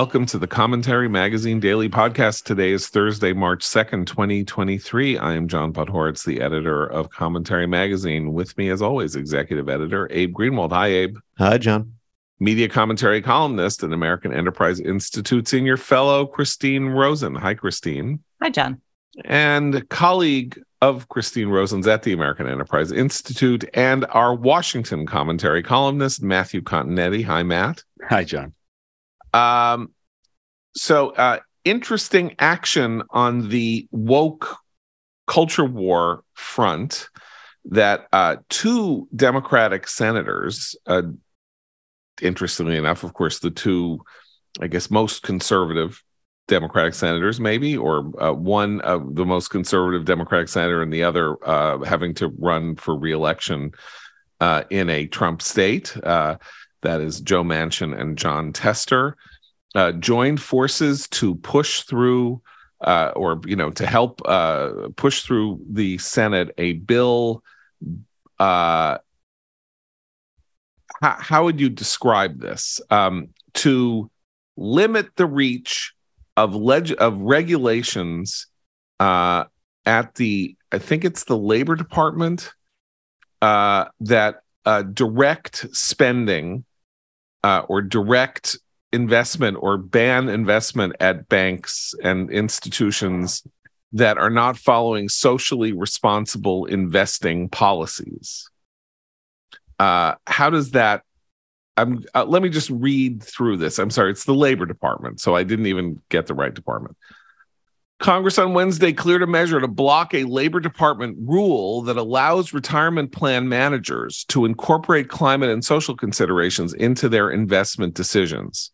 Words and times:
Welcome 0.00 0.24
to 0.26 0.38
the 0.38 0.46
Commentary 0.46 1.10
Magazine 1.10 1.60
Daily 1.60 1.90
Podcast. 1.90 2.44
Today 2.44 2.70
is 2.70 2.88
Thursday, 2.88 3.34
March 3.34 3.62
2nd, 3.62 4.06
2023. 4.06 5.18
I 5.18 5.34
am 5.34 5.46
John 5.46 5.74
Podhoretz, 5.74 6.24
the 6.24 6.40
editor 6.40 6.86
of 6.86 7.10
Commentary 7.10 7.66
Magazine. 7.66 8.32
With 8.32 8.56
me, 8.56 8.70
as 8.70 8.80
always, 8.80 9.14
executive 9.14 9.68
editor 9.68 10.08
Abe 10.10 10.32
Greenwald. 10.32 10.70
Hi, 10.70 10.86
Abe. 10.86 11.18
Hi, 11.36 11.58
John. 11.58 11.96
Media 12.38 12.66
commentary 12.66 13.20
columnist 13.20 13.82
and 13.82 13.92
American 13.92 14.32
Enterprise 14.32 14.80
Institute 14.80 15.46
senior 15.46 15.76
fellow 15.76 16.24
Christine 16.24 16.86
Rosen. 16.86 17.34
Hi, 17.34 17.52
Christine. 17.52 18.20
Hi, 18.40 18.48
John. 18.48 18.80
And 19.26 19.86
colleague 19.90 20.62
of 20.80 21.10
Christine 21.10 21.50
Rosen's 21.50 21.86
at 21.86 22.04
the 22.04 22.14
American 22.14 22.48
Enterprise 22.48 22.90
Institute 22.90 23.66
and 23.74 24.06
our 24.12 24.34
Washington 24.34 25.04
commentary 25.04 25.62
columnist, 25.62 26.22
Matthew 26.22 26.62
Continetti. 26.62 27.22
Hi, 27.26 27.42
Matt. 27.42 27.84
Hi, 28.08 28.24
John. 28.24 28.54
Um, 29.32 29.92
so 30.74 31.10
uh, 31.10 31.40
interesting 31.64 32.34
action 32.38 33.02
on 33.10 33.48
the 33.48 33.88
woke 33.90 34.56
culture 35.26 35.64
war 35.64 36.24
front 36.34 37.08
that 37.66 38.06
uh, 38.12 38.36
two 38.48 39.08
Democratic 39.14 39.86
senators, 39.86 40.74
uh, 40.86 41.02
interestingly 42.22 42.76
enough, 42.76 43.04
of 43.04 43.14
course, 43.14 43.38
the 43.38 43.50
two, 43.50 44.00
I 44.60 44.66
guess, 44.66 44.90
most 44.90 45.22
conservative 45.22 46.02
Democratic 46.48 46.94
senators, 46.94 47.38
maybe, 47.38 47.76
or 47.76 48.10
uh, 48.20 48.32
one 48.32 48.80
of 48.80 49.14
the 49.14 49.24
most 49.24 49.48
conservative 49.48 50.04
Democratic 50.04 50.48
senator 50.48 50.82
and 50.82 50.92
the 50.92 51.04
other 51.04 51.36
uh, 51.46 51.78
having 51.84 52.12
to 52.14 52.28
run 52.38 52.74
for 52.74 52.98
reelection 52.98 53.70
uh, 54.40 54.64
in 54.70 54.90
a 54.90 55.06
Trump 55.06 55.42
state. 55.42 55.96
Uh, 56.82 56.88
that 56.88 57.00
is 57.00 57.20
Joe 57.20 57.44
Manchin 57.44 57.98
and 57.98 58.16
Jon 58.16 58.52
Tester, 58.52 59.16
uh, 59.74 59.92
joined 59.92 60.40
forces 60.40 61.08
to 61.08 61.36
push 61.36 61.82
through, 61.82 62.42
uh, 62.80 63.12
or 63.14 63.40
you 63.46 63.56
know, 63.56 63.70
to 63.70 63.86
help 63.86 64.20
uh, 64.24 64.88
push 64.96 65.22
through 65.22 65.60
the 65.70 65.98
Senate 65.98 66.52
a 66.58 66.74
bill. 66.74 67.42
Uh, 68.38 68.98
how, 71.00 71.16
how 71.18 71.44
would 71.44 71.60
you 71.60 71.68
describe 71.68 72.40
this? 72.40 72.80
Um, 72.90 73.28
to 73.54 74.10
limit 74.56 75.16
the 75.16 75.26
reach 75.26 75.92
of 76.36 76.54
leg- 76.54 76.96
of 76.98 77.18
regulations 77.20 78.46
uh, 78.98 79.44
at 79.86 80.14
the, 80.16 80.56
I 80.72 80.78
think 80.78 81.04
it's 81.04 81.24
the 81.24 81.36
Labor 81.36 81.76
Department 81.76 82.52
uh, 83.42 83.86
that 84.00 84.42
direct 84.94 85.66
spending 85.72 86.64
uh, 87.42 87.62
or 87.68 87.82
direct 87.82 88.58
investment 88.92 89.56
or 89.60 89.78
ban 89.78 90.28
investment 90.28 90.94
at 91.00 91.28
banks 91.28 91.94
and 92.02 92.30
institutions 92.30 93.46
that 93.92 94.18
are 94.18 94.30
not 94.30 94.56
following 94.56 95.08
socially 95.08 95.72
responsible 95.72 96.66
investing 96.66 97.48
policies. 97.48 98.48
Uh, 99.78 100.14
how 100.26 100.50
does 100.50 100.72
that? 100.72 101.02
I'm, 101.76 102.04
uh, 102.14 102.24
let 102.24 102.42
me 102.42 102.50
just 102.50 102.68
read 102.70 103.22
through 103.22 103.56
this. 103.56 103.78
I'm 103.78 103.90
sorry, 103.90 104.10
it's 104.10 104.24
the 104.24 104.34
Labor 104.34 104.66
Department, 104.66 105.20
so 105.20 105.34
I 105.34 105.44
didn't 105.44 105.66
even 105.66 106.00
get 106.08 106.26
the 106.26 106.34
right 106.34 106.52
department. 106.52 106.96
Congress 108.00 108.38
on 108.38 108.54
Wednesday 108.54 108.94
cleared 108.94 109.22
a 109.22 109.26
measure 109.26 109.60
to 109.60 109.68
block 109.68 110.14
a 110.14 110.24
Labor 110.24 110.58
Department 110.58 111.18
rule 111.20 111.82
that 111.82 111.98
allows 111.98 112.54
retirement 112.54 113.12
plan 113.12 113.46
managers 113.46 114.24
to 114.24 114.46
incorporate 114.46 115.10
climate 115.10 115.50
and 115.50 115.62
social 115.62 115.94
considerations 115.94 116.72
into 116.72 117.10
their 117.10 117.30
investment 117.30 117.92
decisions, 117.92 118.70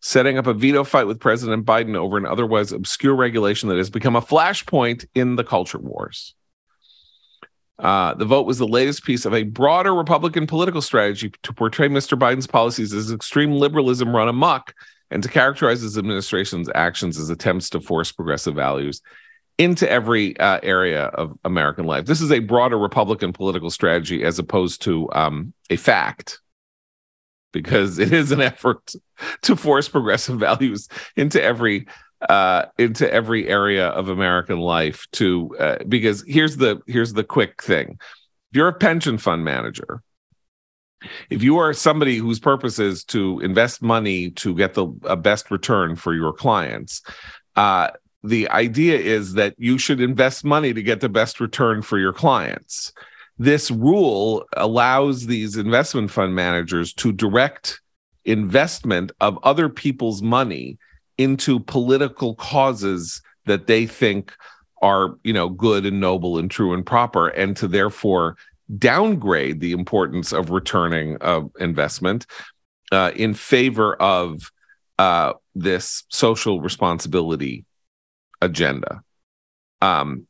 setting 0.00 0.38
up 0.38 0.46
a 0.46 0.54
veto 0.54 0.82
fight 0.82 1.06
with 1.06 1.20
President 1.20 1.66
Biden 1.66 1.94
over 1.94 2.16
an 2.16 2.24
otherwise 2.24 2.72
obscure 2.72 3.14
regulation 3.14 3.68
that 3.68 3.76
has 3.76 3.90
become 3.90 4.16
a 4.16 4.22
flashpoint 4.22 5.04
in 5.14 5.36
the 5.36 5.44
culture 5.44 5.78
wars. 5.78 6.34
Uh, 7.78 8.14
the 8.14 8.24
vote 8.24 8.46
was 8.46 8.56
the 8.56 8.66
latest 8.66 9.04
piece 9.04 9.26
of 9.26 9.34
a 9.34 9.42
broader 9.42 9.94
Republican 9.94 10.46
political 10.46 10.80
strategy 10.80 11.30
to 11.42 11.52
portray 11.52 11.88
Mr. 11.88 12.18
Biden's 12.18 12.46
policies 12.46 12.94
as 12.94 13.12
extreme 13.12 13.52
liberalism 13.52 14.16
run 14.16 14.26
amok 14.26 14.72
and 15.10 15.22
to 15.22 15.28
characterize 15.28 15.80
his 15.80 15.98
administration's 15.98 16.68
actions 16.74 17.18
as 17.18 17.30
attempts 17.30 17.70
to 17.70 17.80
force 17.80 18.12
progressive 18.12 18.54
values 18.54 19.02
into 19.58 19.90
every 19.90 20.38
uh, 20.38 20.60
area 20.62 21.04
of 21.06 21.36
American 21.44 21.84
life. 21.84 22.06
This 22.06 22.20
is 22.20 22.30
a 22.30 22.38
broader 22.38 22.78
Republican 22.78 23.32
political 23.32 23.70
strategy 23.70 24.22
as 24.22 24.38
opposed 24.38 24.82
to 24.82 25.10
um, 25.12 25.52
a 25.68 25.76
fact, 25.76 26.40
because 27.52 27.98
it 27.98 28.12
is 28.12 28.30
an 28.30 28.40
effort 28.52 28.94
to 29.42 29.56
force 29.56 29.88
progressive 29.88 30.38
values 30.40 30.88
into 31.16 31.42
every 31.42 31.86
uh, 32.28 32.66
into 32.78 33.10
every 33.12 33.48
area 33.48 33.88
of 33.88 34.08
American 34.08 34.58
life. 34.58 35.06
To 35.12 35.56
uh, 35.58 35.76
because 35.88 36.24
here's 36.26 36.56
the 36.56 36.80
here's 36.86 37.12
the 37.12 37.24
quick 37.24 37.62
thing: 37.62 37.98
if 38.50 38.56
you're 38.56 38.68
a 38.68 38.72
pension 38.72 39.18
fund 39.18 39.44
manager 39.44 40.02
if 41.30 41.42
you 41.42 41.58
are 41.58 41.72
somebody 41.72 42.16
whose 42.16 42.40
purpose 42.40 42.78
is 42.78 43.04
to 43.04 43.40
invest 43.40 43.82
money 43.82 44.30
to 44.30 44.54
get 44.54 44.74
the 44.74 44.86
best 44.86 45.50
return 45.50 45.94
for 45.96 46.14
your 46.14 46.32
clients 46.32 47.02
uh, 47.56 47.90
the 48.22 48.48
idea 48.50 48.98
is 48.98 49.34
that 49.34 49.54
you 49.58 49.78
should 49.78 50.00
invest 50.00 50.44
money 50.44 50.72
to 50.74 50.82
get 50.82 51.00
the 51.00 51.08
best 51.08 51.40
return 51.40 51.82
for 51.82 51.98
your 51.98 52.12
clients. 52.12 52.92
This 53.38 53.70
rule 53.70 54.44
allows 54.56 55.26
these 55.26 55.56
investment 55.56 56.10
fund 56.10 56.34
managers 56.34 56.92
to 56.94 57.12
direct 57.12 57.80
investment 58.24 59.12
of 59.20 59.38
other 59.44 59.68
people's 59.68 60.22
money 60.22 60.78
into 61.16 61.60
political 61.60 62.34
causes 62.34 63.22
that 63.46 63.66
they 63.66 63.86
think 63.86 64.34
are 64.82 65.16
you 65.24 65.32
know 65.32 65.48
good 65.48 65.86
and 65.86 66.00
noble 66.00 66.38
and 66.38 66.50
true 66.50 66.72
and 66.72 66.86
proper 66.86 67.28
and 67.28 67.56
to 67.56 67.66
therefore 67.66 68.36
downgrade 68.76 69.60
the 69.60 69.72
importance 69.72 70.32
of 70.32 70.50
returning 70.50 71.16
uh, 71.20 71.42
investment 71.58 72.26
uh, 72.92 73.10
in 73.16 73.34
favor 73.34 73.94
of 73.96 74.50
uh, 74.98 75.32
this 75.54 76.04
social 76.08 76.60
responsibility 76.60 77.64
agenda. 78.40 79.02
Um, 79.80 80.27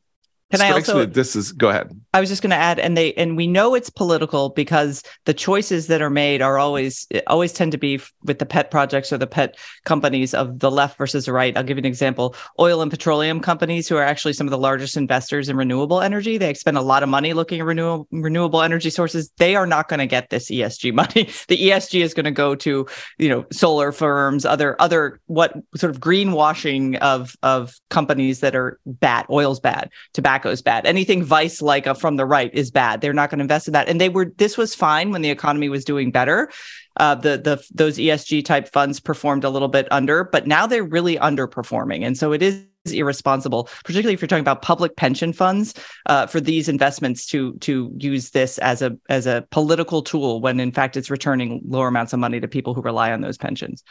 can 0.51 0.61
I 0.61 0.71
also? 0.71 1.05
this 1.05 1.35
is 1.35 1.51
go 1.51 1.69
ahead. 1.69 1.91
I 2.11 2.19
was 2.19 2.27
just 2.27 2.41
going 2.41 2.49
to 2.49 2.55
add, 2.55 2.79
and 2.79 2.97
they 2.97 3.13
and 3.13 3.37
we 3.37 3.45
know 3.45 3.75
it's 3.75 3.91
political 3.91 4.49
because 4.49 5.03
the 5.25 5.33
choices 5.33 5.85
that 5.87 6.01
are 6.01 6.09
made 6.09 6.41
are 6.41 6.57
always 6.57 7.07
always 7.27 7.53
tend 7.53 7.71
to 7.73 7.77
be 7.77 8.01
with 8.23 8.39
the 8.39 8.47
pet 8.47 8.71
projects 8.71 9.13
or 9.13 9.19
the 9.19 9.27
pet 9.27 9.57
companies 9.85 10.33
of 10.33 10.57
the 10.57 10.71
left 10.71 10.97
versus 10.97 11.25
the 11.25 11.33
right. 11.33 11.55
I'll 11.55 11.63
give 11.63 11.77
you 11.77 11.81
an 11.81 11.85
example: 11.85 12.35
oil 12.59 12.81
and 12.81 12.89
petroleum 12.89 13.41
companies, 13.41 13.87
who 13.87 13.95
are 13.95 14.03
actually 14.03 14.33
some 14.33 14.47
of 14.47 14.51
the 14.51 14.57
largest 14.57 14.97
investors 14.97 15.49
in 15.49 15.55
renewable 15.55 16.01
energy. 16.01 16.39
They 16.39 16.55
spend 16.55 16.77
a 16.77 16.81
lot 16.81 17.03
of 17.03 17.09
money 17.09 17.33
looking 17.33 17.59
at 17.59 17.65
renewable 17.67 18.07
renewable 18.11 18.63
energy 18.63 18.89
sources. 18.89 19.31
They 19.37 19.55
are 19.55 19.67
not 19.67 19.87
going 19.87 19.99
to 19.99 20.07
get 20.07 20.31
this 20.31 20.49
ESG 20.49 20.93
money. 20.95 21.29
The 21.47 21.57
ESG 21.69 22.01
is 22.01 22.15
going 22.15 22.25
to 22.25 22.31
go 22.31 22.55
to 22.55 22.87
you 23.19 23.29
know 23.29 23.45
solar 23.51 23.91
firms, 23.91 24.45
other 24.45 24.75
other 24.81 25.19
what 25.27 25.53
sort 25.75 25.91
of 25.91 26.01
greenwashing 26.01 26.97
of 26.97 27.35
of 27.43 27.75
companies 27.91 28.39
that 28.39 28.55
are 28.55 28.79
bad. 28.87 29.27
Oil's 29.29 29.59
bad, 29.59 29.91
tobacco 30.13 30.38
tobacco 30.39 30.51
is 30.51 30.61
bad. 30.61 30.85
Anything 30.85 31.23
vice 31.23 31.61
like 31.61 31.85
from 31.97 32.15
the 32.15 32.25
right 32.25 32.53
is 32.53 32.71
bad. 32.71 33.01
They're 33.01 33.13
not 33.13 33.29
going 33.29 33.39
to 33.39 33.43
invest 33.43 33.67
in 33.67 33.73
that. 33.73 33.89
And 33.89 33.99
they 33.99 34.09
were 34.09 34.33
this 34.37 34.57
was 34.57 34.75
fine 34.75 35.11
when 35.11 35.21
the 35.21 35.29
economy 35.29 35.69
was 35.69 35.85
doing 35.85 36.11
better. 36.11 36.49
Uh, 36.97 37.15
the 37.15 37.37
the 37.37 37.63
those 37.73 37.97
ESG 37.97 38.45
type 38.45 38.67
funds 38.69 38.99
performed 38.99 39.43
a 39.43 39.49
little 39.49 39.67
bit 39.67 39.87
under, 39.91 40.23
but 40.23 40.47
now 40.47 40.67
they're 40.67 40.83
really 40.83 41.17
underperforming, 41.17 42.05
and 42.05 42.17
so 42.17 42.33
it 42.33 42.41
is 42.41 42.65
irresponsible, 42.91 43.69
particularly 43.85 44.13
if 44.13 44.21
you're 44.21 44.27
talking 44.27 44.41
about 44.41 44.61
public 44.61 44.95
pension 44.95 45.31
funds, 45.31 45.73
uh, 46.07 46.25
for 46.25 46.41
these 46.41 46.67
investments 46.67 47.25
to 47.27 47.53
to 47.59 47.91
use 47.97 48.31
this 48.31 48.57
as 48.57 48.81
a 48.81 48.97
as 49.07 49.27
a 49.27 49.45
political 49.51 50.01
tool 50.01 50.41
when 50.41 50.59
in 50.59 50.71
fact 50.71 50.97
it's 50.97 51.09
returning 51.09 51.61
lower 51.65 51.87
amounts 51.87 52.11
of 52.11 52.19
money 52.19 52.39
to 52.39 52.47
people 52.47 52.73
who 52.73 52.81
rely 52.81 53.11
on 53.13 53.21
those 53.21 53.37
pensions. 53.37 53.83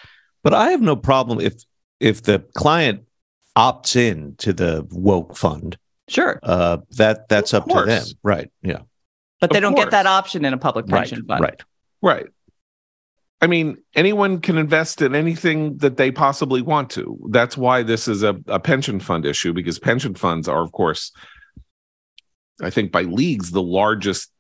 But 0.43 0.53
I 0.53 0.71
have 0.71 0.83
no 0.83 0.97
problem 0.97 1.41
if 1.41 1.55
if 2.01 2.23
the 2.23 2.41
client 2.55 3.05
opts 3.57 3.97
in 3.97 4.35
to 4.37 4.53
the 4.53 4.87
woke 4.91 5.37
fund 5.37 5.79
Sure. 6.09 6.41
Uh, 6.43 6.79
that 6.97 7.29
that's 7.29 7.55
up 7.55 7.67
to 7.69 7.85
them. 7.85 8.05
Right. 8.23 8.51
Yeah. 8.63 8.81
But 9.41 9.51
they 9.51 9.59
of 9.59 9.63
don't 9.63 9.75
course. 9.75 9.85
get 9.85 9.91
that 9.93 10.07
option 10.07 10.45
in 10.45 10.53
a 10.53 10.59
public 10.59 10.87
pension 10.87 11.19
right, 11.21 11.27
fund. 11.29 11.41
Right. 11.43 11.63
Right. 12.03 12.27
I 13.41 13.47
mean, 13.47 13.77
anyone 13.95 14.41
can 14.41 14.59
invest 14.59 15.01
in 15.01 15.15
anything 15.15 15.77
that 15.77 15.97
they 15.97 16.11
possibly 16.11 16.61
want 16.61 16.91
to. 16.91 17.17
That's 17.31 17.57
why 17.57 17.85
this 17.85 18.09
is 18.09 18.25
a, 18.25 18.37
a 18.49 18.59
pension 18.59 18.99
fund 18.99 19.25
issue, 19.25 19.53
because 19.53 19.79
pension 19.79 20.15
funds 20.15 20.49
are, 20.49 20.61
of 20.61 20.73
course, 20.73 21.13
I 22.61 22.71
think 22.71 22.91
by 22.91 23.03
leagues, 23.03 23.53
the 23.53 23.63
largest 23.63 24.33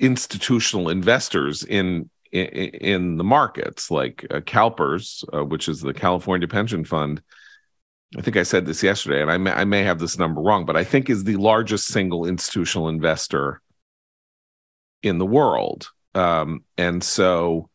institutional 0.00 0.88
investors 0.88 1.62
in 1.62 2.08
in, 2.32 2.46
in 2.46 3.16
the 3.18 3.24
markets, 3.24 3.90
like 3.90 4.26
uh, 4.30 4.40
CalPERS, 4.40 5.24
uh, 5.34 5.44
which 5.44 5.68
is 5.68 5.80
the 5.80 5.94
California 5.94 6.48
Pension 6.48 6.84
Fund, 6.84 7.20
I 8.16 8.20
think 8.20 8.36
I 8.36 8.44
said 8.44 8.66
this 8.66 8.82
yesterday, 8.82 9.20
and 9.20 9.30
I 9.30 9.36
may, 9.36 9.50
I 9.50 9.64
may 9.64 9.82
have 9.82 9.98
this 9.98 10.18
number 10.18 10.40
wrong, 10.40 10.64
but 10.64 10.76
I 10.76 10.84
think 10.84 11.10
is 11.10 11.24
the 11.24 11.36
largest 11.36 11.88
single 11.88 12.24
institutional 12.24 12.88
investor 12.88 13.60
in 15.02 15.18
the 15.18 15.26
world. 15.26 15.88
Um, 16.14 16.64
and 16.78 17.02
so 17.02 17.68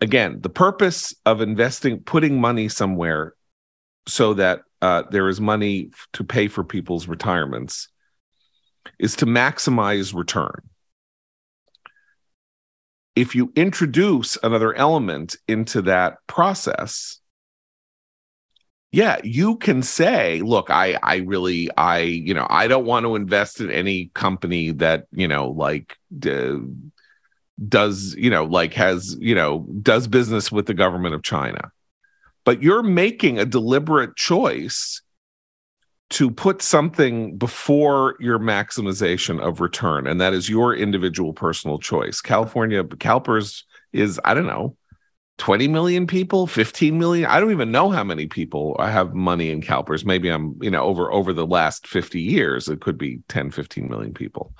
again, 0.00 0.40
the 0.40 0.48
purpose 0.48 1.14
of 1.26 1.40
investing, 1.40 2.00
putting 2.00 2.40
money 2.40 2.68
somewhere 2.68 3.34
so 4.06 4.34
that 4.34 4.62
uh, 4.80 5.02
there 5.10 5.28
is 5.28 5.40
money 5.40 5.90
to 6.14 6.24
pay 6.24 6.48
for 6.48 6.64
people's 6.64 7.06
retirements 7.06 7.88
is 8.98 9.16
to 9.16 9.26
maximize 9.26 10.14
return. 10.14 10.62
If 13.14 13.34
you 13.34 13.52
introduce 13.54 14.38
another 14.42 14.72
element 14.74 15.36
into 15.46 15.82
that 15.82 16.18
process, 16.26 17.20
yeah, 18.92 19.20
you 19.22 19.56
can 19.56 19.82
say, 19.82 20.40
look, 20.40 20.70
I 20.70 20.98
I 21.02 21.16
really 21.16 21.70
I 21.76 22.00
you 22.00 22.34
know, 22.34 22.46
I 22.50 22.66
don't 22.66 22.86
want 22.86 23.06
to 23.06 23.14
invest 23.14 23.60
in 23.60 23.70
any 23.70 24.10
company 24.14 24.72
that, 24.72 25.06
you 25.12 25.28
know, 25.28 25.50
like 25.50 25.96
uh, 26.26 26.56
does, 27.68 28.14
you 28.16 28.30
know, 28.30 28.44
like 28.44 28.74
has, 28.74 29.16
you 29.20 29.34
know, 29.34 29.66
does 29.82 30.08
business 30.08 30.50
with 30.50 30.66
the 30.66 30.74
government 30.74 31.14
of 31.14 31.22
China. 31.22 31.70
But 32.44 32.62
you're 32.62 32.82
making 32.82 33.38
a 33.38 33.44
deliberate 33.44 34.16
choice 34.16 35.02
to 36.10 36.28
put 36.28 36.60
something 36.60 37.36
before 37.36 38.16
your 38.18 38.40
maximization 38.40 39.40
of 39.40 39.60
return 39.60 40.08
and 40.08 40.20
that 40.20 40.34
is 40.34 40.48
your 40.48 40.74
individual 40.74 41.32
personal 41.32 41.78
choice 41.78 42.20
california 42.20 42.82
calpers 42.82 43.64
is 43.92 44.20
i 44.24 44.34
don't 44.34 44.46
know 44.46 44.76
20 45.40 45.68
million 45.68 46.06
people 46.06 46.46
15 46.46 46.98
million? 46.98 47.26
I 47.28 47.40
don't 47.40 47.50
even 47.50 47.72
know 47.72 47.90
how 47.90 48.04
many 48.04 48.26
people 48.26 48.76
I 48.78 48.90
have 48.90 49.14
money 49.14 49.50
in 49.50 49.62
calpers. 49.62 50.04
Maybe 50.04 50.28
i'm 50.28 50.56
you 50.62 50.70
know 50.70 50.82
over 50.82 51.10
over 51.10 51.32
the 51.32 51.46
last 51.46 51.86
50 51.86 52.20
years 52.20 52.68
it 52.68 52.80
could 52.80 52.98
be 52.98 53.20
10 53.28 53.50
15 53.50 53.88
million 53.88 54.14
people. 54.14 54.54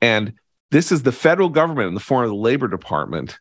And 0.00 0.34
this 0.70 0.92
is 0.92 1.02
the 1.02 1.12
federal 1.12 1.48
government 1.48 1.88
in 1.88 1.94
the 1.94 2.00
form 2.00 2.24
of 2.24 2.30
the 2.30 2.36
labor 2.36 2.68
department 2.68 3.38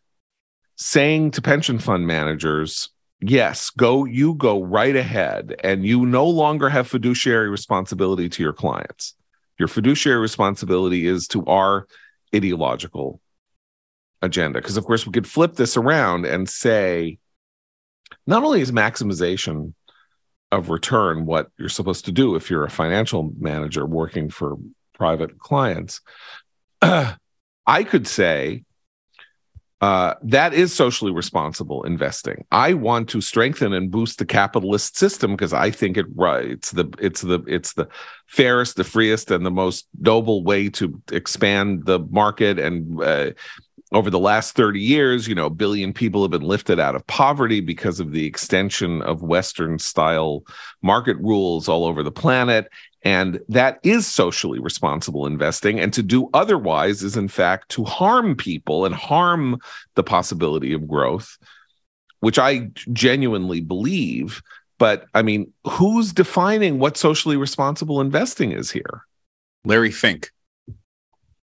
saying 0.76 1.32
to 1.32 1.42
pension 1.42 1.78
fund 1.80 2.08
managers 2.08 2.90
yes, 3.26 3.70
go, 3.70 4.06
you 4.06 4.36
go 4.36 4.62
right 4.62 4.96
ahead, 4.96 5.56
and 5.64 5.86
you 5.86 6.06
no 6.06 6.26
longer 6.28 6.70
have 6.70 6.88
fiduciary 6.88 7.50
responsibility 7.50 8.28
to 8.30 8.44
your 8.44 8.54
clients. 8.54 9.16
Your 9.58 9.68
fiduciary 9.68 10.20
responsibility 10.20 11.08
is 11.08 11.28
to 11.30 11.46
our 11.46 11.88
ideological 12.36 13.22
agenda. 14.24 14.60
Because, 14.60 14.78
of 14.78 14.86
course, 14.86 15.06
we 15.06 15.12
could 15.12 15.28
flip 15.28 15.54
this 15.54 15.78
around 15.78 16.26
and 16.26 16.50
say, 16.50 17.20
not 18.26 18.44
only 18.44 18.62
is 18.62 18.72
maximization 18.72 19.74
of 20.52 20.70
return 20.70 21.26
what 21.26 21.50
you're 21.58 21.70
supposed 21.70 22.06
to 22.06 22.12
do 22.12 22.36
if 22.36 22.50
you're 22.50 22.64
a 22.64 22.70
financial 22.70 23.32
manager 23.40 23.86
working 23.86 24.30
for 24.30 24.58
private 24.94 25.38
clients, 25.38 26.02
I 26.82 27.84
could 27.84 28.08
say, 28.08 28.64
uh, 29.82 30.16
that 30.24 30.54
is 30.54 30.74
socially 30.74 31.12
responsible 31.12 31.84
investing. 31.84 32.46
I 32.54 32.74
want 32.74 33.10
to 33.10 33.20
strengthen 33.20 33.74
and 33.74 33.92
boost 33.92 34.18
the 34.18 34.26
capitalist 34.26 34.98
system 34.98 35.32
because 35.32 35.52
I 35.52 35.72
think 35.72 35.98
it. 35.98 36.06
It's 36.18 36.72
the 36.72 36.90
it's 37.00 37.20
the 37.20 37.44
it's 37.48 37.74
the 37.74 37.90
fairest, 38.28 38.78
the 38.78 38.86
freest, 38.86 39.30
and 39.30 39.46
the 39.46 39.52
most 39.52 39.90
noble 40.00 40.46
way 40.46 40.70
to 40.70 41.02
expand 41.12 41.86
the 41.86 42.00
market. 42.00 42.60
And 42.60 43.04
uh, 43.04 43.32
over 43.94 44.10
the 44.10 44.20
last 44.20 44.56
thirty 44.56 44.80
years, 44.80 45.28
you 45.28 45.36
know, 45.36 45.46
a 45.46 45.52
billion 45.52 45.94
people 45.94 46.22
have 46.24 46.32
been 46.32 46.42
lifted 46.42 46.80
out 46.80 46.96
of 46.96 47.06
poverty 47.08 47.62
because 47.62 48.00
of 48.00 48.12
the 48.12 48.26
extension 48.26 49.02
of 49.04 49.22
Western 49.22 49.80
style 49.80 50.44
market 50.82 51.18
rules 51.18 51.70
all 51.70 51.86
over 51.86 52.04
the 52.04 52.12
planet. 52.12 52.68
And 53.06 53.40
that 53.50 53.80
is 53.84 54.08
socially 54.08 54.60
responsible 54.60 55.26
investing. 55.26 55.80
And 55.80 55.94
to 55.94 56.02
do 56.02 56.30
otherwise 56.34 57.04
is, 57.04 57.18
in 57.18 57.28
fact, 57.28 57.70
to 57.70 57.84
harm 57.84 58.36
people 58.36 58.86
and 58.86 58.96
harm 58.96 59.60
the 59.96 60.04
possibility 60.04 60.74
of 60.74 60.88
growth, 60.88 61.38
which 62.22 62.40
I 62.40 62.70
genuinely 62.94 63.60
believe. 63.62 64.42
But 64.80 65.06
I 65.14 65.22
mean, 65.22 65.54
who's 65.66 66.14
defining 66.14 66.80
what 66.80 66.98
socially 66.98 67.38
responsible 67.38 68.02
investing 68.02 68.52
is 68.52 68.72
here? 68.72 69.04
Larry 69.66 69.92
Fink. 69.92 70.33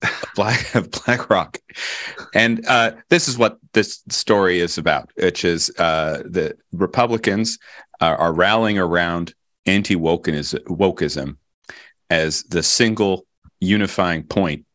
Black 0.36 0.74
BlackRock, 0.92 1.58
and 2.34 2.66
uh, 2.68 2.92
this 3.10 3.28
is 3.28 3.38
what 3.38 3.58
this 3.74 4.02
story 4.10 4.60
is 4.60 4.78
about, 4.78 5.10
which 5.16 5.44
is 5.44 5.70
uh, 5.78 6.24
the 6.26 6.56
Republicans 6.72 7.60
are, 8.00 8.16
are 8.16 8.34
rallying 8.34 8.80
around 8.80 9.34
anti-wokeism 9.66 11.36
as 12.10 12.44
the 12.44 12.64
single 12.64 13.26
unifying 13.60 14.24
point 14.24 14.66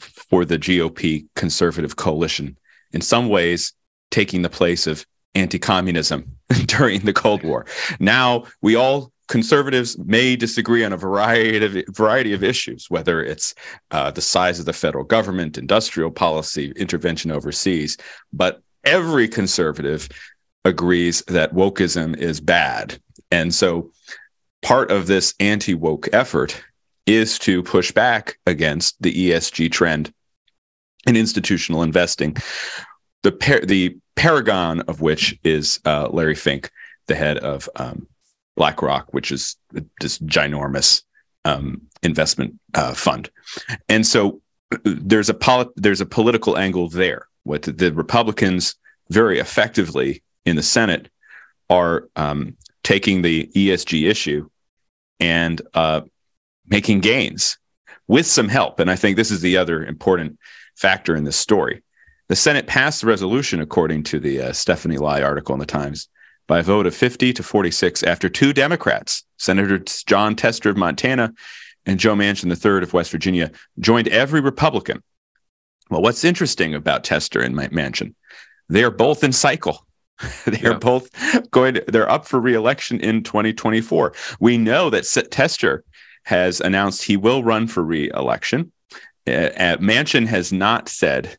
for 0.00 0.44
the 0.44 0.58
GOP 0.58 1.26
conservative 1.34 1.96
coalition. 1.96 2.58
In 2.92 3.00
some 3.00 3.28
ways, 3.28 3.72
taking 4.10 4.42
the 4.42 4.50
place 4.50 4.86
of 4.86 5.06
anti-communism 5.34 6.36
during 6.66 7.00
the 7.00 7.12
Cold 7.12 7.42
War. 7.42 7.66
Now 8.00 8.44
we 8.60 8.74
all 8.74 9.12
conservatives 9.28 9.96
may 9.98 10.36
disagree 10.36 10.84
on 10.84 10.92
a 10.92 10.96
variety 10.96 11.64
of 11.64 11.94
variety 11.94 12.32
of 12.32 12.42
issues, 12.42 12.90
whether 12.90 13.22
it's 13.22 13.54
uh, 13.90 14.10
the 14.10 14.20
size 14.20 14.58
of 14.58 14.66
the 14.66 14.72
federal 14.72 15.04
government, 15.04 15.58
industrial 15.58 16.10
policy, 16.10 16.72
intervention 16.76 17.30
overseas, 17.30 17.96
but 18.32 18.60
every 18.84 19.28
conservative 19.28 20.08
agrees 20.64 21.22
that 21.28 21.54
wokeism 21.54 22.16
is 22.16 22.40
bad, 22.40 23.00
and 23.30 23.54
so 23.54 23.90
part 24.62 24.90
of 24.90 25.06
this 25.06 25.34
anti 25.38 25.74
woke 25.74 26.08
effort 26.12 26.62
is 27.06 27.38
to 27.38 27.62
push 27.62 27.92
back 27.92 28.38
against 28.46 29.00
the 29.00 29.30
ESG 29.30 29.70
trend 29.72 30.12
in 31.06 31.16
institutional 31.16 31.82
investing. 31.82 32.36
The 33.22 33.32
par- 33.32 33.64
the 33.64 33.96
paragon 34.14 34.80
of 34.82 35.00
which 35.00 35.38
is 35.44 35.80
uh, 35.84 36.08
Larry 36.10 36.34
Fink, 36.34 36.70
the 37.06 37.14
head 37.14 37.38
of 37.38 37.68
um, 37.76 38.06
BlackRock, 38.58 39.12
which 39.14 39.32
is 39.32 39.56
this 40.00 40.18
ginormous 40.18 41.02
um, 41.44 41.82
investment 42.02 42.58
uh, 42.74 42.94
fund, 42.94 43.30
and 43.88 44.06
so 44.06 44.40
there's 44.84 45.30
a 45.30 45.68
there's 45.76 46.00
a 46.00 46.06
political 46.06 46.58
angle 46.58 46.88
there. 46.88 47.28
What 47.44 47.62
the 47.62 47.92
Republicans 47.92 48.74
very 49.10 49.38
effectively 49.38 50.22
in 50.44 50.56
the 50.56 50.62
Senate 50.62 51.08
are 51.70 52.08
um, 52.16 52.56
taking 52.82 53.22
the 53.22 53.50
ESG 53.54 54.08
issue 54.08 54.48
and 55.20 55.60
uh, 55.74 56.02
making 56.66 57.00
gains 57.00 57.58
with 58.06 58.26
some 58.26 58.48
help. 58.48 58.80
And 58.80 58.90
I 58.90 58.96
think 58.96 59.16
this 59.16 59.30
is 59.30 59.40
the 59.40 59.56
other 59.56 59.84
important 59.84 60.38
factor 60.76 61.14
in 61.14 61.24
this 61.24 61.36
story. 61.36 61.82
The 62.28 62.36
Senate 62.36 62.66
passed 62.66 63.00
the 63.00 63.06
resolution, 63.06 63.60
according 63.60 64.04
to 64.04 64.20
the 64.20 64.42
uh, 64.42 64.52
Stephanie 64.52 64.98
Lai 64.98 65.22
article 65.22 65.54
in 65.54 65.58
the 65.58 65.66
Times, 65.66 66.08
by 66.48 66.58
a 66.58 66.62
vote 66.62 66.86
of 66.86 66.94
50 66.96 67.32
to 67.34 67.42
46 67.42 68.02
after 68.02 68.28
two 68.28 68.52
Democrats, 68.52 69.22
Senators 69.36 70.02
Jon 70.04 70.34
Tester 70.34 70.70
of 70.70 70.76
Montana 70.76 71.32
and 71.86 72.00
Joe 72.00 72.16
Manchin 72.16 72.50
III 72.50 72.82
of 72.82 72.92
West 72.92 73.12
Virginia, 73.12 73.52
joined 73.78 74.08
every 74.08 74.40
Republican. 74.40 75.02
Well, 75.90 76.02
what's 76.02 76.24
interesting 76.24 76.74
about 76.74 77.04
Tester 77.04 77.40
and 77.40 77.54
Manchin? 77.54 78.14
They 78.68 78.82
are 78.82 78.90
both 78.90 79.22
in 79.22 79.32
cycle. 79.32 79.86
they're 80.46 80.72
yeah. 80.72 80.78
both 80.78 81.10
going 81.50 81.74
to, 81.74 81.84
they're 81.86 82.10
up 82.10 82.26
for 82.26 82.40
reelection 82.40 82.98
in 83.00 83.22
2024. 83.22 84.12
We 84.40 84.58
know 84.58 84.90
that 84.90 85.04
Tester 85.30 85.84
has 86.24 86.60
announced 86.60 87.04
he 87.04 87.16
will 87.16 87.44
run 87.44 87.68
for 87.68 87.84
reelection. 87.84 88.72
Uh, 89.26 89.30
uh, 89.30 89.76
Manchin 89.76 90.26
has 90.26 90.52
not 90.52 90.88
said 90.88 91.38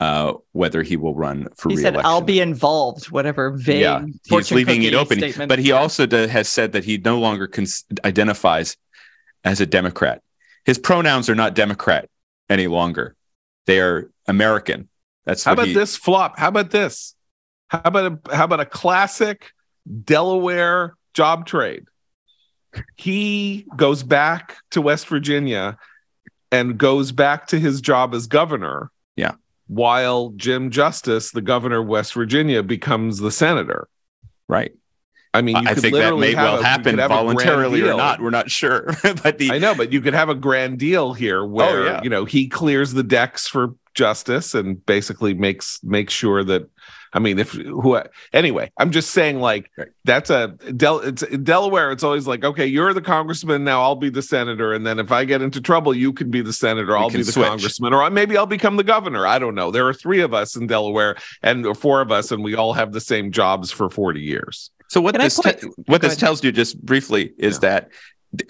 uh, 0.00 0.34
whether 0.52 0.82
he 0.82 0.96
will 0.96 1.14
run 1.14 1.48
for 1.56 1.70
he 1.70 1.76
re-election. 1.76 1.94
He 1.94 2.02
said 2.02 2.06
i'll 2.06 2.20
be 2.20 2.40
involved 2.40 3.10
whatever 3.10 3.50
vague 3.50 3.80
yeah, 3.80 4.04
he's 4.24 4.52
leaving 4.52 4.82
it 4.82 4.94
open 4.94 5.18
statement. 5.18 5.48
but 5.48 5.58
he 5.58 5.72
also 5.72 6.06
has 6.08 6.48
said 6.48 6.72
that 6.72 6.84
he 6.84 6.98
no 6.98 7.18
longer 7.18 7.46
cons- 7.46 7.84
identifies 8.04 8.76
as 9.44 9.60
a 9.60 9.66
democrat 9.66 10.22
his 10.64 10.78
pronouns 10.78 11.28
are 11.28 11.34
not 11.34 11.54
democrat 11.54 12.08
any 12.48 12.66
longer 12.66 13.16
they 13.66 13.80
are 13.80 14.10
american 14.26 14.88
that's 15.24 15.44
how 15.44 15.52
about 15.52 15.66
he, 15.66 15.74
this 15.74 15.96
flop 15.96 16.38
how 16.38 16.48
about 16.48 16.70
this 16.70 17.16
how 17.68 17.82
about 17.84 18.12
a, 18.12 18.34
how 18.34 18.44
about 18.44 18.60
a 18.60 18.66
classic 18.66 19.52
Delaware 20.04 20.96
job 21.14 21.46
trade? 21.46 21.86
He 22.96 23.66
goes 23.76 24.02
back 24.02 24.56
to 24.70 24.80
West 24.80 25.06
Virginia 25.06 25.78
and 26.50 26.78
goes 26.78 27.12
back 27.12 27.48
to 27.48 27.58
his 27.58 27.80
job 27.80 28.14
as 28.14 28.26
governor. 28.26 28.90
Yeah. 29.16 29.32
While 29.68 30.30
Jim 30.30 30.70
Justice, 30.70 31.30
the 31.30 31.40
governor 31.40 31.80
of 31.80 31.86
West 31.86 32.14
Virginia, 32.14 32.62
becomes 32.62 33.18
the 33.18 33.30
senator. 33.30 33.88
Right. 34.48 34.72
I 35.34 35.42
mean, 35.42 35.56
I 35.56 35.74
think 35.74 35.94
that 35.94 36.16
may 36.16 36.34
well 36.34 36.60
a, 36.60 36.64
happen 36.64 36.96
voluntarily 36.96 37.82
or 37.82 37.94
not. 37.94 38.20
We're 38.20 38.30
not 38.30 38.50
sure. 38.50 38.94
but 39.22 39.38
the 39.38 39.52
I 39.52 39.58
know, 39.58 39.74
but 39.74 39.92
you 39.92 40.00
could 40.00 40.14
have 40.14 40.30
a 40.30 40.34
grand 40.34 40.78
deal 40.78 41.12
here 41.12 41.42
oh, 41.42 41.46
where 41.46 41.82
oh, 41.82 41.84
yeah. 41.84 42.02
you 42.02 42.10
know 42.10 42.24
he 42.24 42.48
clears 42.48 42.94
the 42.94 43.02
decks 43.02 43.46
for 43.46 43.74
justice 43.94 44.54
and 44.54 44.84
basically 44.86 45.34
makes 45.34 45.80
makes 45.82 46.14
sure 46.14 46.42
that 46.44 46.70
I 47.12 47.18
mean, 47.20 47.38
if 47.38 47.52
who 47.52 47.98
anyway, 48.32 48.70
I'm 48.76 48.90
just 48.90 49.10
saying 49.10 49.40
like 49.40 49.70
Right. 49.78 49.88
that's 50.04 50.30
a 50.30 50.48
Del 50.76 51.00
it's 51.00 51.22
in 51.22 51.44
Delaware. 51.44 51.90
It's 51.92 52.04
always 52.04 52.26
like, 52.26 52.44
okay, 52.44 52.66
you're 52.66 52.92
the 52.92 53.00
congressman 53.00 53.64
now. 53.64 53.82
I'll 53.82 53.96
be 53.96 54.10
the 54.10 54.22
senator, 54.22 54.72
and 54.74 54.86
then 54.86 54.98
if 54.98 55.10
I 55.10 55.24
get 55.24 55.40
into 55.42 55.60
trouble, 55.60 55.94
you 55.94 56.12
can 56.12 56.30
be 56.30 56.42
the 56.42 56.52
senator. 56.52 56.96
I'll 56.96 57.08
be 57.10 57.22
the 57.22 57.32
switch. 57.32 57.46
congressman, 57.46 57.94
or 57.94 58.08
maybe 58.10 58.36
I'll 58.36 58.46
become 58.46 58.76
the 58.76 58.84
governor. 58.84 59.26
I 59.26 59.38
don't 59.38 59.54
know. 59.54 59.70
There 59.70 59.86
are 59.86 59.94
three 59.94 60.20
of 60.20 60.34
us 60.34 60.54
in 60.56 60.66
Delaware, 60.66 61.16
and 61.42 61.76
four 61.76 62.00
of 62.00 62.12
us, 62.12 62.30
and 62.30 62.44
we 62.44 62.54
all 62.54 62.72
have 62.74 62.92
the 62.92 63.00
same 63.00 63.32
jobs 63.32 63.70
for 63.70 63.88
40 63.88 64.20
years. 64.20 64.70
So 64.88 65.00
what 65.00 65.14
Can 65.14 65.22
this 65.22 65.38
point- 65.38 65.60
te- 65.60 65.68
what 65.86 66.00
this 66.00 66.12
ahead. 66.12 66.18
tells 66.20 66.44
you 66.44 66.52
just 66.52 66.80
briefly 66.84 67.32
is 67.38 67.56
Yeah. 67.56 67.60
that 67.60 67.90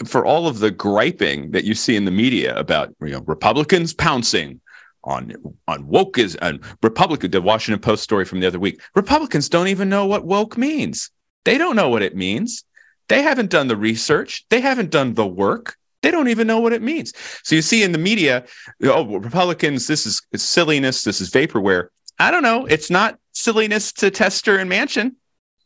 for 0.06 0.24
all 0.26 0.48
of 0.48 0.58
the 0.58 0.70
griping 0.72 1.52
that 1.52 1.64
you 1.64 1.74
see 1.74 1.94
in 1.94 2.04
the 2.04 2.10
media 2.10 2.56
about 2.58 2.92
you 3.00 3.10
know 3.10 3.22
Republicans 3.26 3.94
pouncing 3.94 4.60
on 5.08 5.32
on 5.66 5.86
woke 5.86 6.18
is 6.18 6.36
and 6.36 6.60
Republican 6.82 7.30
the 7.30 7.40
Washington 7.40 7.80
Post 7.80 8.02
story 8.04 8.24
from 8.24 8.40
the 8.40 8.46
other 8.46 8.58
week 8.60 8.80
Republicans 8.94 9.48
don't 9.48 9.68
even 9.68 9.88
know 9.88 10.06
what 10.06 10.24
woke 10.24 10.56
means. 10.56 11.10
They 11.44 11.56
don't 11.58 11.76
know 11.76 11.88
what 11.88 12.02
it 12.02 12.14
means. 12.14 12.64
They 13.08 13.22
haven't 13.22 13.50
done 13.50 13.68
the 13.68 13.76
research. 13.76 14.44
They 14.50 14.60
haven't 14.60 14.90
done 14.90 15.14
the 15.14 15.26
work. 15.26 15.76
They 16.02 16.10
don't 16.10 16.28
even 16.28 16.46
know 16.46 16.60
what 16.60 16.72
it 16.74 16.82
means. 16.82 17.12
So 17.42 17.54
you 17.56 17.62
see 17.62 17.82
in 17.82 17.92
the 17.92 17.98
media, 17.98 18.44
oh, 18.84 19.16
Republicans, 19.18 19.86
this 19.86 20.04
is 20.06 20.20
silliness. 20.36 21.02
This 21.04 21.20
is 21.20 21.30
vaporware. 21.30 21.88
I 22.18 22.30
don't 22.30 22.42
know. 22.42 22.66
It's 22.66 22.90
not 22.90 23.18
silliness 23.32 23.92
to 23.94 24.10
Tester 24.10 24.58
and 24.58 24.70
Manchin. 24.70 25.12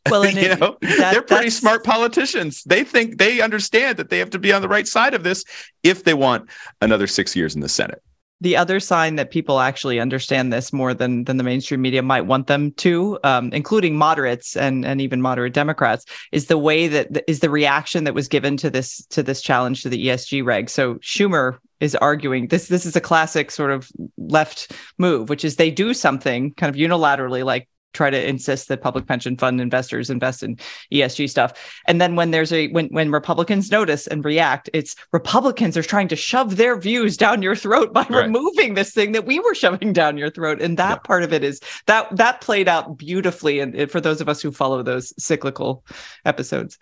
Well, 0.09 0.23
and 0.29 0.35
you 0.37 0.43
it- 0.51 0.59
know, 0.59 0.77
that- 0.81 1.11
they're 1.11 1.21
pretty 1.21 1.49
that's- 1.49 1.57
smart 1.57 1.83
politicians. 1.83 2.63
They 2.63 2.83
think 2.85 3.17
they 3.17 3.41
understand 3.41 3.97
that 3.97 4.09
they 4.09 4.19
have 4.19 4.29
to 4.31 4.39
be 4.39 4.53
on 4.53 4.61
the 4.61 4.69
right 4.69 4.87
side 4.87 5.13
of 5.13 5.23
this 5.23 5.43
if 5.83 6.03
they 6.05 6.13
want 6.13 6.49
another 6.81 7.07
six 7.07 7.35
years 7.35 7.55
in 7.55 7.61
the 7.61 7.69
Senate. 7.69 8.01
The 8.41 8.57
other 8.57 8.79
sign 8.79 9.15
that 9.15 9.31
people 9.31 9.59
actually 9.59 9.99
understand 9.99 10.51
this 10.51 10.73
more 10.73 10.93
than 10.93 11.23
than 11.23 11.37
the 11.37 11.43
mainstream 11.43 11.81
media 11.81 12.01
might 12.01 12.23
want 12.25 12.47
them 12.47 12.71
to, 12.73 13.17
um, 13.23 13.49
including 13.53 13.95
moderates 13.95 14.57
and 14.57 14.85
and 14.85 14.99
even 15.01 15.21
moderate 15.21 15.53
Democrats, 15.53 16.05
is 16.31 16.47
the 16.47 16.57
way 16.57 16.87
that 16.87 17.23
is 17.27 17.39
the 17.39 17.49
reaction 17.49 18.03
that 18.03 18.13
was 18.13 18.27
given 18.27 18.57
to 18.57 18.69
this 18.69 19.05
to 19.07 19.23
this 19.23 19.41
challenge 19.41 19.83
to 19.83 19.89
the 19.89 20.07
ESG 20.07 20.43
reg. 20.43 20.69
So 20.69 20.95
Schumer 20.95 21.57
is 21.79 21.95
arguing 21.95 22.47
this 22.47 22.67
this 22.67 22.85
is 22.85 22.95
a 22.95 23.01
classic 23.01 23.51
sort 23.51 23.71
of 23.71 23.89
left 24.17 24.71
move, 24.97 25.29
which 25.29 25.45
is 25.45 25.55
they 25.55 25.71
do 25.71 25.93
something 25.93 26.53
kind 26.53 26.69
of 26.69 26.79
unilaterally, 26.79 27.45
like 27.45 27.67
try 27.93 28.09
to 28.09 28.27
insist 28.27 28.67
that 28.67 28.81
public 28.81 29.05
pension 29.05 29.37
fund 29.37 29.61
investors 29.61 30.09
invest 30.09 30.43
in 30.43 30.57
ESG 30.91 31.29
stuff. 31.29 31.53
And 31.87 32.01
then 32.01 32.15
when 32.15 32.31
there's 32.31 32.51
a 32.51 32.67
when 32.69 32.87
when 32.87 33.11
Republicans 33.11 33.71
notice 33.71 34.07
and 34.07 34.25
react, 34.25 34.69
it's 34.73 34.95
Republicans 35.11 35.77
are 35.77 35.83
trying 35.83 36.07
to 36.09 36.15
shove 36.15 36.57
their 36.57 36.77
views 36.77 37.17
down 37.17 37.41
your 37.41 37.55
throat 37.55 37.93
by 37.93 38.05
Right. 38.09 38.25
removing 38.25 38.73
this 38.73 38.93
thing 38.93 39.13
that 39.13 39.25
we 39.25 39.39
were 39.39 39.55
shoving 39.55 39.93
down 39.93 40.17
your 40.17 40.29
throat. 40.29 40.61
And 40.61 40.77
that 40.77 40.97
Yeah. 40.97 41.07
part 41.07 41.23
of 41.23 41.31
it 41.33 41.43
is 41.43 41.59
that 41.85 42.15
that 42.17 42.41
played 42.41 42.67
out 42.67 42.97
beautifully. 42.97 43.59
And 43.59 43.73
and 43.75 43.89
for 43.89 44.01
those 44.01 44.21
of 44.21 44.27
us 44.29 44.41
who 44.41 44.51
follow 44.51 44.83
those 44.83 45.13
cyclical 45.17 45.85
episodes, 46.25 46.77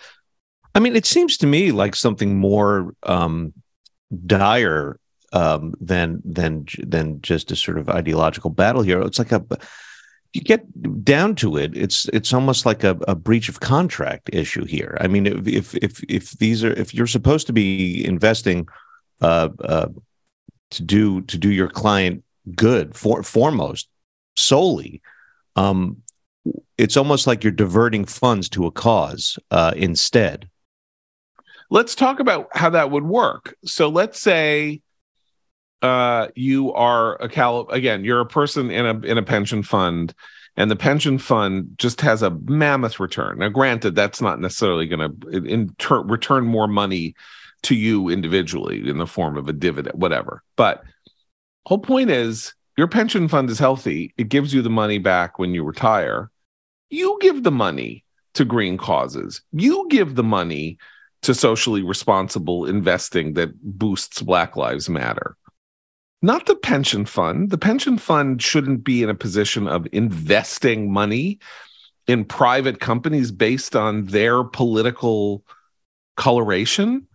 I 0.73 0.79
mean, 0.79 0.95
it 0.95 1.05
seems 1.05 1.37
to 1.37 1.47
me 1.47 1.71
like 1.71 1.95
something 1.95 2.37
more 2.37 2.93
um, 3.03 3.53
dire 4.25 4.97
um, 5.33 5.73
than 5.79 6.21
than 6.25 6.65
than 6.79 7.21
just 7.21 7.51
a 7.51 7.55
sort 7.55 7.77
of 7.77 7.89
ideological 7.89 8.49
battle 8.49 8.81
here. 8.81 9.01
It's 9.01 9.19
like 9.19 9.31
a 9.31 9.43
you 10.33 10.41
get 10.41 11.03
down 11.03 11.35
to 11.35 11.57
it, 11.57 11.75
it's 11.75 12.07
it's 12.13 12.33
almost 12.33 12.65
like 12.65 12.83
a, 12.83 12.97
a 13.07 13.15
breach 13.15 13.49
of 13.49 13.59
contract 13.59 14.29
issue 14.31 14.65
here. 14.65 14.97
I 15.01 15.07
mean, 15.07 15.27
if 15.27 15.75
if 15.75 16.03
if, 16.03 16.31
these 16.31 16.63
are 16.63 16.71
if 16.71 16.93
you're 16.93 17.07
supposed 17.07 17.47
to 17.47 17.53
be 17.53 18.05
investing 18.05 18.67
uh, 19.21 19.49
uh, 19.63 19.87
to 20.71 20.83
do 20.83 21.21
to 21.21 21.37
do 21.37 21.51
your 21.51 21.67
client 21.67 22.23
good 22.55 22.95
for 22.95 23.23
foremost 23.23 23.89
solely, 24.37 25.01
um, 25.57 25.97
it's 26.77 26.95
almost 26.95 27.27
like 27.27 27.43
you're 27.43 27.51
diverting 27.51 28.05
funds 28.05 28.47
to 28.49 28.65
a 28.65 28.71
cause 28.71 29.37
uh, 29.51 29.73
instead. 29.75 30.49
let's 31.71 31.95
talk 31.95 32.19
about 32.19 32.49
how 32.51 32.69
that 32.69 32.91
would 32.91 33.03
work. 33.03 33.55
So 33.65 33.89
let's 33.89 34.21
say 34.21 34.81
uh 35.81 36.27
you 36.35 36.73
are 36.73 37.21
a 37.21 37.29
cal 37.29 37.67
again, 37.69 38.03
you're 38.03 38.21
a 38.21 38.25
person 38.25 38.69
in 38.71 38.85
a 38.85 38.99
in 38.99 39.17
a 39.17 39.23
pension 39.23 39.63
fund 39.63 40.13
and 40.57 40.69
the 40.69 40.75
pension 40.75 41.17
fund 41.17 41.75
just 41.77 42.01
has 42.01 42.21
a 42.21 42.29
mammoth 42.29 42.99
return. 42.99 43.39
Now 43.39 43.49
granted 43.49 43.95
that's 43.95 44.21
not 44.21 44.39
necessarily 44.39 44.85
going 44.85 45.17
to 45.31 45.73
turn 45.77 46.07
return 46.07 46.45
more 46.45 46.67
money 46.67 47.15
to 47.63 47.75
you 47.75 48.09
individually 48.09 48.87
in 48.89 48.97
the 48.97 49.07
form 49.07 49.37
of 49.37 49.47
a 49.47 49.53
dividend 49.53 49.99
whatever. 50.01 50.43
But 50.55 50.83
whole 51.65 51.79
point 51.79 52.09
is 52.09 52.53
your 52.77 52.87
pension 52.87 53.27
fund 53.27 53.49
is 53.49 53.59
healthy. 53.59 54.13
It 54.17 54.29
gives 54.29 54.53
you 54.53 54.61
the 54.61 54.69
money 54.69 54.97
back 54.97 55.39
when 55.39 55.53
you 55.53 55.63
retire. 55.63 56.29
You 56.89 57.17
give 57.21 57.43
the 57.43 57.51
money 57.51 58.03
to 58.33 58.45
green 58.45 58.77
causes. 58.77 59.41
You 59.51 59.87
give 59.89 60.15
the 60.15 60.23
money 60.23 60.77
to 61.21 61.33
socially 61.33 61.83
responsible 61.83 62.65
investing 62.65 63.33
that 63.33 63.51
boosts 63.61 64.21
Black 64.21 64.55
Lives 64.55 64.89
Matter. 64.89 65.37
Not 66.21 66.45
the 66.45 66.55
pension 66.55 67.05
fund. 67.05 67.49
The 67.49 67.57
pension 67.57 67.97
fund 67.97 68.41
shouldn't 68.41 68.83
be 68.83 69.01
in 69.01 69.09
a 69.09 69.15
position 69.15 69.67
of 69.67 69.87
investing 69.91 70.91
money 70.91 71.39
in 72.07 72.25
private 72.25 72.79
companies 72.79 73.31
based 73.31 73.75
on 73.75 74.05
their 74.05 74.43
political 74.43 75.43
coloration. 76.17 77.07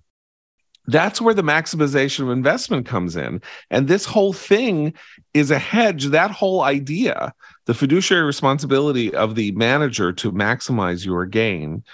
That's 0.87 1.21
where 1.21 1.35
the 1.35 1.43
maximization 1.43 2.21
of 2.21 2.31
investment 2.31 2.87
comes 2.87 3.17
in. 3.17 3.43
And 3.71 3.87
this 3.87 4.05
whole 4.05 4.33
thing 4.33 4.95
is 5.35 5.51
a 5.51 5.59
hedge. 5.59 6.07
That 6.07 6.31
whole 6.31 6.63
idea, 6.63 7.33
the 7.67 7.75
fiduciary 7.75 8.25
responsibility 8.25 9.15
of 9.15 9.35
the 9.35 9.53
manager 9.53 10.13
to 10.15 10.33
maximize 10.33 11.05
your 11.05 11.27
gain, 11.27 11.85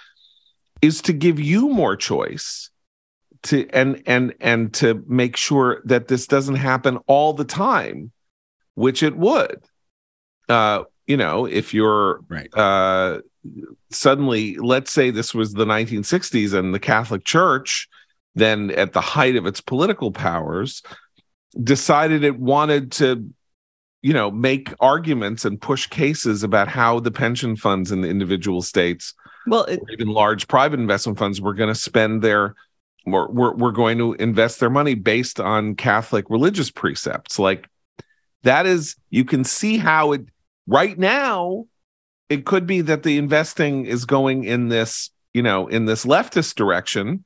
is 0.81 1.01
to 1.03 1.13
give 1.13 1.39
you 1.39 1.69
more 1.69 1.97
choice 1.97 2.71
to 3.45 3.69
and 3.71 4.03
and 4.07 4.35
and 4.41 4.73
to 4.75 5.05
make 5.07 5.37
sure 5.37 5.83
that 5.85 6.09
this 6.09 6.27
doesn't 6.27 6.57
happen 6.57 6.99
all 7.07 7.33
the 7.33 7.45
time 7.45 8.13
which 8.75 9.03
it 9.03 9.17
would 9.17 9.63
uh 10.49 10.85
you 11.07 11.17
know 11.17 11.47
if 11.47 11.75
you're 11.75 12.21
Right. 12.29 12.53
uh 12.57 13.21
suddenly 13.91 14.57
let's 14.57 14.93
say 14.93 15.11
this 15.11 15.35
was 15.35 15.53
the 15.53 15.65
1960s 15.65 16.55
and 16.55 16.73
the 16.75 16.79
catholic 16.81 17.25
church 17.25 17.89
then 18.35 18.71
at 18.71 18.93
the 18.93 19.01
height 19.01 19.37
of 19.37 19.47
its 19.47 19.61
political 19.61 20.13
powers 20.13 20.83
decided 21.63 22.25
it 22.25 22.39
wanted 22.39 22.93
to 22.93 23.29
you 24.03 24.13
know 24.13 24.31
make 24.31 24.73
arguments 24.81 25.45
and 25.45 25.61
push 25.61 25.87
cases 25.89 26.43
about 26.43 26.69
how 26.69 27.01
the 27.01 27.11
pension 27.11 27.57
funds 27.57 27.91
in 27.91 28.01
the 28.03 28.09
individual 28.09 28.63
states 28.63 29.15
well, 29.47 29.65
it, 29.65 29.81
or 29.81 29.91
even 29.91 30.09
large 30.09 30.47
private 30.47 30.79
investment 30.79 31.19
funds 31.19 31.41
were 31.41 31.55
going 31.55 31.69
to 31.69 31.75
spend 31.75 32.23
their 32.23 32.55
or 33.07 33.31
we're, 33.31 33.55
we're 33.55 33.73
going 33.73 33.99
to 33.99 34.15
invest 34.15 34.61
their 34.61 34.71
money 34.71 34.95
based 34.95 35.41
on 35.41 35.75
catholic 35.75 36.29
religious 36.31 36.71
precepts. 36.71 37.39
Like 37.39 37.69
that 38.43 38.67
is 38.67 38.97
you 39.11 39.25
can 39.25 39.45
see 39.45 39.79
how 39.79 40.13
it 40.13 40.23
right 40.67 40.99
now 40.99 41.67
it 42.29 42.47
could 42.47 42.67
be 42.67 42.81
that 42.81 43.03
the 43.03 43.19
investing 43.19 43.85
is 43.85 44.05
going 44.05 44.45
in 44.45 44.69
this 44.69 45.11
you 45.35 45.43
know 45.43 45.67
in 45.67 45.87
this 45.87 46.05
leftist 46.05 46.55
direction. 46.55 47.25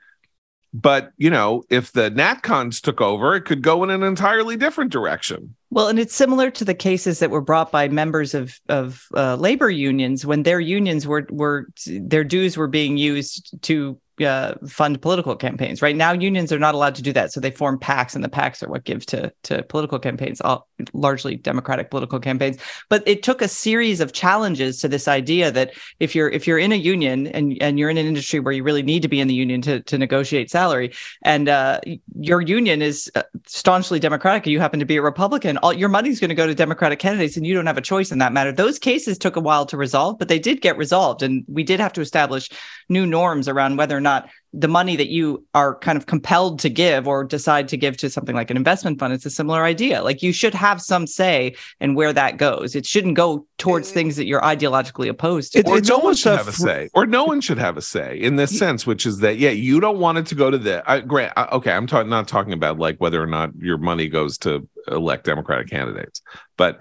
But 0.72 1.12
you 1.16 1.30
know 1.30 1.62
if 1.70 1.92
the 1.92 2.10
natcons 2.10 2.80
took 2.80 3.00
over 3.00 3.34
it 3.34 3.42
could 3.42 3.62
go 3.62 3.82
in 3.84 3.90
an 3.90 4.02
entirely 4.02 4.56
different 4.56 4.92
direction. 4.92 5.54
Well, 5.70 5.88
and 5.88 5.98
it's 5.98 6.14
similar 6.14 6.50
to 6.52 6.64
the 6.64 6.74
cases 6.74 7.18
that 7.18 7.30
were 7.30 7.40
brought 7.40 7.72
by 7.72 7.88
members 7.88 8.34
of 8.34 8.58
of 8.68 9.06
uh, 9.14 9.36
labor 9.36 9.70
unions 9.70 10.24
when 10.24 10.42
their 10.42 10.60
unions 10.60 11.06
were 11.06 11.26
were 11.30 11.68
their 11.86 12.24
dues 12.24 12.56
were 12.56 12.68
being 12.68 12.96
used 12.96 13.54
to 13.62 13.98
uh, 14.24 14.54
fund 14.68 15.00
political 15.00 15.36
campaigns. 15.36 15.82
Right 15.82 15.96
now, 15.96 16.12
unions 16.12 16.52
are 16.52 16.58
not 16.58 16.74
allowed 16.74 16.94
to 16.96 17.02
do 17.02 17.12
that, 17.12 17.32
so 17.32 17.40
they 17.40 17.50
form 17.50 17.78
PACs, 17.78 18.14
and 18.14 18.24
the 18.24 18.28
PACs 18.28 18.62
are 18.62 18.68
what 18.68 18.84
give 18.84 19.04
to 19.06 19.32
to 19.44 19.62
political 19.64 19.98
campaigns, 19.98 20.40
all, 20.40 20.68
largely 20.92 21.36
Democratic 21.36 21.90
political 21.90 22.20
campaigns. 22.20 22.58
But 22.88 23.02
it 23.06 23.22
took 23.22 23.42
a 23.42 23.48
series 23.48 24.00
of 24.00 24.12
challenges 24.12 24.80
to 24.80 24.88
this 24.88 25.08
idea 25.08 25.50
that 25.50 25.72
if 26.00 26.14
you're 26.14 26.28
if 26.28 26.46
you're 26.46 26.58
in 26.58 26.72
a 26.72 26.76
union 26.76 27.26
and 27.28 27.56
and 27.60 27.78
you're 27.78 27.90
in 27.90 27.98
an 27.98 28.06
industry 28.06 28.40
where 28.40 28.52
you 28.52 28.62
really 28.62 28.82
need 28.82 29.02
to 29.02 29.08
be 29.08 29.20
in 29.20 29.28
the 29.28 29.34
union 29.34 29.60
to 29.62 29.80
to 29.82 29.98
negotiate 29.98 30.50
salary, 30.50 30.92
and 31.22 31.48
uh, 31.48 31.80
your 32.18 32.40
union 32.40 32.82
is 32.82 33.10
uh, 33.14 33.22
staunchly 33.46 34.00
Democratic, 34.00 34.44
and 34.46 34.52
you 34.52 34.60
happen 34.60 34.80
to 34.80 34.86
be 34.86 34.96
a 34.96 35.02
Republican, 35.02 35.58
all 35.58 35.72
your 35.72 35.88
money's 35.88 36.20
going 36.20 36.28
to 36.28 36.34
go 36.34 36.46
to 36.46 36.54
Democratic 36.54 36.98
candidates, 36.98 37.36
and 37.36 37.46
you 37.46 37.54
don't 37.54 37.66
have 37.66 37.78
a 37.78 37.82
choice 37.82 38.12
in 38.12 38.18
that 38.18 38.32
matter. 38.32 38.52
Those 38.52 38.78
cases 38.78 39.18
took 39.18 39.36
a 39.36 39.40
while 39.40 39.66
to 39.66 39.76
resolve, 39.76 40.18
but 40.18 40.28
they 40.28 40.38
did 40.38 40.60
get 40.60 40.76
resolved, 40.76 41.22
and 41.22 41.44
we 41.48 41.62
did 41.62 41.80
have 41.80 41.92
to 41.94 42.00
establish 42.00 42.48
new 42.88 43.06
norms 43.06 43.48
around 43.48 43.76
whether 43.76 43.96
or 43.96 44.00
not 44.06 44.30
the 44.52 44.68
money 44.68 44.96
that 44.96 45.08
you 45.08 45.44
are 45.52 45.74
kind 45.86 45.98
of 45.98 46.06
compelled 46.06 46.60
to 46.60 46.70
give 46.70 47.06
or 47.06 47.24
decide 47.24 47.68
to 47.68 47.76
give 47.76 47.96
to 47.98 48.08
something 48.08 48.34
like 48.34 48.50
an 48.50 48.56
investment 48.56 48.98
fund. 48.98 49.12
It's 49.12 49.26
a 49.26 49.30
similar 49.30 49.64
idea. 49.64 50.02
Like 50.02 50.22
you 50.22 50.32
should 50.32 50.54
have 50.54 50.80
some 50.80 51.06
say 51.06 51.56
in 51.80 51.94
where 51.94 52.12
that 52.12 52.38
goes. 52.38 52.74
It 52.74 52.86
shouldn't 52.86 53.16
go 53.16 53.46
towards 53.58 53.90
things 53.90 54.16
that 54.16 54.26
you're 54.26 54.40
ideologically 54.40 55.08
opposed 55.08 55.52
to. 55.52 55.58
It- 55.58 55.66
or 55.66 55.78
it's 55.78 55.88
no 55.88 55.98
one 55.98 56.14
should 56.14 56.32
a 56.32 56.36
have 56.36 56.48
a 56.48 56.52
fr- 56.52 56.68
say 56.68 56.88
or 56.94 57.04
no 57.06 57.24
one 57.24 57.40
should 57.40 57.58
have 57.58 57.76
a 57.76 57.82
say 57.82 58.18
in 58.18 58.36
this 58.36 58.56
sense 58.58 58.86
which 58.86 59.04
is 59.04 59.18
that 59.18 59.38
yeah 59.38 59.50
you 59.50 59.80
don't 59.80 59.98
want 59.98 60.18
it 60.18 60.26
to 60.26 60.34
go 60.34 60.50
to 60.50 60.58
the 60.58 60.82
I, 60.90 61.00
grant 61.00 61.32
I- 61.36 61.48
okay 61.58 61.72
i'm 61.72 61.86
talking 61.86 62.08
not 62.08 62.28
talking 62.28 62.52
about 62.52 62.78
like 62.78 62.96
whether 62.98 63.22
or 63.22 63.26
not 63.26 63.50
your 63.58 63.78
money 63.78 64.08
goes 64.08 64.38
to 64.38 64.68
elect 64.88 65.24
democratic 65.24 65.68
candidates 65.68 66.22
but 66.56 66.80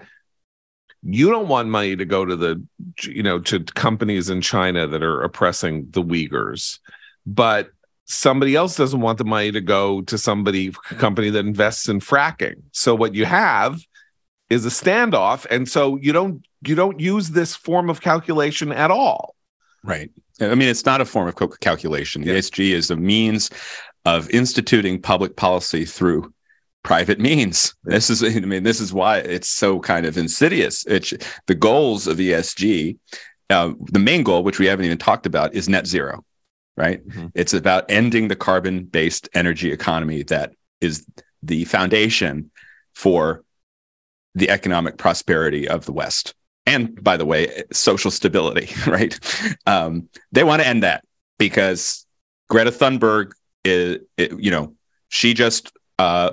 you 1.02 1.30
don't 1.30 1.48
want 1.48 1.68
money 1.68 1.94
to 1.96 2.04
go 2.04 2.24
to 2.24 2.36
the 2.36 2.62
you 3.02 3.22
know 3.22 3.38
to 3.40 3.60
companies 3.60 4.28
in 4.28 4.40
China 4.40 4.86
that 4.86 5.02
are 5.02 5.22
oppressing 5.22 5.86
the 5.90 6.02
Uyghurs, 6.02 6.78
but 7.26 7.70
somebody 8.06 8.54
else 8.54 8.76
doesn't 8.76 9.00
want 9.00 9.18
the 9.18 9.24
money 9.24 9.50
to 9.52 9.60
go 9.60 10.00
to 10.02 10.16
somebody 10.16 10.70
company 10.98 11.28
that 11.30 11.44
invests 11.44 11.88
in 11.88 12.00
fracking. 12.00 12.62
So 12.72 12.94
what 12.94 13.14
you 13.14 13.24
have 13.24 13.80
is 14.48 14.64
a 14.64 14.70
standoff, 14.70 15.44
and 15.50 15.68
so 15.68 15.96
you 15.96 16.12
don't 16.12 16.46
you 16.66 16.74
don't 16.74 17.00
use 17.00 17.30
this 17.30 17.56
form 17.56 17.90
of 17.90 18.00
calculation 18.00 18.72
at 18.72 18.90
all. 18.90 19.34
Right. 19.82 20.10
I 20.40 20.54
mean, 20.54 20.68
it's 20.68 20.84
not 20.84 21.00
a 21.00 21.04
form 21.04 21.28
of 21.28 21.60
calculation. 21.60 22.22
Yeah. 22.22 22.34
ESG 22.34 22.72
is 22.72 22.90
a 22.90 22.96
means 22.96 23.50
of 24.04 24.28
instituting 24.30 25.00
public 25.00 25.36
policy 25.36 25.84
through 25.84 26.32
private 26.82 27.18
means. 27.18 27.74
This 27.84 28.10
is, 28.10 28.22
I 28.36 28.40
mean, 28.40 28.62
this 28.62 28.80
is 28.80 28.92
why 28.92 29.18
it's 29.18 29.48
so 29.48 29.80
kind 29.80 30.06
of 30.06 30.18
insidious. 30.18 30.84
It's 30.86 31.12
the 31.46 31.54
goals 31.54 32.06
of 32.06 32.18
ESG. 32.18 32.98
Uh, 33.48 33.72
the 33.92 33.98
main 33.98 34.22
goal, 34.22 34.42
which 34.42 34.58
we 34.58 34.66
haven't 34.66 34.84
even 34.84 34.98
talked 34.98 35.26
about, 35.26 35.54
is 35.54 35.68
net 35.68 35.86
zero. 35.86 36.24
Right. 36.76 37.06
Mhm. 37.08 37.32
It's 37.34 37.54
about 37.54 37.90
ending 37.90 38.28
the 38.28 38.36
carbon-based 38.36 39.28
energy 39.34 39.72
economy 39.72 40.22
that 40.24 40.52
is 40.80 41.06
the 41.42 41.64
foundation 41.64 42.50
for 42.94 43.42
the 44.34 44.50
economic 44.50 44.98
prosperity 44.98 45.66
of 45.66 45.86
the 45.86 45.92
West. 45.92 46.34
And 46.66 47.02
by 47.02 47.16
the 47.16 47.24
way, 47.24 47.62
social 47.72 48.10
stability, 48.10 48.68
right? 48.86 49.18
Um, 49.66 50.08
they 50.32 50.44
want 50.44 50.60
to 50.60 50.68
end 50.68 50.82
that 50.82 51.04
because 51.38 52.06
Greta 52.48 52.70
Thunberg 52.70 53.32
is, 53.64 53.98
it, 54.16 54.32
you 54.38 54.50
know, 54.50 54.74
she 55.08 55.32
just 55.32 55.72
uh, 55.98 56.32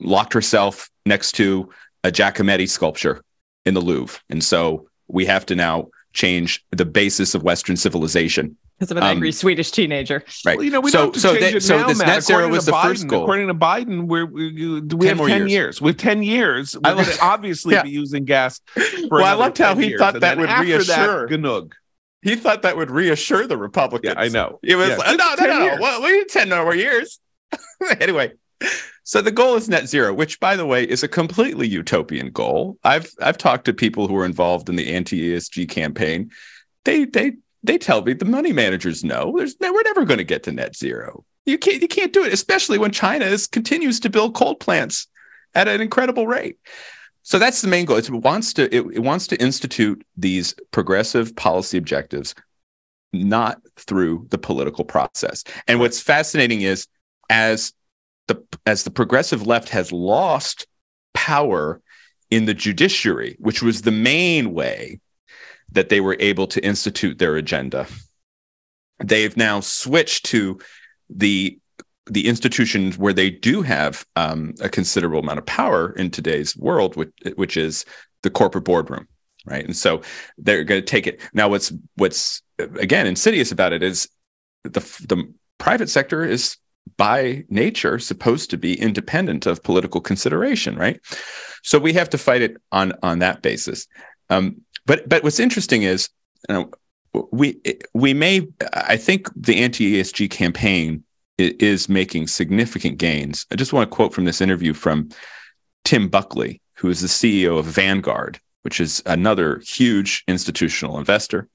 locked 0.00 0.32
herself 0.32 0.88
next 1.04 1.32
to 1.32 1.68
a 2.04 2.10
Giacometti 2.10 2.68
sculpture 2.68 3.22
in 3.66 3.74
the 3.74 3.80
Louvre. 3.80 4.18
And 4.30 4.42
so 4.42 4.88
we 5.08 5.26
have 5.26 5.44
to 5.46 5.54
now 5.54 5.88
change 6.12 6.64
the 6.70 6.84
basis 6.84 7.34
of 7.34 7.42
Western 7.42 7.76
civilization. 7.76 8.56
Because 8.82 8.90
of 8.90 8.96
an 8.96 9.04
Um, 9.04 9.10
angry 9.10 9.30
Swedish 9.30 9.70
teenager. 9.70 10.24
Right. 10.44 10.56
Well, 10.56 10.64
you 10.64 10.72
know, 10.72 10.80
we 10.80 10.90
so, 10.90 10.98
don't 10.98 11.06
have 11.06 11.14
to 11.14 11.20
so, 11.20 11.28
change 11.34 11.40
that- 11.40 11.54
it 11.54 11.62
so 11.62 11.78
now, 11.78 11.86
this 11.86 11.98
Matt. 11.98 12.06
net 12.08 12.24
zero 12.24 12.48
was 12.48 12.64
to 12.64 12.72
the 12.72 12.76
Biden, 12.76 12.82
first 12.82 13.06
goal. 13.06 13.22
According 13.22 13.46
to 13.46 13.54
Biden, 13.54 14.06
we're, 14.08 14.26
we, 14.26 14.52
we 14.80 14.80
10 15.06 15.18
have 15.18 15.26
10 15.28 15.28
years. 15.28 15.50
years. 15.52 15.80
With 15.80 15.98
10 15.98 16.22
years, 16.24 16.74
we're 16.76 16.90
I 16.90 16.94
going 16.94 17.04
to 17.06 17.22
obviously 17.24 17.74
Yeah. 17.74 17.84
be 17.84 17.90
using 17.90 18.24
gas. 18.24 18.60
For 18.74 18.82
Well, 19.08 19.24
I 19.24 19.34
loved 19.34 19.56
how 19.58 19.76
he 19.76 19.88
years. 19.90 20.00
thought 20.00 20.14
And 20.14 20.22
that 20.24 20.36
would 20.36 20.50
reassure- 20.50 21.28
That, 21.28 21.38
Ganug. 21.38 21.72
he 22.22 22.34
thought 22.34 22.62
that 22.62 22.76
would 22.76 22.90
reassure 22.90 23.46
the 23.46 23.56
Republicans. 23.56 24.14
Yeah, 24.16 24.20
I 24.20 24.28
know. 24.28 24.58
It 24.64 24.74
was 24.74 24.88
Yeah, 24.88 24.96
like, 24.96 25.16
no, 25.16 25.30
no, 25.30 25.36
10 25.36 25.48
no, 25.48 25.58
no. 25.76 25.76
Well, 25.80 26.02
we 26.02 26.12
need 26.18 26.28
10 26.28 26.48
more 26.48 26.74
years. 26.74 27.20
anyway, 28.00 28.32
so 29.04 29.22
the 29.22 29.30
goal 29.30 29.54
is 29.54 29.68
net 29.68 29.88
zero, 29.88 30.12
which 30.12 30.40
by 30.40 30.56
the 30.56 30.66
way 30.66 30.82
is 30.82 31.04
a 31.04 31.08
completely 31.08 31.68
utopian 31.68 32.30
goal. 32.30 32.78
I've 32.82 33.12
I've 33.20 33.38
talked 33.38 33.66
to 33.66 33.72
people 33.72 34.08
who 34.08 34.16
are 34.16 34.24
involved 34.24 34.68
in 34.68 34.74
the 34.76 34.92
anti-ESG 34.92 35.68
campaign. 35.68 36.30
They 36.84 37.04
they 37.04 37.32
they 37.62 37.78
tell 37.78 38.02
me 38.02 38.12
the 38.12 38.24
money 38.24 38.52
managers 38.52 39.04
know 39.04 39.34
there's 39.36 39.56
we're 39.60 39.82
never 39.82 40.04
going 40.04 40.18
to 40.18 40.24
get 40.24 40.42
to 40.44 40.52
net 40.52 40.76
zero. 40.76 41.24
You 41.46 41.58
can't 41.58 41.82
you 41.82 41.88
can't 41.88 42.12
do 42.12 42.24
it, 42.24 42.32
especially 42.32 42.78
when 42.78 42.92
China 42.92 43.24
is, 43.24 43.46
continues 43.46 44.00
to 44.00 44.10
build 44.10 44.34
coal 44.34 44.54
plants 44.54 45.06
at 45.54 45.68
an 45.68 45.80
incredible 45.80 46.26
rate. 46.26 46.58
So 47.22 47.38
that's 47.38 47.62
the 47.62 47.68
main 47.68 47.84
goal. 47.84 47.98
It 47.98 48.10
wants 48.10 48.52
to 48.54 48.74
it, 48.74 48.84
it 48.94 49.00
wants 49.00 49.26
to 49.28 49.40
institute 49.40 50.04
these 50.16 50.54
progressive 50.70 51.34
policy 51.36 51.78
objectives 51.78 52.34
not 53.12 53.60
through 53.76 54.26
the 54.30 54.38
political 54.38 54.84
process. 54.84 55.44
And 55.68 55.78
what's 55.78 56.00
fascinating 56.00 56.62
is 56.62 56.88
as 57.30 57.72
the 58.28 58.42
as 58.66 58.84
the 58.84 58.90
progressive 58.90 59.46
left 59.46 59.68
has 59.68 59.92
lost 59.92 60.66
power 61.14 61.80
in 62.30 62.46
the 62.46 62.54
judiciary, 62.54 63.36
which 63.38 63.62
was 63.62 63.82
the 63.82 63.90
main 63.90 64.54
way 64.54 65.00
that 65.72 65.88
they 65.88 66.00
were 66.00 66.16
able 66.20 66.46
to 66.46 66.64
institute 66.64 67.18
their 67.18 67.36
agenda, 67.36 67.86
they've 69.02 69.36
now 69.36 69.60
switched 69.60 70.26
to 70.26 70.60
the 71.10 71.58
the 72.06 72.26
institutions 72.26 72.98
where 72.98 73.12
they 73.12 73.30
do 73.30 73.62
have 73.62 74.04
um, 74.16 74.54
a 74.60 74.68
considerable 74.68 75.20
amount 75.20 75.38
of 75.38 75.46
power 75.46 75.92
in 75.92 76.10
today's 76.10 76.56
world, 76.56 76.96
which, 76.96 77.12
which 77.36 77.56
is 77.56 77.84
the 78.22 78.30
corporate 78.30 78.64
boardroom, 78.64 79.06
right? 79.46 79.64
And 79.64 79.76
so 79.76 80.02
they're 80.36 80.64
going 80.64 80.80
to 80.80 80.86
take 80.86 81.06
it 81.06 81.20
now. 81.32 81.48
What's 81.48 81.72
what's 81.96 82.42
again 82.58 83.06
insidious 83.06 83.52
about 83.52 83.72
it 83.72 83.82
is 83.82 84.08
the 84.64 84.80
the 84.80 85.32
private 85.58 85.88
sector 85.88 86.24
is 86.24 86.56
by 86.96 87.44
nature 87.48 87.98
supposed 87.98 88.50
to 88.50 88.58
be 88.58 88.78
independent 88.78 89.46
of 89.46 89.62
political 89.62 90.00
consideration, 90.00 90.76
right? 90.76 91.00
So 91.62 91.78
we 91.78 91.92
have 91.92 92.10
to 92.10 92.18
fight 92.18 92.42
it 92.42 92.56
on 92.72 92.92
on 93.02 93.20
that 93.20 93.42
basis. 93.42 93.86
Um, 94.28 94.62
but 94.86 95.08
but 95.08 95.22
what's 95.22 95.40
interesting 95.40 95.82
is 95.82 96.08
you 96.48 96.54
know, 96.54 96.70
we 97.30 97.60
we 97.94 98.14
may 98.14 98.48
I 98.72 98.96
think 98.96 99.28
the 99.36 99.62
anti 99.62 99.94
ESG 99.94 100.30
campaign 100.30 101.04
is 101.38 101.88
making 101.88 102.26
significant 102.26 102.98
gains. 102.98 103.46
I 103.50 103.56
just 103.56 103.72
want 103.72 103.90
to 103.90 103.94
quote 103.94 104.14
from 104.14 104.24
this 104.24 104.40
interview 104.40 104.74
from 104.74 105.08
Tim 105.84 106.08
Buckley, 106.08 106.60
who 106.76 106.88
is 106.88 107.00
the 107.00 107.08
CEO 107.08 107.58
of 107.58 107.64
Vanguard, 107.66 108.38
which 108.62 108.80
is 108.80 109.02
another 109.06 109.60
huge 109.66 110.24
institutional 110.28 110.98
investor. 110.98 111.48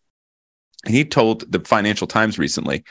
And 0.86 0.94
he 0.94 1.06
told 1.06 1.52
the 1.52 1.60
Financial 1.60 2.08
Times 2.08 2.38
recently, 2.38 2.84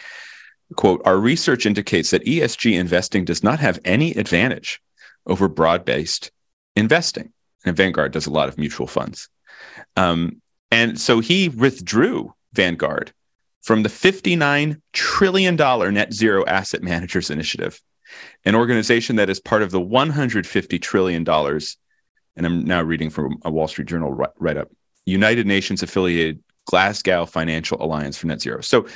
quote, 0.75 1.03
our 1.05 1.19
research 1.19 1.67
indicates 1.67 2.11
that 2.11 2.25
ESG 2.25 2.79
investing 2.79 3.25
does 3.25 3.43
not 3.43 3.61
have 3.61 3.79
any 3.85 4.13
advantage 4.13 4.81
over 5.27 5.49
broad-based 5.49 6.31
investing. 6.75 7.33
And 7.65 7.77
Vanguard 7.77 8.13
does 8.13 8.27
a 8.27 8.33
lot 8.33 8.49
of 8.49 8.59
mutual 8.59 8.87
funds. 8.87 9.29
Um, 9.97 10.41
and 10.71 10.99
so 10.99 11.21
he 11.21 11.49
withdrew 11.49 12.35
Vanguard 12.53 13.13
from 13.63 13.83
the 13.83 13.89
$59 13.89 14.81
trillion 14.93 15.57
net 15.57 16.13
zero 16.13 16.45
asset 16.47 16.83
managers 16.83 17.31
initiative, 17.31 17.81
an 18.45 18.55
organization 18.55 19.17
that 19.17 19.29
is 19.29 19.41
part 19.41 19.63
of 19.63 19.71
the 19.71 19.81
$150 19.81 20.81
trillion, 20.81 21.29
and 21.29 22.47
I'm 22.47 22.65
now 22.65 22.83
reading 22.83 23.11
from 23.11 23.39
a 23.45 23.51
Wall 23.51 23.67
Street 23.67 23.89
Journal 23.89 24.13
write 24.39 24.57
up, 24.57 24.71
United 25.05 25.47
Nations 25.47 25.83
affiliated 25.83 26.43
Glasgow 26.67 27.27
Financial 27.27 27.83
Alliance 27.83 28.17
for 28.17 28.27
Net 28.27 28.41
Zero. 28.41 28.61
So, 28.61 28.87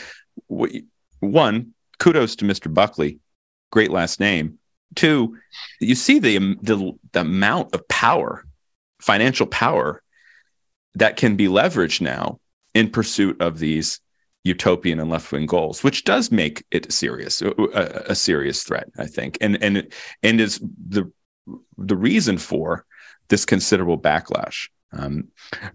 one, 1.21 1.75
kudos 1.99 2.37
to 2.37 2.45
Mr. 2.45 2.73
Buckley, 2.73 3.19
great 3.73 3.91
last 3.91 4.21
name. 4.21 4.59
Two, 4.95 5.37
you 5.81 5.95
see 5.95 6.19
the, 6.19 6.39
the, 6.63 6.93
the 7.13 7.21
amount 7.21 7.75
of 7.75 7.87
power, 7.89 8.45
financial 9.01 9.47
power 9.47 10.03
that 10.95 11.17
can 11.17 11.37
be 11.37 11.47
leveraged 11.47 12.01
now 12.01 12.41
in 12.75 12.91
pursuit 12.91 13.41
of 13.41 13.59
these 13.59 14.01
utopian 14.45 15.01
and 15.01 15.11
left 15.11 15.31
wing 15.33 15.47
goals, 15.47 15.85
which 15.85 16.05
does 16.05 16.33
make 16.33 16.65
it 16.71 16.91
serious, 16.93 17.43
a, 17.43 18.05
a, 18.09 18.15
serious 18.15 18.63
threat, 18.63 18.89
I 18.99 19.07
think, 19.07 19.37
and 19.41 19.63
and 19.63 19.93
and 20.23 20.41
is 20.41 20.61
the 20.89 21.11
the 21.77 21.97
reason 21.97 22.39
for 22.39 22.87
this 23.29 23.45
considerable 23.45 23.99
backlash. 23.99 24.69
Um, 24.93 25.29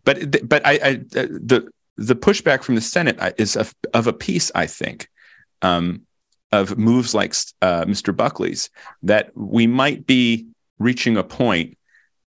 but 0.03 0.47
but 0.47 0.65
I, 0.65 0.71
I 0.83 0.93
the 0.93 1.69
the 1.97 2.15
pushback 2.15 2.63
from 2.63 2.75
the 2.75 2.81
Senate 2.81 3.19
is 3.37 3.55
of, 3.55 3.73
of 3.93 4.07
a 4.07 4.13
piece, 4.13 4.51
I 4.53 4.67
think, 4.67 5.09
um, 5.61 6.01
of 6.51 6.77
moves 6.77 7.13
like 7.13 7.33
uh, 7.61 7.85
Mr. 7.85 8.15
Buckley's 8.15 8.69
that 9.03 9.31
we 9.35 9.67
might 9.67 10.05
be 10.05 10.47
reaching 10.79 11.17
a 11.17 11.23
point 11.23 11.77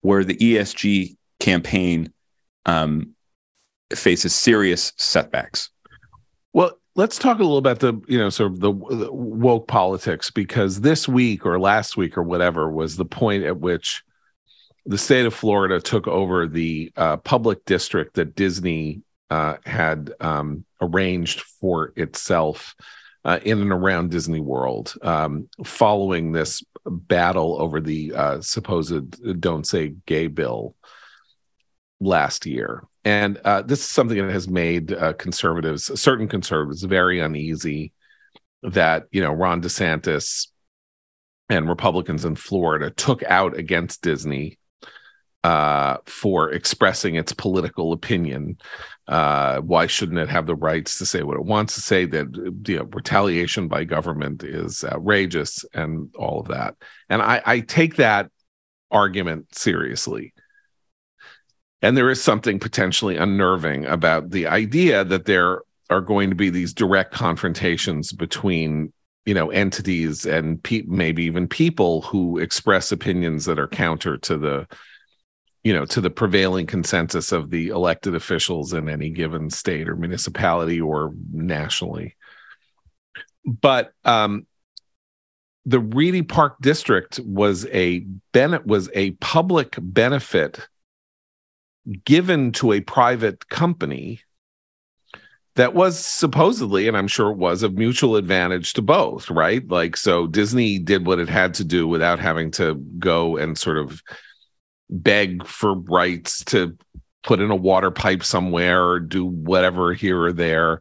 where 0.00 0.24
the 0.24 0.36
ESG 0.36 1.16
campaign 1.40 2.12
um, 2.68 3.14
faces 3.94 4.34
serious 4.34 4.92
setbacks. 4.96 5.70
Well, 6.52 6.78
let's 6.96 7.18
talk 7.18 7.38
a 7.38 7.42
little 7.42 7.58
about 7.58 7.80
the 7.80 7.98
you 8.06 8.18
know 8.18 8.28
sort 8.28 8.52
of 8.52 8.60
the, 8.60 8.72
the 8.72 9.12
woke 9.12 9.66
politics 9.66 10.30
because 10.30 10.80
this 10.80 11.08
week 11.08 11.46
or 11.46 11.58
last 11.58 11.96
week 11.96 12.18
or 12.18 12.22
whatever 12.22 12.70
was 12.70 12.96
the 12.96 13.04
point 13.04 13.44
at 13.44 13.58
which 13.58 14.02
the 14.84 14.98
state 14.98 15.26
of 15.26 15.34
Florida 15.34 15.80
took 15.80 16.06
over 16.06 16.46
the 16.46 16.92
uh, 16.96 17.16
public 17.18 17.64
district 17.64 18.14
that 18.14 18.34
Disney 18.34 19.02
uh, 19.30 19.56
had 19.64 20.12
um, 20.20 20.64
arranged 20.80 21.40
for 21.42 21.92
itself 21.96 22.74
uh, 23.24 23.38
in 23.44 23.60
and 23.60 23.72
around 23.72 24.10
Disney 24.10 24.40
World, 24.40 24.94
um, 25.02 25.48
following 25.64 26.32
this 26.32 26.62
battle 26.86 27.60
over 27.60 27.80
the 27.80 28.12
uh, 28.14 28.40
supposed 28.40 29.40
"Don't 29.40 29.66
Say 29.66 29.94
Gay" 30.06 30.26
bill 30.26 30.74
last 32.00 32.46
year. 32.46 32.84
And 33.04 33.38
uh, 33.44 33.62
this 33.62 33.80
is 33.80 33.86
something 33.86 34.18
that 34.18 34.32
has 34.32 34.48
made 34.48 34.92
uh, 34.92 35.14
conservatives, 35.14 36.00
certain 36.00 36.28
conservatives, 36.28 36.82
very 36.82 37.20
uneasy 37.20 37.92
that 38.62 39.04
you 39.10 39.22
know 39.22 39.32
Ron 39.32 39.62
DeSantis 39.62 40.48
and 41.48 41.68
Republicans 41.68 42.24
in 42.24 42.36
Florida 42.36 42.90
took 42.90 43.22
out 43.22 43.56
against 43.56 44.02
Disney 44.02 44.58
uh, 45.44 45.98
for 46.06 46.50
expressing 46.50 47.14
its 47.14 47.32
political 47.32 47.92
opinion. 47.92 48.58
Uh, 49.06 49.60
why 49.60 49.86
shouldn't 49.86 50.18
it 50.18 50.28
have 50.28 50.46
the 50.46 50.54
rights 50.54 50.98
to 50.98 51.06
say 51.06 51.22
what 51.22 51.36
it 51.38 51.44
wants 51.44 51.74
to 51.74 51.80
say? 51.80 52.04
That 52.04 52.26
you 52.66 52.78
know, 52.78 52.84
retaliation 52.84 53.68
by 53.68 53.84
government 53.84 54.44
is 54.44 54.84
outrageous 54.84 55.64
and 55.72 56.14
all 56.16 56.40
of 56.40 56.48
that. 56.48 56.74
And 57.08 57.22
I, 57.22 57.40
I 57.46 57.60
take 57.60 57.96
that 57.96 58.30
argument 58.90 59.54
seriously. 59.54 60.34
And 61.82 61.96
there 61.96 62.10
is 62.10 62.22
something 62.22 62.58
potentially 62.58 63.16
unnerving 63.16 63.86
about 63.86 64.30
the 64.30 64.46
idea 64.46 65.04
that 65.04 65.26
there 65.26 65.62
are 65.90 66.00
going 66.00 66.28
to 66.30 66.36
be 66.36 66.50
these 66.50 66.74
direct 66.74 67.12
confrontations 67.12 68.12
between 68.12 68.92
you 69.24 69.34
know 69.34 69.50
entities 69.50 70.26
and 70.26 70.62
pe- 70.62 70.84
maybe 70.86 71.24
even 71.24 71.46
people 71.46 72.02
who 72.02 72.38
express 72.38 72.92
opinions 72.92 73.44
that 73.44 73.58
are 73.58 73.68
counter 73.68 74.16
to 74.16 74.36
the 74.36 74.66
you 75.64 75.72
know 75.72 75.84
to 75.84 76.00
the 76.00 76.10
prevailing 76.10 76.66
consensus 76.66 77.32
of 77.32 77.50
the 77.50 77.68
elected 77.68 78.14
officials 78.14 78.72
in 78.72 78.88
any 78.88 79.10
given 79.10 79.50
state 79.50 79.88
or 79.88 79.96
municipality 79.96 80.80
or 80.80 81.12
nationally. 81.32 82.16
But 83.44 83.92
um 84.04 84.46
the 85.66 85.80
Reedy 85.80 86.22
Park 86.22 86.56
district 86.62 87.20
was 87.22 87.66
a 87.66 88.00
Bennett 88.32 88.66
was 88.66 88.88
a 88.94 89.10
public 89.12 89.76
benefit 89.78 90.66
given 92.04 92.52
to 92.52 92.72
a 92.72 92.80
private 92.80 93.48
company 93.48 94.20
that 95.56 95.74
was 95.74 95.98
supposedly, 95.98 96.86
and 96.86 96.96
I'm 96.96 97.08
sure 97.08 97.30
it 97.30 97.36
was, 97.36 97.62
of 97.62 97.74
mutual 97.74 98.14
advantage 98.14 98.74
to 98.74 98.82
both, 98.82 99.28
right? 99.28 99.66
Like, 99.66 99.96
so 99.96 100.28
Disney 100.28 100.78
did 100.78 101.04
what 101.04 101.18
it 101.18 101.28
had 101.28 101.54
to 101.54 101.64
do 101.64 101.88
without 101.88 102.20
having 102.20 102.52
to 102.52 102.74
go 102.98 103.36
and 103.36 103.58
sort 103.58 103.78
of 103.78 104.00
beg 104.88 105.44
for 105.44 105.74
rights 105.74 106.44
to 106.44 106.76
put 107.24 107.40
in 107.40 107.50
a 107.50 107.56
water 107.56 107.90
pipe 107.90 108.22
somewhere 108.22 108.86
or 108.86 109.00
do 109.00 109.24
whatever 109.24 109.92
here 109.92 110.22
or 110.22 110.32
there. 110.32 110.80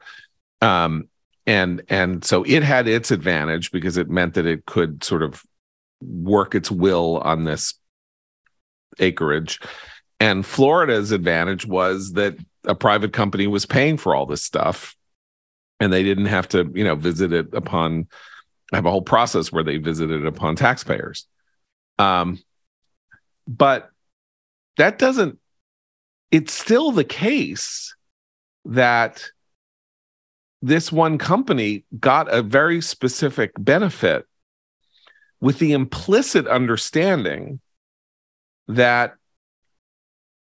Um, 0.62 1.10
and 1.48 1.82
and 1.90 2.24
so 2.24 2.44
it 2.44 2.62
had 2.62 2.88
its 2.88 3.10
advantage 3.10 3.72
because 3.72 3.98
it 3.98 4.10
meant 4.10 4.36
that 4.36 4.46
it 4.46 4.66
could 4.66 5.04
sort 5.04 5.24
of 5.24 5.42
work 6.02 6.54
its 6.54 6.70
will 6.70 7.18
on 7.18 7.46
this 7.46 7.74
acreage 9.00 9.60
and 10.20 10.46
Florida's 10.46 11.12
advantage 11.12 11.66
was 11.66 12.14
that 12.14 12.38
a 12.66 12.76
private 12.76 13.14
company 13.14 13.48
was 13.48 13.66
paying 13.66 13.98
for 13.98 14.16
all 14.16 14.26
this 14.26 14.44
stuff 14.44 14.96
and 15.80 15.94
they 15.94 16.04
didn't 16.04 16.26
have 16.26 16.48
to, 16.50 16.72
you 16.74 16.84
know, 16.84 16.96
visit 16.96 17.32
it 17.32 17.54
upon 17.54 18.08
have 18.74 18.86
a 18.86 18.92
whole 18.92 19.02
process 19.02 19.52
where 19.52 19.64
they 19.64 19.78
visited 19.78 20.22
it 20.22 20.28
upon 20.28 20.56
taxpayers. 20.56 21.26
Um, 22.00 22.40
but 23.48 23.90
that 24.78 25.00
doesn't 25.00 25.40
it's 26.32 26.54
still 26.54 26.92
the 26.92 27.06
case 27.06 27.96
that 28.66 29.32
this 30.62 30.92
one 30.92 31.18
company 31.18 31.86
got 32.00 32.34
a 32.34 32.42
very 32.42 32.82
specific 32.82 33.52
benefit 33.58 34.26
with 35.40 35.60
the 35.60 35.72
implicit 35.72 36.48
understanding 36.48 37.60
that 38.68 39.16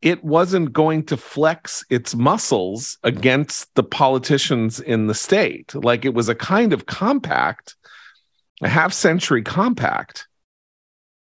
it 0.04 0.22
wasn't 0.22 0.70
going 0.70 1.02
to 1.02 1.16
flex 1.16 1.82
its 1.88 2.14
muscles 2.14 2.98
against 3.04 3.74
the 3.74 3.82
politicians 3.82 4.78
in 4.78 5.06
the 5.06 5.14
state. 5.14 5.74
Like 5.74 6.04
it 6.04 6.12
was 6.12 6.28
a 6.28 6.34
kind 6.34 6.74
of 6.74 6.84
compact, 6.84 7.74
a 8.62 8.68
half 8.68 8.92
century 8.92 9.42
compact 9.42 10.28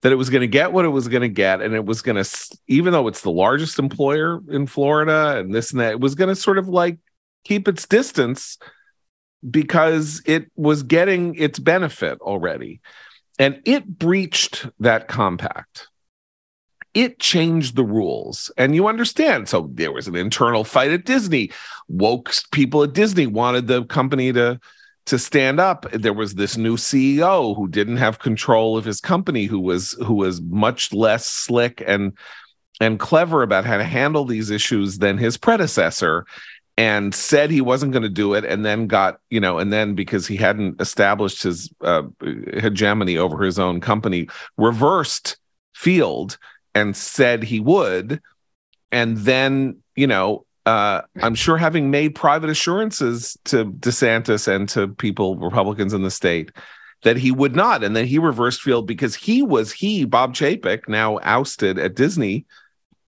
that 0.03 0.13
it 0.13 0.15
was 0.15 0.29
going 0.29 0.41
to 0.41 0.47
get 0.47 0.71
what 0.71 0.85
it 0.85 0.89
was 0.89 1.09
going 1.09 1.21
to 1.21 1.27
get. 1.27 1.61
And 1.61 1.75
it 1.75 1.85
was 1.85 2.01
going 2.01 2.23
to, 2.23 2.57
even 2.67 2.93
though 2.93 3.09
it's 3.09 3.21
the 3.21 3.29
largest 3.29 3.77
employer 3.77 4.39
in 4.49 4.67
Florida 4.67 5.37
and 5.37 5.53
this 5.53 5.71
and 5.71 5.81
that, 5.81 5.91
it 5.91 5.99
was 5.99 6.15
going 6.15 6.29
to 6.29 6.35
sort 6.35 6.57
of 6.57 6.69
like 6.69 6.97
keep 7.43 7.67
its 7.67 7.85
distance 7.85 8.57
because 9.47 10.21
it 10.25 10.49
was 10.55 10.83
getting 10.83 11.35
its 11.35 11.59
benefit 11.59 12.21
already. 12.21 12.79
And 13.37 13.61
it 13.65 13.85
breached 13.85 14.65
that 14.79 15.09
compact 15.09 15.89
it 16.93 17.19
changed 17.19 17.75
the 17.75 17.83
rules. 17.83 18.51
And 18.57 18.75
you 18.75 18.87
understand. 18.87 19.47
So 19.47 19.69
there 19.73 19.91
was 19.91 20.07
an 20.07 20.15
internal 20.15 20.63
fight 20.63 20.91
at 20.91 21.05
Disney. 21.05 21.51
Woke 21.87 22.33
people 22.51 22.83
at 22.83 22.93
Disney 22.93 23.27
wanted 23.27 23.67
the 23.67 23.85
company 23.85 24.33
to 24.33 24.59
to 25.07 25.17
stand 25.17 25.59
up. 25.59 25.89
There 25.91 26.13
was 26.13 26.35
this 26.35 26.57
new 26.57 26.77
CEO 26.77 27.55
who 27.55 27.67
didn't 27.67 27.97
have 27.97 28.19
control 28.19 28.77
of 28.77 28.85
his 28.85 29.01
company, 29.01 29.45
who 29.45 29.59
was 29.59 29.93
who 30.05 30.13
was 30.15 30.41
much 30.41 30.93
less 30.93 31.25
slick 31.25 31.83
and 31.85 32.13
and 32.79 32.99
clever 32.99 33.43
about 33.43 33.65
how 33.65 33.77
to 33.77 33.83
handle 33.83 34.25
these 34.25 34.49
issues 34.49 34.97
than 34.97 35.17
his 35.17 35.37
predecessor 35.37 36.25
and 36.77 37.13
said 37.13 37.51
he 37.51 37.61
wasn't 37.61 37.91
going 37.91 38.03
to 38.03 38.09
do 38.09 38.33
it 38.33 38.45
and 38.45 38.65
then 38.65 38.87
got 38.87 39.19
you 39.29 39.39
know 39.39 39.59
and 39.59 39.71
then 39.71 39.93
because 39.93 40.25
he 40.25 40.35
hadn't 40.35 40.79
established 40.81 41.43
his 41.43 41.69
uh, 41.81 42.03
hegemony 42.53 43.17
over 43.17 43.43
his 43.43 43.59
own 43.59 43.79
company 43.79 44.27
reversed 44.57 45.37
field 45.73 46.37
and 46.73 46.95
said 46.95 47.43
he 47.43 47.59
would. 47.59 48.21
And 48.91 49.17
then 49.17 49.77
you 49.95 50.07
know 50.07 50.45
uh, 50.65 51.01
i'm 51.21 51.35
sure 51.35 51.57
having 51.57 51.89
made 51.89 52.13
private 52.13 52.49
assurances 52.49 53.37
to 53.45 53.65
desantis 53.65 54.47
and 54.47 54.69
to 54.69 54.87
people 54.87 55.35
republicans 55.37 55.91
in 55.91 56.03
the 56.03 56.11
state 56.11 56.51
that 57.01 57.17
he 57.17 57.31
would 57.31 57.55
not 57.55 57.83
and 57.83 57.95
then 57.95 58.05
he 58.05 58.19
reversed 58.19 58.61
field 58.61 58.85
because 58.85 59.15
he 59.15 59.41
was 59.41 59.71
he 59.71 60.05
bob 60.05 60.35
chapek 60.35 60.87
now 60.87 61.17
ousted 61.23 61.79
at 61.79 61.95
disney 61.95 62.45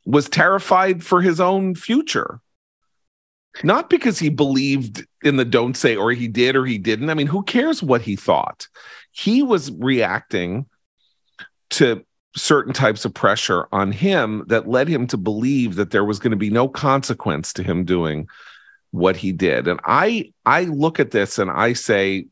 was 0.06 0.28
terrified 0.28 1.04
for 1.04 1.20
his 1.20 1.40
own 1.40 1.74
future. 1.74 2.40
Not 3.62 3.90
because 3.90 4.18
he 4.18 4.28
believed 4.28 5.04
in 5.22 5.36
the 5.36 5.44
don't 5.44 5.76
say 5.76 5.96
or 5.96 6.12
he 6.12 6.28
did 6.28 6.56
or 6.56 6.64
he 6.64 6.78
didn't. 6.78 7.10
I 7.10 7.14
mean 7.14 7.26
who 7.26 7.42
cares 7.42 7.82
what 7.82 8.02
he 8.02 8.14
thought? 8.16 8.68
He 9.10 9.42
was 9.42 9.72
reacting 9.72 10.66
to 11.70 12.04
certain 12.37 12.72
types 12.72 13.05
of 13.05 13.14
pressure 13.14 13.66
on 13.72 13.90
him 13.90 14.44
that 14.49 14.68
led 14.68 14.88
him 14.88 15.07
to 15.07 15.16
believe 15.16 15.77
that 15.77 15.90
there 15.90 16.05
was 16.05 16.18
going 16.18 16.31
to 16.31 16.37
be 16.37 16.51
no 16.51 16.68
consequence 16.68 17.53
to 17.55 17.62
him 17.62 17.85
doing 17.85 18.29
what 18.90 19.16
he 19.16 19.33
did. 19.33 19.66
And 19.68 19.81
i 19.85 20.33
i 20.44 20.64
look 20.64 21.01
at 21.01 21.11
this 21.11 21.38
and 21.38 21.51
i 21.51 21.72
say 21.72 22.27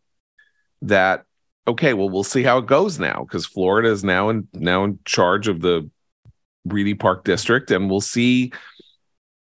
that 0.83 1.25
okay 1.67 1.95
well 1.95 2.11
we'll 2.11 2.25
see 2.25 2.43
how 2.43 2.59
it 2.59 2.67
goes 2.67 2.99
now 2.99 3.25
because 3.25 3.47
florida 3.47 3.89
is 3.89 4.05
now 4.05 4.29
in 4.29 4.47
now 4.53 4.85
in 4.85 4.99
charge 5.05 5.49
of 5.49 5.61
the 5.61 5.89
reedy 6.67 6.95
park 6.95 7.25
district 7.25 7.71
and 7.71 7.91
we'll 7.91 8.01
see 8.01 8.53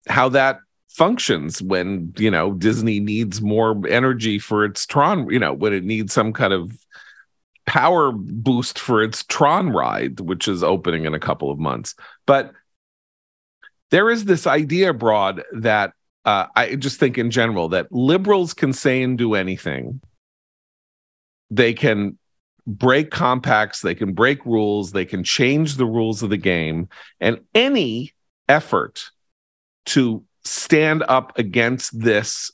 how 0.08 0.28
that 0.28 0.58
functions 0.88 1.60
when 1.62 2.12
you 2.16 2.30
know 2.30 2.52
disney 2.52 3.00
needs 3.00 3.40
more 3.40 3.80
energy 3.88 4.38
for 4.38 4.64
its 4.64 4.86
tron 4.86 5.28
you 5.30 5.38
know 5.38 5.52
when 5.52 5.72
it 5.72 5.84
needs 5.84 6.12
some 6.12 6.32
kind 6.32 6.52
of 6.52 6.72
power 7.72 8.12
boost 8.12 8.78
for 8.78 9.02
its 9.02 9.24
Tron 9.24 9.70
ride, 9.70 10.20
which 10.20 10.46
is 10.46 10.62
opening 10.62 11.06
in 11.06 11.14
a 11.14 11.18
couple 11.18 11.50
of 11.50 11.58
months. 11.58 11.94
But 12.26 12.52
there 13.90 14.10
is 14.10 14.26
this 14.26 14.46
idea 14.46 14.90
abroad 14.90 15.42
that 15.54 15.94
uh, 16.26 16.48
I 16.54 16.74
just 16.74 17.00
think 17.00 17.16
in 17.16 17.30
general 17.30 17.70
that 17.70 17.90
liberals 17.90 18.52
can 18.52 18.74
say 18.74 19.02
and 19.02 19.16
do 19.16 19.34
anything. 19.34 20.02
They 21.50 21.72
can 21.72 22.18
break 22.66 23.10
compacts, 23.10 23.80
they 23.80 23.94
can 23.94 24.12
break 24.12 24.44
rules, 24.44 24.92
they 24.92 25.06
can 25.06 25.24
change 25.24 25.76
the 25.76 25.86
rules 25.86 26.22
of 26.22 26.28
the 26.28 26.36
game. 26.36 26.90
And 27.20 27.40
any 27.54 28.12
effort 28.50 29.06
to 29.86 30.22
stand 30.44 31.04
up 31.08 31.38
against 31.38 31.98
this 31.98 32.50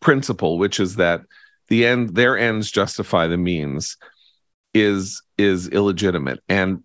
principle, 0.00 0.56
which 0.56 0.80
is 0.80 0.96
that 0.96 1.20
the 1.68 1.84
end, 1.84 2.14
their 2.14 2.38
ends 2.38 2.70
justify 2.70 3.26
the 3.26 3.36
means, 3.36 3.98
is 4.74 5.22
is 5.38 5.68
illegitimate. 5.68 6.40
And 6.48 6.82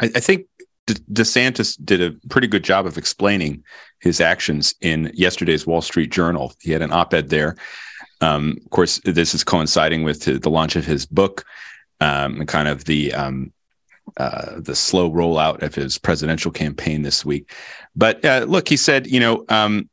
I, 0.00 0.06
I 0.06 0.20
think 0.20 0.46
DeSantis 0.86 1.76
did 1.84 2.00
a 2.00 2.12
pretty 2.28 2.46
good 2.46 2.64
job 2.64 2.86
of 2.86 2.98
explaining 2.98 3.64
his 4.00 4.20
actions 4.20 4.74
in 4.80 5.10
yesterday's 5.14 5.66
Wall 5.66 5.82
Street 5.82 6.10
Journal. 6.10 6.52
He 6.60 6.72
had 6.72 6.82
an 6.82 6.92
op-ed 6.92 7.28
there. 7.28 7.56
Um, 8.20 8.58
of 8.64 8.70
course, 8.70 9.00
this 9.04 9.34
is 9.34 9.44
coinciding 9.44 10.02
with 10.02 10.42
the 10.42 10.50
launch 10.50 10.76
of 10.76 10.84
his 10.84 11.06
book 11.06 11.44
um, 12.00 12.40
and 12.40 12.48
kind 12.48 12.68
of 12.68 12.84
the 12.84 13.14
um, 13.14 13.52
uh, 14.16 14.60
the 14.60 14.74
slow 14.74 15.10
rollout 15.10 15.62
of 15.62 15.74
his 15.74 15.98
presidential 15.98 16.50
campaign 16.50 17.02
this 17.02 17.24
week. 17.24 17.52
But 17.94 18.24
uh, 18.24 18.44
look, 18.48 18.68
he 18.68 18.76
said, 18.76 19.06
you 19.06 19.20
know, 19.20 19.44
um, 19.48 19.88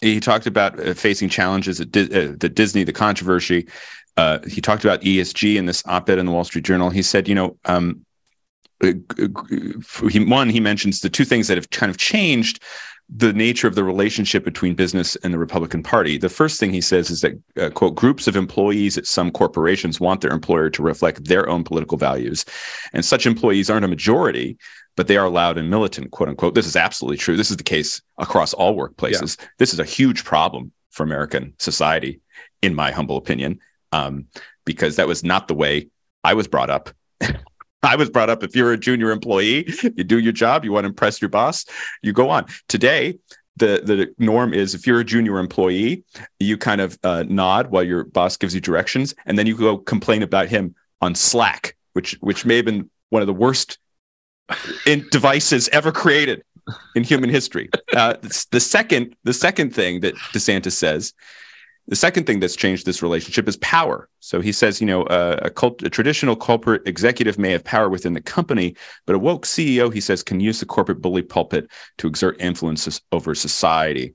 he 0.00 0.20
talked 0.20 0.46
about 0.46 0.78
uh, 0.78 0.94
facing 0.94 1.28
challenges 1.28 1.80
at 1.80 1.90
Di- 1.90 2.02
uh, 2.02 2.34
the 2.38 2.48
Disney, 2.48 2.84
the 2.84 2.92
controversy, 2.92 3.68
uh, 4.16 4.38
he 4.46 4.60
talked 4.60 4.84
about 4.84 5.02
ESG 5.02 5.56
in 5.56 5.66
this 5.66 5.82
op-ed 5.86 6.18
in 6.18 6.26
the 6.26 6.32
Wall 6.32 6.44
Street 6.44 6.64
Journal. 6.64 6.90
He 6.90 7.02
said, 7.02 7.28
you 7.28 7.34
know, 7.34 7.56
um, 7.64 8.04
uh, 8.82 8.92
he, 10.10 10.24
one, 10.24 10.48
he 10.48 10.60
mentions 10.60 11.00
the 11.00 11.10
two 11.10 11.24
things 11.24 11.48
that 11.48 11.58
have 11.58 11.70
kind 11.70 11.90
of 11.90 11.96
changed 11.96 12.62
the 13.12 13.32
nature 13.32 13.66
of 13.66 13.74
the 13.74 13.82
relationship 13.82 14.44
between 14.44 14.74
business 14.74 15.16
and 15.16 15.34
the 15.34 15.38
Republican 15.38 15.82
Party. 15.82 16.16
The 16.16 16.28
first 16.28 16.60
thing 16.60 16.72
he 16.72 16.80
says 16.80 17.10
is 17.10 17.22
that, 17.22 17.40
uh, 17.60 17.70
quote, 17.70 17.96
groups 17.96 18.28
of 18.28 18.36
employees 18.36 18.96
at 18.96 19.06
some 19.06 19.32
corporations 19.32 19.98
want 19.98 20.20
their 20.20 20.30
employer 20.30 20.70
to 20.70 20.82
reflect 20.82 21.24
their 21.24 21.48
own 21.48 21.64
political 21.64 21.98
values. 21.98 22.44
And 22.92 23.04
such 23.04 23.26
employees 23.26 23.68
aren't 23.68 23.84
a 23.84 23.88
majority, 23.88 24.58
but 24.96 25.08
they 25.08 25.16
are 25.16 25.28
loud 25.28 25.58
and 25.58 25.68
militant, 25.68 26.12
quote 26.12 26.28
unquote. 26.28 26.54
This 26.54 26.66
is 26.66 26.76
absolutely 26.76 27.16
true. 27.16 27.36
This 27.36 27.50
is 27.50 27.56
the 27.56 27.64
case 27.64 28.00
across 28.18 28.54
all 28.54 28.76
workplaces. 28.76 29.40
Yeah. 29.40 29.46
This 29.58 29.72
is 29.72 29.80
a 29.80 29.84
huge 29.84 30.24
problem 30.24 30.70
for 30.90 31.02
American 31.02 31.54
society, 31.58 32.20
in 32.62 32.74
my 32.74 32.92
humble 32.92 33.16
opinion 33.16 33.58
um, 33.92 34.26
because 34.64 34.96
that 34.96 35.08
was 35.08 35.24
not 35.24 35.48
the 35.48 35.54
way 35.54 35.88
I 36.24 36.34
was 36.34 36.48
brought 36.48 36.70
up. 36.70 36.90
I 37.82 37.96
was 37.96 38.10
brought 38.10 38.28
up 38.28 38.42
if 38.42 38.54
you're 38.54 38.72
a 38.72 38.78
junior 38.78 39.10
employee, 39.10 39.72
you 39.82 40.04
do 40.04 40.18
your 40.18 40.32
job, 40.32 40.64
you 40.64 40.72
want 40.72 40.84
to 40.84 40.88
impress 40.88 41.20
your 41.20 41.30
boss, 41.30 41.64
you 42.02 42.12
go 42.12 42.28
on. 42.28 42.46
Today, 42.68 43.18
the 43.56 43.80
the 43.84 44.14
norm 44.18 44.52
is 44.52 44.74
if 44.74 44.86
you're 44.86 45.00
a 45.00 45.04
junior 45.04 45.38
employee, 45.38 46.04
you 46.38 46.56
kind 46.56 46.80
of 46.80 46.98
uh, 47.04 47.24
nod 47.28 47.70
while 47.70 47.82
your 47.82 48.04
boss 48.04 48.36
gives 48.36 48.54
you 48.54 48.60
directions, 48.60 49.14
and 49.26 49.38
then 49.38 49.46
you 49.46 49.56
go 49.56 49.78
complain 49.78 50.22
about 50.22 50.48
him 50.48 50.74
on 51.00 51.14
Slack, 51.14 51.76
which 51.94 52.16
which 52.20 52.44
may 52.44 52.56
have 52.56 52.64
been 52.64 52.90
one 53.08 53.22
of 53.22 53.26
the 53.26 53.34
worst 53.34 53.78
in 54.86 55.06
devices 55.10 55.68
ever 55.68 55.92
created 55.92 56.42
in 56.94 57.04
human 57.04 57.30
history. 57.30 57.70
Uh, 57.94 58.14
the 58.50 58.60
second 58.60 59.14
the 59.24 59.34
second 59.34 59.74
thing 59.74 60.00
that 60.00 60.14
DeSantis 60.34 60.72
says 60.72 61.12
the 61.90 61.96
second 61.96 62.24
thing 62.24 62.38
that's 62.38 62.54
changed 62.54 62.86
this 62.86 63.02
relationship 63.02 63.48
is 63.48 63.56
power. 63.56 64.08
So 64.20 64.40
he 64.40 64.52
says, 64.52 64.80
you 64.80 64.86
know, 64.86 65.02
uh, 65.04 65.40
a, 65.42 65.50
cult, 65.50 65.82
a, 65.82 65.90
traditional 65.90 66.36
corporate 66.36 66.86
executive 66.86 67.36
may 67.36 67.50
have 67.50 67.64
power 67.64 67.88
within 67.88 68.12
the 68.12 68.20
company, 68.20 68.76
but 69.06 69.16
a 69.16 69.18
woke 69.18 69.44
CEO, 69.44 69.92
he 69.92 70.00
says, 70.00 70.22
can 70.22 70.38
use 70.38 70.60
the 70.60 70.66
corporate 70.66 71.02
bully 71.02 71.22
pulpit 71.22 71.68
to 71.98 72.06
exert 72.06 72.40
influence 72.40 73.00
over 73.10 73.34
society. 73.34 74.14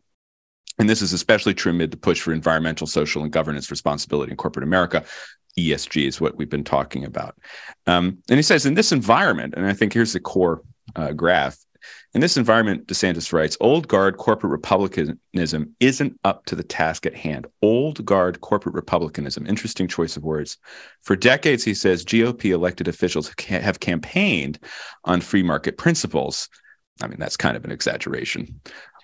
And 0.79 0.89
this 0.89 1.01
is 1.01 1.11
especially 1.11 1.53
true 1.53 1.73
amid 1.73 1.91
the 1.91 1.97
push 1.97 2.21
for 2.21 2.31
environmental, 2.31 2.88
social, 2.88 3.23
and 3.23 3.31
governance 3.31 3.69
responsibility 3.69 4.31
in 4.31 4.38
corporate 4.38 4.63
America. 4.63 5.03
ESG 5.59 6.07
is 6.07 6.21
what 6.21 6.38
we've 6.38 6.49
been 6.49 6.63
talking 6.63 7.03
about. 7.03 7.38
Um, 7.88 8.19
and 8.29 8.38
he 8.38 8.41
says, 8.43 8.65
in 8.65 8.75
this 8.75 8.93
environment, 8.93 9.53
and 9.57 9.65
I 9.65 9.73
think 9.73 9.91
here's 9.91 10.13
the 10.13 10.21
core 10.21 10.61
uh, 10.95 11.11
graph 11.11 11.57
in 12.13 12.21
this 12.21 12.38
environment, 12.38 12.88
DeSantis 12.88 13.34
writes, 13.34 13.58
old 13.60 13.89
guard 13.89 14.17
corporate 14.17 14.52
republicanism 14.52 15.76
isn't 15.80 16.19
up 16.24 16.45
to 16.45 16.56
the 16.56 16.63
task 16.63 17.06
at 17.06 17.13
hand. 17.13 17.45
Old 17.62 18.06
guard 18.06 18.39
corporate 18.39 18.76
republicanism, 18.76 19.45
interesting 19.45 19.88
choice 19.88 20.15
of 20.15 20.24
words. 20.24 20.58
For 21.02 21.17
decades, 21.17 21.65
he 21.65 21.74
says, 21.74 22.06
GOP 22.06 22.52
elected 22.52 22.88
officials 22.88 23.34
have 23.50 23.82
campaigned 23.82 24.60
on 25.04 25.19
free 25.19 25.43
market 25.43 25.78
principles. 25.78 26.48
I 27.02 27.08
mean, 27.08 27.19
that's 27.19 27.36
kind 27.36 27.58
of 27.58 27.65
an 27.65 27.71
exaggeration. 27.71 28.62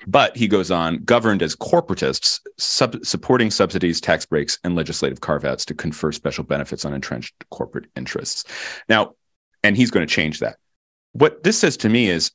But 0.08 0.36
he 0.38 0.48
goes 0.48 0.72
on, 0.72 1.04
governed 1.04 1.44
as 1.44 1.56
corporatists, 1.56 2.40
sub- 2.58 3.06
supporting 3.06 3.52
subsidies, 3.52 4.00
tax 4.00 4.26
breaks, 4.26 4.58
and 4.64 4.74
legislative 4.76 5.22
carve 5.22 5.46
outs 5.46 5.66
to 5.66 5.76
confer 5.76 6.12
special 6.12 6.44
benefits 6.44 6.86
on 6.86 6.94
entrenched 6.94 7.36
corporate 7.50 7.86
interests. 7.96 8.46
Now, 8.88 9.16
and 9.64 9.76
he's 9.76 9.92
going 9.92 10.08
to 10.08 10.14
change 10.14 10.40
that. 10.40 10.58
What 11.12 11.44
this 11.44 11.60
says 11.60 11.78
to 11.78 11.90
me 11.90 12.10
is 12.10 12.32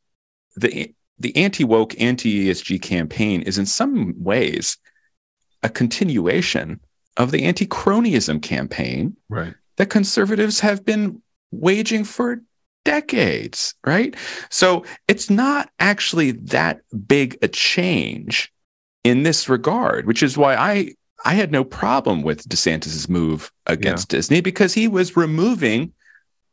the 0.57 0.95
the 1.19 1.37
anti 1.37 1.65
woke, 1.65 1.99
anti 2.01 2.47
ESG 2.47 2.81
campaign 2.83 3.43
is 3.43 3.59
in 3.59 3.67
some 3.67 4.15
ways 4.23 4.77
a 5.63 5.69
continuation 5.69 6.81
of 7.17 7.31
the 7.31 7.45
anti 7.45 7.67
cronyism 7.67 8.43
campaign 8.43 9.17
right. 9.29 9.55
that 9.77 9.91
conservatives 9.91 10.61
have 10.61 10.85
been 10.85 11.23
waging 11.51 12.05
for 12.05 12.43
decades, 12.85 13.75
right? 13.85 14.15
So 14.51 14.85
it's 15.09 15.31
not 15.31 15.71
actually 15.79 16.33
that 16.33 16.81
big 17.07 17.39
a 17.43 17.49
change 17.49 18.53
in 19.05 19.23
this 19.23 19.49
regard, 19.49 20.07
which 20.07 20.23
is 20.23 20.37
why 20.37 20.55
I 20.55 20.93
I 21.25 21.35
had 21.35 21.51
no 21.51 21.65
problem 21.65 22.23
with 22.23 22.49
DeSantis's 22.49 23.09
move 23.09 23.51
against 23.67 24.13
yeah. 24.13 24.19
Disney 24.19 24.41
because 24.41 24.75
he 24.75 24.87
was 24.87 25.17
removing 25.17 25.93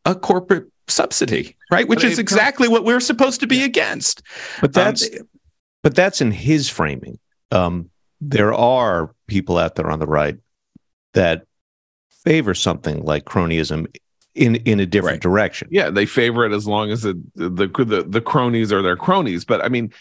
a 0.05 0.15
corporate 0.15 0.67
subsidy, 0.93 1.55
right? 1.71 1.87
Which 1.87 2.03
is 2.03 2.19
exactly 2.19 2.67
what 2.67 2.83
we're 2.83 2.99
supposed 2.99 3.39
to 3.41 3.47
be 3.47 3.57
yeah. 3.57 3.65
against. 3.65 4.21
But 4.61 4.69
um, 4.69 4.71
that's 4.71 5.03
um, 5.07 5.27
but 5.81 5.95
that's 5.95 6.21
in 6.21 6.31
his 6.31 6.69
framing. 6.69 7.19
Um, 7.51 7.89
there 8.21 8.53
are 8.53 9.13
people 9.27 9.57
out 9.57 9.75
there 9.75 9.89
on 9.89 9.99
the 9.99 10.07
right 10.07 10.37
that 11.13 11.45
favor 12.23 12.53
something 12.53 13.03
like 13.03 13.25
cronyism 13.25 13.87
in 14.35 14.55
in 14.57 14.79
a 14.79 14.85
different 14.85 15.15
right. 15.15 15.21
direction. 15.21 15.67
Yeah, 15.71 15.89
they 15.89 16.05
favor 16.05 16.45
it 16.45 16.53
as 16.53 16.67
long 16.67 16.89
as 16.89 17.01
the, 17.01 17.21
the 17.35 17.49
the 17.49 18.05
the 18.07 18.21
cronies 18.21 18.71
are 18.71 18.81
their 18.81 18.97
cronies. 18.97 19.45
But 19.45 19.63
I 19.63 19.69
mean, 19.69 19.93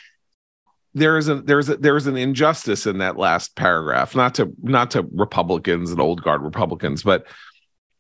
there 0.95 1.19
is 1.19 1.29
a 1.29 1.37
there's 1.37 1.69
a 1.69 1.77
there's 1.77 2.07
an 2.07 2.17
injustice 2.17 2.87
in 2.87 2.99
that 2.99 3.17
last 3.17 3.57
paragraph. 3.57 4.15
Not 4.15 4.35
to 4.37 4.53
not 4.63 4.93
to 4.93 5.07
Republicans 5.13 5.91
and 5.91 6.01
old 6.01 6.23
guard 6.23 6.43
Republicans, 6.43 7.03
but 7.03 7.27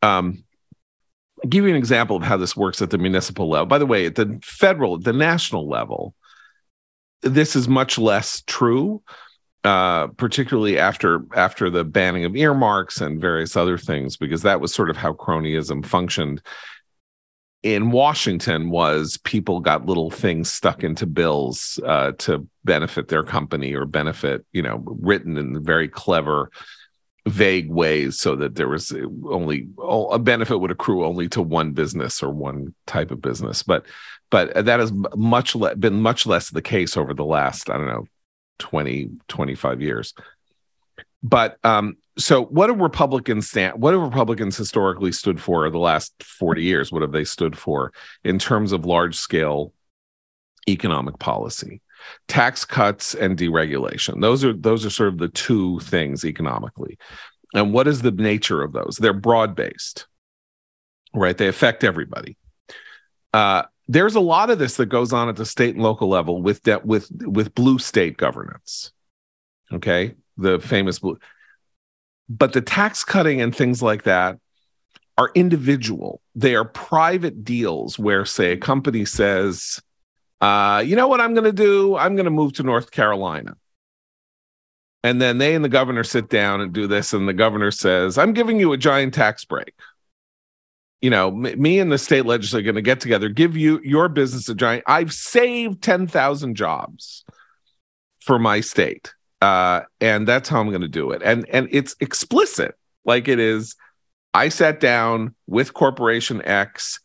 um, 0.02 0.44
I'll 1.42 1.48
give 1.48 1.64
you 1.64 1.70
an 1.70 1.76
example 1.76 2.16
of 2.16 2.22
how 2.22 2.36
this 2.36 2.56
works 2.56 2.80
at 2.82 2.90
the 2.90 2.98
municipal 2.98 3.48
level. 3.48 3.66
By 3.66 3.78
the 3.78 3.86
way, 3.86 4.06
at 4.06 4.14
the 4.14 4.38
federal, 4.44 4.98
the 4.98 5.12
national 5.12 5.68
level, 5.68 6.14
this 7.22 7.56
is 7.56 7.68
much 7.68 7.98
less 7.98 8.42
true, 8.46 9.02
uh, 9.64 10.08
particularly 10.08 10.78
after 10.78 11.24
after 11.34 11.70
the 11.70 11.84
banning 11.84 12.24
of 12.24 12.36
earmarks 12.36 13.00
and 13.00 13.20
various 13.20 13.56
other 13.56 13.78
things, 13.78 14.16
because 14.16 14.42
that 14.42 14.60
was 14.60 14.74
sort 14.74 14.90
of 14.90 14.96
how 14.96 15.12
cronyism 15.12 15.84
functioned 15.84 16.42
in 17.62 17.90
Washington. 17.90 18.70
Was 18.70 19.18
people 19.18 19.60
got 19.60 19.86
little 19.86 20.10
things 20.10 20.50
stuck 20.50 20.84
into 20.84 21.06
bills 21.06 21.78
uh, 21.84 22.12
to 22.18 22.46
benefit 22.64 23.08
their 23.08 23.22
company 23.22 23.72
or 23.74 23.86
benefit, 23.86 24.44
you 24.52 24.62
know, 24.62 24.82
written 24.84 25.36
in 25.36 25.62
very 25.62 25.88
clever 25.88 26.50
vague 27.26 27.70
ways 27.70 28.18
so 28.18 28.34
that 28.34 28.56
there 28.56 28.68
was 28.68 28.92
only 29.28 29.68
a 29.78 30.18
benefit 30.18 30.58
would 30.58 30.72
accrue 30.72 31.04
only 31.04 31.28
to 31.28 31.40
one 31.40 31.72
business 31.72 32.22
or 32.22 32.30
one 32.30 32.74
type 32.86 33.10
of 33.10 33.22
business. 33.22 33.62
But 33.62 33.86
but 34.30 34.64
that 34.64 34.80
has 34.80 34.92
much 35.14 35.54
le- 35.54 35.76
been 35.76 36.00
much 36.00 36.26
less 36.26 36.50
the 36.50 36.62
case 36.62 36.96
over 36.96 37.12
the 37.12 37.24
last 37.24 37.68
i 37.68 37.76
don't 37.76 37.86
know 37.86 38.06
20 38.58 39.10
25 39.28 39.80
years. 39.80 40.14
But 41.22 41.58
um 41.64 41.96
so 42.18 42.44
what 42.44 42.66
do 42.66 42.74
republicans 42.74 43.48
stand 43.48 43.80
what 43.80 43.94
have 43.94 44.02
republicans 44.02 44.56
historically 44.56 45.12
stood 45.12 45.40
for 45.40 45.70
the 45.70 45.78
last 45.78 46.12
40 46.22 46.62
years? 46.62 46.90
What 46.90 47.02
have 47.02 47.12
they 47.12 47.24
stood 47.24 47.56
for 47.56 47.92
in 48.24 48.38
terms 48.38 48.72
of 48.72 48.84
large 48.84 49.16
scale 49.16 49.72
economic 50.68 51.18
policy 51.18 51.80
tax 52.28 52.64
cuts 52.64 53.14
and 53.14 53.38
deregulation. 53.38 54.20
Those 54.20 54.44
are 54.44 54.52
those 54.52 54.84
are 54.84 54.90
sort 54.90 55.08
of 55.10 55.18
the 55.18 55.28
two 55.28 55.80
things 55.80 56.24
economically. 56.24 56.98
And 57.54 57.72
what 57.72 57.86
is 57.86 58.02
the 58.02 58.10
nature 58.10 58.62
of 58.62 58.72
those? 58.72 58.96
They're 58.96 59.12
broad 59.12 59.54
based, 59.54 60.06
right? 61.14 61.36
They 61.36 61.48
affect 61.48 61.84
everybody. 61.84 62.36
Uh, 63.34 63.64
there's 63.88 64.14
a 64.14 64.20
lot 64.20 64.50
of 64.50 64.58
this 64.58 64.76
that 64.76 64.86
goes 64.86 65.12
on 65.12 65.28
at 65.28 65.36
the 65.36 65.44
state 65.44 65.74
and 65.74 65.82
local 65.82 66.08
level 66.08 66.40
with 66.40 66.62
de- 66.62 66.80
with 66.84 67.10
with 67.20 67.54
blue 67.54 67.78
state 67.78 68.16
governance. 68.16 68.92
Okay, 69.72 70.14
the 70.36 70.60
famous 70.60 70.98
blue. 70.98 71.18
But 72.28 72.52
the 72.52 72.62
tax 72.62 73.04
cutting 73.04 73.40
and 73.40 73.54
things 73.54 73.82
like 73.82 74.04
that 74.04 74.38
are 75.18 75.30
individual. 75.34 76.20
They 76.34 76.54
are 76.54 76.64
private 76.64 77.44
deals 77.44 77.98
where, 77.98 78.24
say, 78.24 78.52
a 78.52 78.56
company 78.56 79.04
says, 79.04 79.82
uh, 80.42 80.82
you 80.84 80.96
know 80.96 81.06
what 81.06 81.20
I'm 81.20 81.34
going 81.34 81.44
to 81.44 81.52
do? 81.52 81.96
I'm 81.96 82.16
going 82.16 82.24
to 82.24 82.30
move 82.30 82.52
to 82.54 82.64
North 82.64 82.90
Carolina. 82.90 83.56
And 85.04 85.22
then 85.22 85.38
they 85.38 85.54
and 85.54 85.64
the 85.64 85.68
governor 85.68 86.04
sit 86.04 86.28
down 86.28 86.60
and 86.60 86.72
do 86.72 86.86
this. 86.86 87.12
And 87.12 87.28
the 87.28 87.32
governor 87.32 87.70
says, 87.70 88.18
I'm 88.18 88.32
giving 88.32 88.58
you 88.58 88.72
a 88.72 88.76
giant 88.76 89.14
tax 89.14 89.44
break. 89.44 89.72
You 91.00 91.10
know, 91.10 91.28
m- 91.28 91.60
me 91.60 91.78
and 91.78 91.90
the 91.90 91.98
state 91.98 92.26
legislature 92.26 92.60
are 92.60 92.64
going 92.64 92.74
to 92.74 92.82
get 92.82 93.00
together, 93.00 93.28
give 93.28 93.56
you 93.56 93.80
your 93.84 94.08
business 94.08 94.48
a 94.48 94.54
giant. 94.54 94.84
I've 94.86 95.12
saved 95.12 95.82
10,000 95.82 96.56
jobs 96.56 97.24
for 98.20 98.38
my 98.38 98.60
state. 98.60 99.14
Uh, 99.40 99.82
and 100.00 100.26
that's 100.26 100.48
how 100.48 100.60
I'm 100.60 100.68
going 100.68 100.82
to 100.82 100.88
do 100.88 101.10
it. 101.10 101.22
And 101.24 101.48
and 101.48 101.68
it's 101.72 101.96
explicit, 102.00 102.76
like 103.04 103.26
it 103.26 103.40
is. 103.40 103.74
I 104.34 104.48
sat 104.48 104.78
down 104.78 105.34
with 105.48 105.74
Corporation 105.74 106.42
X 106.44 107.00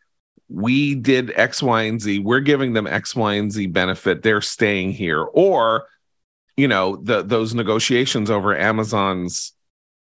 we 0.49 0.95
did 0.95 1.31
X, 1.35 1.61
Y, 1.61 1.83
and 1.83 2.01
Z. 2.01 2.19
We're 2.19 2.39
giving 2.39 2.73
them 2.73 2.87
X, 2.87 3.15
Y, 3.15 3.33
and 3.33 3.51
Z 3.51 3.67
benefit. 3.67 4.23
They're 4.23 4.41
staying 4.41 4.93
here. 4.93 5.21
Or, 5.21 5.87
you 6.55 6.67
know, 6.67 6.95
the 6.97 7.23
those 7.23 7.53
negotiations 7.53 8.29
over 8.29 8.57
Amazon's 8.57 9.53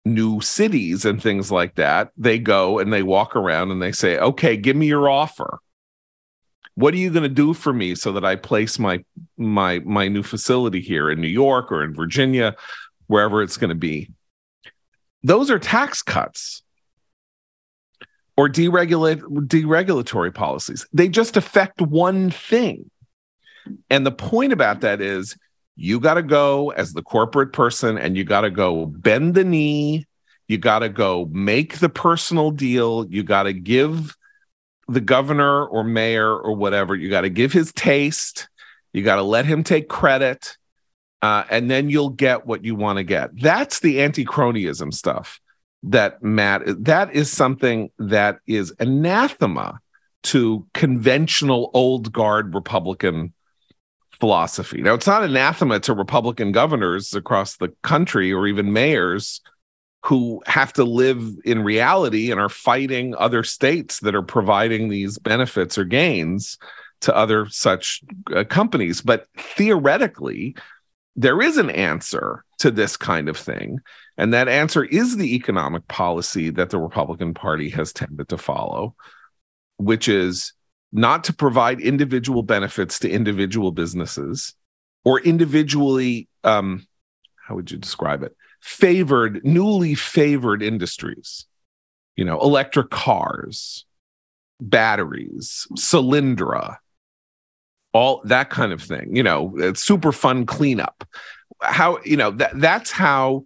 new 0.05 0.41
cities 0.41 1.05
and 1.05 1.21
things 1.21 1.51
like 1.51 1.75
that. 1.75 2.11
They 2.17 2.39
go 2.39 2.79
and 2.79 2.91
they 2.91 3.03
walk 3.03 3.35
around 3.35 3.71
and 3.71 3.81
they 3.81 3.91
say, 3.91 4.17
okay, 4.17 4.57
give 4.57 4.75
me 4.75 4.87
your 4.87 5.09
offer. 5.09 5.59
What 6.75 6.93
are 6.93 6.97
you 6.97 7.11
going 7.11 7.23
to 7.23 7.29
do 7.29 7.53
for 7.53 7.71
me 7.71 7.93
so 7.95 8.11
that 8.13 8.25
I 8.25 8.35
place 8.35 8.79
my 8.79 9.03
my 9.37 9.79
my 9.79 10.07
new 10.07 10.23
facility 10.23 10.81
here 10.81 11.11
in 11.11 11.21
New 11.21 11.27
York 11.27 11.71
or 11.71 11.83
in 11.83 11.93
Virginia, 11.93 12.55
wherever 13.07 13.43
it's 13.43 13.57
going 13.57 13.69
to 13.69 13.75
be? 13.75 14.11
Those 15.21 15.51
are 15.51 15.59
tax 15.59 16.01
cuts 16.01 16.62
or 18.35 18.49
deregulate 18.49 19.21
deregulatory 19.47 20.33
policies. 20.33 20.85
They 20.93 21.07
just 21.07 21.37
affect 21.37 21.81
one 21.81 22.31
thing. 22.31 22.89
And 23.89 24.05
the 24.05 24.11
point 24.11 24.53
about 24.53 24.81
that 24.81 25.01
is 25.01 25.37
you 25.75 25.99
got 25.99 26.15
to 26.15 26.23
go 26.23 26.71
as 26.71 26.93
the 26.93 27.03
corporate 27.03 27.53
person 27.53 27.97
and 27.97 28.17
you 28.17 28.23
got 28.23 28.41
to 28.41 28.49
go 28.49 28.87
bend 28.87 29.35
the 29.35 29.43
knee. 29.43 30.05
You 30.47 30.57
got 30.57 30.79
to 30.79 30.89
go 30.89 31.29
make 31.31 31.79
the 31.79 31.89
personal 31.89 32.51
deal. 32.51 33.05
You 33.09 33.23
got 33.23 33.43
to 33.43 33.53
give 33.53 34.15
the 34.87 35.01
governor 35.01 35.65
or 35.65 35.83
mayor 35.83 36.35
or 36.35 36.53
whatever, 36.53 36.95
you 36.95 37.09
got 37.09 37.21
to 37.21 37.29
give 37.29 37.53
his 37.53 37.71
taste. 37.71 38.49
You 38.91 39.01
got 39.01 39.15
to 39.15 39.23
let 39.23 39.45
him 39.45 39.63
take 39.63 39.87
credit. 39.87 40.57
Uh, 41.21 41.45
and 41.49 41.71
then 41.71 41.89
you'll 41.89 42.09
get 42.09 42.45
what 42.45 42.65
you 42.65 42.75
want 42.75 42.97
to 42.97 43.03
get. 43.03 43.29
That's 43.39 43.79
the 43.79 44.01
anti 44.01 44.25
cronyism 44.25 44.93
stuff 44.93 45.39
that 45.83 46.23
Matt, 46.23 46.61
that 46.85 47.13
is 47.13 47.31
something 47.31 47.91
that 47.99 48.39
is 48.47 48.73
anathema 48.79 49.79
to 50.23 50.65
conventional 50.73 51.69
old 51.73 52.11
guard 52.13 52.55
Republican 52.55 53.33
philosophy. 54.11 54.81
Now, 54.81 54.93
it's 54.93 55.07
not 55.07 55.23
anathema 55.23 55.81
to 55.81 55.93
Republican 55.93 56.53
governors 56.53 57.13
across 57.13 57.57
the 57.57 57.69
country 57.81 58.31
or 58.31 58.47
even 58.47 58.71
mayors 58.71 59.41
who 60.05 60.41
have 60.45 60.73
to 60.73 60.83
live 60.83 61.21
in 61.45 61.63
reality 61.63 62.31
and 62.31 62.39
are 62.39 62.49
fighting 62.49 63.15
other 63.15 63.43
states 63.43 63.99
that 64.01 64.15
are 64.15 64.21
providing 64.21 64.89
these 64.89 65.17
benefits 65.17 65.77
or 65.77 65.85
gains 65.85 66.57
to 67.01 67.15
other 67.15 67.47
such 67.49 68.01
uh, 68.33 68.43
companies. 68.45 69.01
But 69.01 69.27
theoretically, 69.37 70.55
there 71.15 71.41
is 71.41 71.57
an 71.57 71.69
answer 71.69 72.43
to 72.59 72.71
this 72.71 72.97
kind 72.97 73.29
of 73.29 73.37
thing. 73.37 73.79
And 74.17 74.33
that 74.33 74.47
answer 74.47 74.83
is 74.83 75.17
the 75.17 75.35
economic 75.35 75.87
policy 75.87 76.49
that 76.51 76.69
the 76.69 76.79
Republican 76.79 77.33
Party 77.33 77.69
has 77.69 77.93
tended 77.93 78.29
to 78.29 78.37
follow, 78.37 78.95
which 79.77 80.07
is 80.07 80.53
not 80.91 81.23
to 81.25 81.33
provide 81.33 81.81
individual 81.81 82.43
benefits 82.43 82.99
to 82.99 83.09
individual 83.09 83.71
businesses 83.71 84.53
or 85.03 85.19
individually, 85.21 86.27
um, 86.43 86.87
how 87.47 87.55
would 87.55 87.71
you 87.71 87.77
describe 87.77 88.23
it? 88.23 88.35
Favored, 88.61 89.43
newly 89.43 89.95
favored 89.95 90.63
industries, 90.63 91.45
you 92.15 92.23
know, 92.23 92.39
electric 92.39 92.89
cars, 92.89 93.85
batteries, 94.61 95.67
Solyndra, 95.75 96.77
all 97.93 98.21
that 98.25 98.49
kind 98.49 98.73
of 98.73 98.81
thing, 98.81 99.15
you 99.15 99.23
know, 99.23 99.49
Superfund 99.49 100.47
cleanup. 100.47 101.07
How, 101.61 101.99
you 102.03 102.17
know, 102.17 102.31
that 102.31 102.59
that's 102.59 102.91
how 102.91 103.45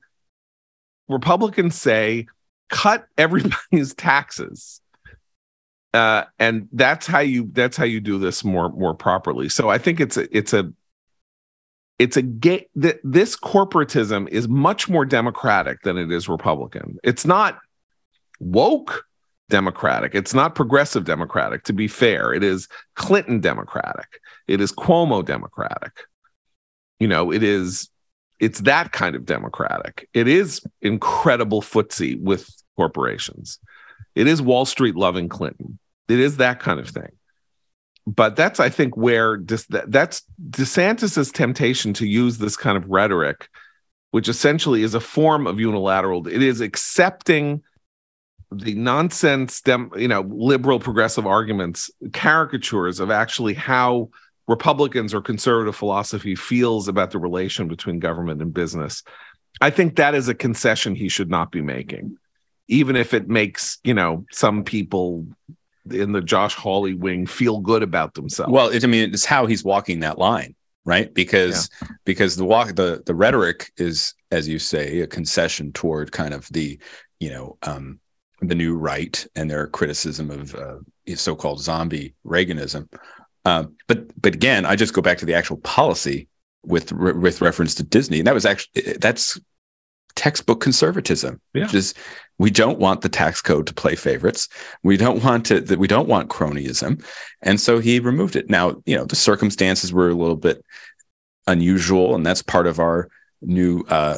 Republicans 1.07 1.75
say 1.75 2.27
cut 2.69 3.05
everybody's 3.17 3.93
taxes 3.97 4.81
uh, 5.93 6.25
and 6.37 6.67
that's 6.73 7.07
how 7.07 7.19
you 7.19 7.49
that's 7.53 7.77
how 7.77 7.83
you 7.83 7.99
do 7.99 8.19
this 8.19 8.43
more 8.43 8.69
more 8.69 8.93
properly. 8.93 9.49
So 9.49 9.69
I 9.69 9.77
think 9.77 9.99
it's 9.99 10.17
a 10.17 10.37
it's 10.37 10.53
a 10.53 10.71
it's 11.97 12.17
a 12.17 12.21
gay 12.21 12.67
that 12.75 12.99
this 13.03 13.35
corporatism 13.35 14.29
is 14.29 14.47
much 14.47 14.87
more 14.89 15.05
democratic 15.05 15.81
than 15.81 15.97
it 15.97 16.11
is 16.11 16.29
Republican. 16.29 16.99
It's 17.03 17.25
not 17.25 17.57
woke 18.39 19.05
democratic. 19.49 20.13
It's 20.13 20.33
not 20.33 20.53
progressive 20.53 21.05
democratic. 21.05 21.63
To 21.63 21.73
be 21.73 21.87
fair, 21.87 22.33
it 22.33 22.43
is 22.43 22.67
Clinton 22.95 23.39
democratic. 23.39 24.21
It 24.47 24.61
is 24.61 24.71
Cuomo 24.71 25.23
democratic. 25.23 25.93
You 26.99 27.07
know, 27.07 27.31
it 27.31 27.43
is 27.43 27.89
it's 28.39 28.61
that 28.61 28.91
kind 28.91 29.15
of 29.15 29.25
democratic. 29.25 30.07
It 30.13 30.27
is 30.27 30.61
incredible 30.81 31.61
footsie 31.61 32.21
with 32.21 32.49
corporations. 32.75 33.59
It 34.15 34.27
is 34.27 34.41
Wall 34.41 34.65
Street 34.65 34.95
loving 34.95 35.27
Clinton. 35.29 35.79
It 36.07 36.19
is 36.19 36.37
that 36.37 36.59
kind 36.59 36.79
of 36.79 36.89
thing. 36.89 37.11
But 38.05 38.35
that's, 38.35 38.59
I 38.59 38.69
think, 38.69 38.95
where 38.95 39.37
that's 39.39 40.23
DeSantis's 40.49 41.31
temptation 41.31 41.93
to 41.95 42.07
use 42.07 42.37
this 42.37 42.55
kind 42.55 42.77
of 42.77 42.87
rhetoric, 42.87 43.49
which 44.11 44.29
essentially 44.29 44.83
is 44.83 44.93
a 44.93 45.01
form 45.01 45.45
of 45.45 45.59
unilateral. 45.59 46.25
It 46.27 46.41
is 46.41 46.61
accepting 46.61 47.63
the 48.49 48.75
nonsense, 48.75 49.59
dem, 49.59 49.91
you 49.97 50.07
know, 50.07 50.21
liberal 50.21 50.79
progressive 50.79 51.27
arguments, 51.27 51.91
caricatures 52.13 53.01
of 53.01 53.11
actually 53.11 53.55
how 53.55 54.09
Republicans 54.47 55.13
or 55.13 55.21
conservative 55.21 55.75
philosophy 55.75 56.35
feels 56.35 56.87
about 56.87 57.11
the 57.11 57.19
relation 57.19 57.67
between 57.67 57.99
government 57.99 58.41
and 58.41 58.53
business. 58.53 59.03
I 59.59 59.69
think 59.69 59.95
that 59.95 60.15
is 60.15 60.29
a 60.29 60.35
concession 60.35 60.95
he 60.95 61.09
should 61.09 61.29
not 61.29 61.51
be 61.51 61.61
making 61.61 62.17
even 62.67 62.95
if 62.95 63.13
it 63.13 63.27
makes 63.27 63.79
you 63.83 63.93
know 63.93 64.25
some 64.31 64.63
people 64.63 65.25
in 65.89 66.11
the 66.11 66.21
Josh 66.21 66.55
Hawley 66.55 66.93
wing 66.93 67.25
feel 67.25 67.59
good 67.59 67.81
about 67.81 68.13
themselves. 68.13 68.51
Well, 68.51 68.69
it, 68.69 68.83
I 68.83 68.87
mean, 68.87 69.13
it's 69.13 69.25
how 69.25 69.45
he's 69.45 69.63
walking 69.63 70.01
that 70.01 70.17
line, 70.17 70.55
right? 70.85 71.13
Because 71.13 71.69
yeah. 71.81 71.87
because 72.05 72.35
the 72.35 72.45
walk 72.45 72.75
the 72.75 73.03
the 73.05 73.15
rhetoric 73.15 73.71
is, 73.77 74.13
as 74.31 74.47
you 74.47 74.59
say, 74.59 74.99
a 74.99 75.07
concession 75.07 75.71
toward 75.71 76.11
kind 76.11 76.33
of 76.33 76.47
the 76.49 76.79
you 77.19 77.29
know 77.29 77.57
um, 77.63 77.99
the 78.41 78.55
new 78.55 78.75
right 78.75 79.25
and 79.35 79.49
their 79.49 79.67
criticism 79.67 80.29
of 80.29 80.53
uh, 80.55 80.77
so-called 81.15 81.61
zombie 81.61 82.13
Reaganism. 82.25 82.87
Uh, 83.47 83.63
but 83.87 84.11
but 84.21 84.35
again, 84.35 84.65
I 84.65 84.75
just 84.75 84.93
go 84.93 85.01
back 85.01 85.19
to 85.19 85.25
the 85.25 85.33
actual 85.33 85.55
policy 85.57 86.27
with 86.65 86.91
with 86.91 87.39
reference 87.39 87.75
to 87.75 87.83
Disney, 87.83 88.17
and 88.19 88.27
that 88.27 88.33
was 88.33 88.45
actually 88.45 88.97
that's 88.99 89.39
textbook 90.15 90.59
conservatism, 90.59 91.39
yeah. 91.53 91.63
which 91.63 91.73
is 91.73 91.93
we 92.39 92.49
don't 92.49 92.77
want 92.77 93.01
the 93.01 93.09
tax 93.09 93.41
code 93.41 93.65
to 93.67 93.73
play 93.73 93.95
favorites. 93.95 94.49
We 94.83 94.97
don't 94.97 95.23
want 95.23 95.45
to 95.45 95.61
that 95.61 95.79
we 95.79 95.87
don't 95.87 96.09
want 96.09 96.29
cronyism. 96.29 97.01
And 97.41 97.61
so 97.61 97.79
he 97.79 98.01
removed 98.01 98.35
it. 98.35 98.49
Now, 98.49 98.81
you 98.85 98.97
know, 98.97 99.05
the 99.05 99.15
circumstances 99.15 99.93
were 99.93 100.09
a 100.09 100.13
little 100.13 100.35
bit 100.35 100.61
unusual, 101.47 102.15
and 102.15 102.25
that's 102.25 102.41
part 102.41 102.67
of 102.67 102.79
our 102.79 103.07
new 103.41 103.85
uh 103.87 104.17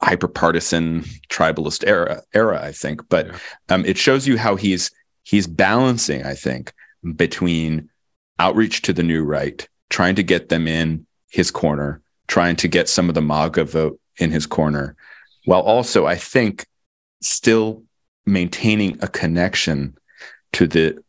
hyperpartisan 0.00 1.08
tribalist 1.28 1.84
era 1.88 2.22
era, 2.32 2.62
I 2.62 2.70
think. 2.70 3.08
But 3.08 3.26
yeah. 3.26 3.38
um, 3.70 3.84
it 3.84 3.98
shows 3.98 4.28
you 4.28 4.38
how 4.38 4.54
he's 4.54 4.92
he's 5.24 5.48
balancing, 5.48 6.24
I 6.24 6.34
think, 6.34 6.72
between 7.16 7.90
outreach 8.40 8.82
to 8.82 8.92
the 8.92 9.02
new 9.02 9.22
right, 9.22 9.68
trying 9.90 10.14
to 10.16 10.22
get 10.22 10.48
them 10.48 10.66
in 10.66 11.06
his 11.30 11.50
corner, 11.50 12.00
trying 12.26 12.56
to 12.56 12.68
get 12.68 12.88
some 12.88 13.08
of 13.08 13.14
the 13.14 13.22
MAGA 13.22 13.64
vote 13.64 14.00
in 14.16 14.30
his 14.30 14.46
corner, 14.46 14.96
while 15.44 15.60
also, 15.60 16.06
I 16.06 16.16
think, 16.16 16.66
still 17.22 17.84
maintaining 18.26 18.98
a 19.02 19.08
connection 19.08 19.96
to 20.52 20.66
the 20.66 21.02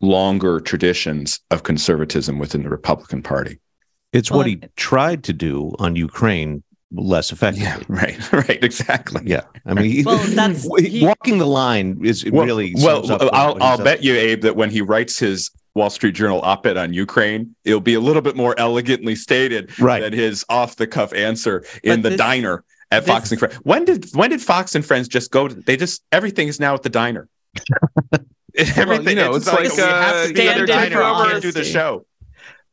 longer 0.00 0.60
traditions 0.60 1.40
of 1.50 1.62
conservatism 1.62 2.38
within 2.38 2.62
the 2.62 2.68
Republican 2.68 3.22
Party. 3.22 3.58
It's 4.12 4.30
what 4.30 4.46
he 4.46 4.60
tried 4.76 5.24
to 5.24 5.32
do 5.32 5.74
on 5.78 5.96
Ukraine 5.96 6.62
less 6.92 7.32
effectively. 7.32 7.64
Yeah, 7.64 7.82
right, 7.88 8.32
right, 8.32 8.64
exactly. 8.64 9.22
Yeah, 9.24 9.42
I 9.66 9.74
mean, 9.74 10.04
well, 10.04 10.18
that's, 10.18 10.62
he, 10.78 11.04
walking 11.10 11.38
the 11.38 11.46
line 11.46 11.98
is 12.02 12.24
well, 12.30 12.46
really 12.46 12.74
well. 12.76 13.04
I'll, 13.34 13.62
I'll 13.62 13.82
bet 13.82 14.02
you, 14.02 14.14
Abe, 14.14 14.42
that 14.42 14.56
when 14.56 14.70
he 14.70 14.80
writes 14.80 15.18
his 15.18 15.50
Wall 15.76 15.90
Street 15.90 16.14
Journal 16.14 16.40
op-ed 16.42 16.76
on 16.76 16.92
Ukraine, 16.92 17.54
it'll 17.64 17.80
be 17.80 17.94
a 17.94 18.00
little 18.00 18.22
bit 18.22 18.34
more 18.34 18.58
elegantly 18.58 19.14
stated 19.14 19.78
right. 19.78 20.00
than 20.00 20.12
his 20.12 20.44
off-the-cuff 20.48 21.12
answer 21.12 21.64
in 21.84 22.00
but 22.00 22.02
the 22.02 22.08
this, 22.10 22.18
diner 22.18 22.64
at 22.90 23.04
this, 23.04 23.14
Fox 23.14 23.30
and 23.30 23.38
Friends. 23.38 23.56
When 23.56 23.84
did 23.84 24.06
when 24.14 24.30
did 24.30 24.40
Fox 24.40 24.74
and 24.74 24.84
Friends 24.84 25.06
just 25.06 25.30
go? 25.30 25.46
To, 25.46 25.54
they 25.54 25.76
just 25.76 26.02
everything 26.10 26.48
is 26.48 26.58
now 26.58 26.74
at 26.74 26.82
the 26.82 26.88
diner. 26.88 27.28
everything 28.56 28.76
well, 28.88 29.02
you 29.02 29.14
know, 29.14 29.34
it's, 29.34 29.46
it's 29.46 29.54
like, 29.54 29.70
like 29.70 29.78
uh, 29.78 29.82
we 29.82 29.82
have 29.82 30.28
to 30.28 30.34
be 30.34 30.48
at 30.48 30.56
their 30.56 30.66
diner. 30.66 30.96
We 30.96 31.30
can't 31.30 31.42
do 31.42 31.52
the 31.52 31.64
show. 31.64 32.06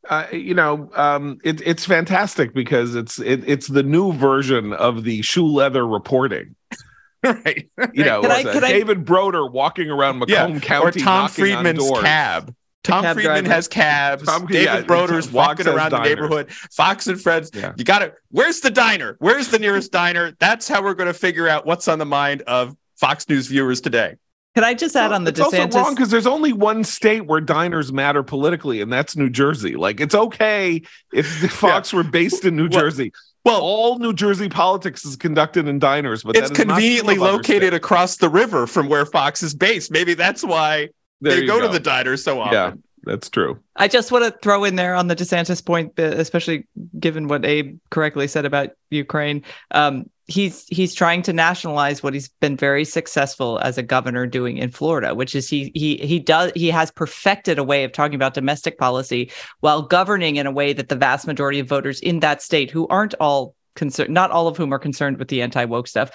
Uh, 0.08 0.26
you 0.32 0.54
know, 0.54 0.90
um, 0.94 1.38
it, 1.44 1.62
it's 1.64 1.84
fantastic 1.84 2.52
because 2.54 2.94
it's 2.94 3.18
it, 3.20 3.46
it's 3.46 3.68
the 3.68 3.82
new 3.82 4.12
version 4.12 4.72
of 4.72 5.04
the 5.04 5.22
shoe 5.22 5.46
leather 5.46 5.86
reporting. 5.86 6.54
right. 7.22 7.70
You 7.92 8.04
know, 8.04 8.22
I, 8.22 8.42
David 8.42 8.98
I... 8.98 9.00
Broder 9.00 9.46
walking 9.46 9.90
around 9.90 10.18
Macomb 10.18 10.54
yeah. 10.54 10.60
County, 10.60 11.00
or 11.00 11.04
Tom 11.04 11.28
Friedman's 11.28 11.90
cab. 12.02 12.54
Tom 12.84 13.02
cab 13.02 13.14
Friedman 13.14 13.44
driver. 13.44 13.54
has 13.54 13.66
cabs. 13.66 14.24
Tom, 14.24 14.46
David 14.46 14.64
yeah, 14.64 14.80
Broder's 14.82 15.32
walking 15.32 15.66
around 15.66 15.90
the 15.90 16.02
neighborhood. 16.02 16.52
Fox 16.52 17.06
and 17.06 17.20
Friends. 17.20 17.50
Yeah. 17.52 17.72
You 17.76 17.84
got 17.84 18.02
it. 18.02 18.14
Where's 18.30 18.60
the 18.60 18.70
diner? 18.70 19.16
Where's 19.18 19.48
the 19.48 19.58
nearest 19.58 19.90
diner? 19.90 20.36
That's 20.38 20.68
how 20.68 20.82
we're 20.82 20.94
going 20.94 21.06
to 21.08 21.18
figure 21.18 21.48
out 21.48 21.66
what's 21.66 21.88
on 21.88 21.98
the 21.98 22.04
mind 22.04 22.42
of 22.42 22.76
Fox 22.96 23.28
News 23.28 23.46
viewers 23.48 23.80
today. 23.80 24.16
Can 24.54 24.62
I 24.62 24.74
just 24.74 24.94
add 24.94 25.12
on 25.12 25.24
the 25.24 25.30
it's 25.30 25.40
DeSantis? 25.40 25.64
also 25.64 25.78
wrong 25.80 25.94
because 25.94 26.10
there's 26.10 26.28
only 26.28 26.52
one 26.52 26.84
state 26.84 27.26
where 27.26 27.40
diners 27.40 27.92
matter 27.92 28.22
politically, 28.22 28.80
and 28.82 28.92
that's 28.92 29.16
New 29.16 29.28
Jersey. 29.28 29.74
Like 29.74 29.98
it's 29.98 30.14
okay 30.14 30.82
if 31.12 31.26
Fox 31.50 31.92
yeah. 31.92 31.96
were 31.96 32.04
based 32.04 32.44
in 32.44 32.54
New 32.54 32.68
well, 32.68 32.80
Jersey. 32.80 33.12
Well, 33.44 33.60
all 33.60 33.98
New 33.98 34.12
Jersey 34.12 34.48
politics 34.48 35.04
is 35.04 35.16
conducted 35.16 35.66
in 35.66 35.78
diners, 35.78 36.22
but 36.22 36.36
it's 36.36 36.50
conveniently 36.50 37.16
located 37.16 37.74
across 37.74 38.16
the 38.16 38.28
river 38.28 38.66
from 38.66 38.88
where 38.88 39.04
Fox 39.04 39.42
is 39.42 39.54
based. 39.54 39.90
Maybe 39.90 40.14
that's 40.14 40.44
why 40.44 40.90
there 41.24 41.40
they 41.40 41.46
go, 41.46 41.60
go, 41.60 41.66
to 41.66 41.72
the 41.72 41.80
diner 41.80 42.16
so 42.16 42.40
often. 42.40 42.52
Yeah, 42.54 42.72
that's 43.04 43.30
true. 43.30 43.60
I 43.76 43.88
just 43.88 44.12
want 44.12 44.24
to 44.24 44.38
throw 44.42 44.64
in 44.64 44.76
there 44.76 44.94
on 44.94 45.08
the 45.08 45.16
DeSantis 45.16 45.64
point, 45.64 45.98
especially 45.98 46.66
given 46.98 47.28
what 47.28 47.44
Abe 47.44 47.78
correctly 47.90 48.28
said 48.28 48.44
about 48.44 48.70
Ukraine. 48.90 49.42
Um, 49.70 50.10
he's 50.26 50.66
he's 50.68 50.94
trying 50.94 51.22
to 51.22 51.32
nationalize 51.32 52.02
what 52.02 52.14
he's 52.14 52.28
been 52.28 52.56
very 52.56 52.84
successful 52.84 53.58
as 53.58 53.76
a 53.76 53.82
governor 53.82 54.26
doing 54.26 54.56
in 54.58 54.70
Florida, 54.70 55.14
which 55.14 55.34
is 55.34 55.48
he 55.48 55.70
he 55.74 55.96
he 55.98 56.18
does 56.18 56.52
he 56.54 56.70
has 56.70 56.90
perfected 56.90 57.58
a 57.58 57.64
way 57.64 57.84
of 57.84 57.92
talking 57.92 58.14
about 58.14 58.34
domestic 58.34 58.78
policy 58.78 59.30
while 59.60 59.82
governing 59.82 60.36
in 60.36 60.46
a 60.46 60.52
way 60.52 60.72
that 60.72 60.88
the 60.88 60.96
vast 60.96 61.26
majority 61.26 61.58
of 61.58 61.68
voters 61.68 62.00
in 62.00 62.20
that 62.20 62.42
state, 62.42 62.70
who 62.70 62.86
aren't 62.88 63.14
all 63.20 63.54
concerned, 63.74 64.12
not 64.12 64.30
all 64.30 64.48
of 64.48 64.56
whom 64.56 64.72
are 64.72 64.78
concerned 64.78 65.18
with 65.18 65.28
the 65.28 65.42
anti 65.42 65.64
woke 65.64 65.88
stuff, 65.88 66.10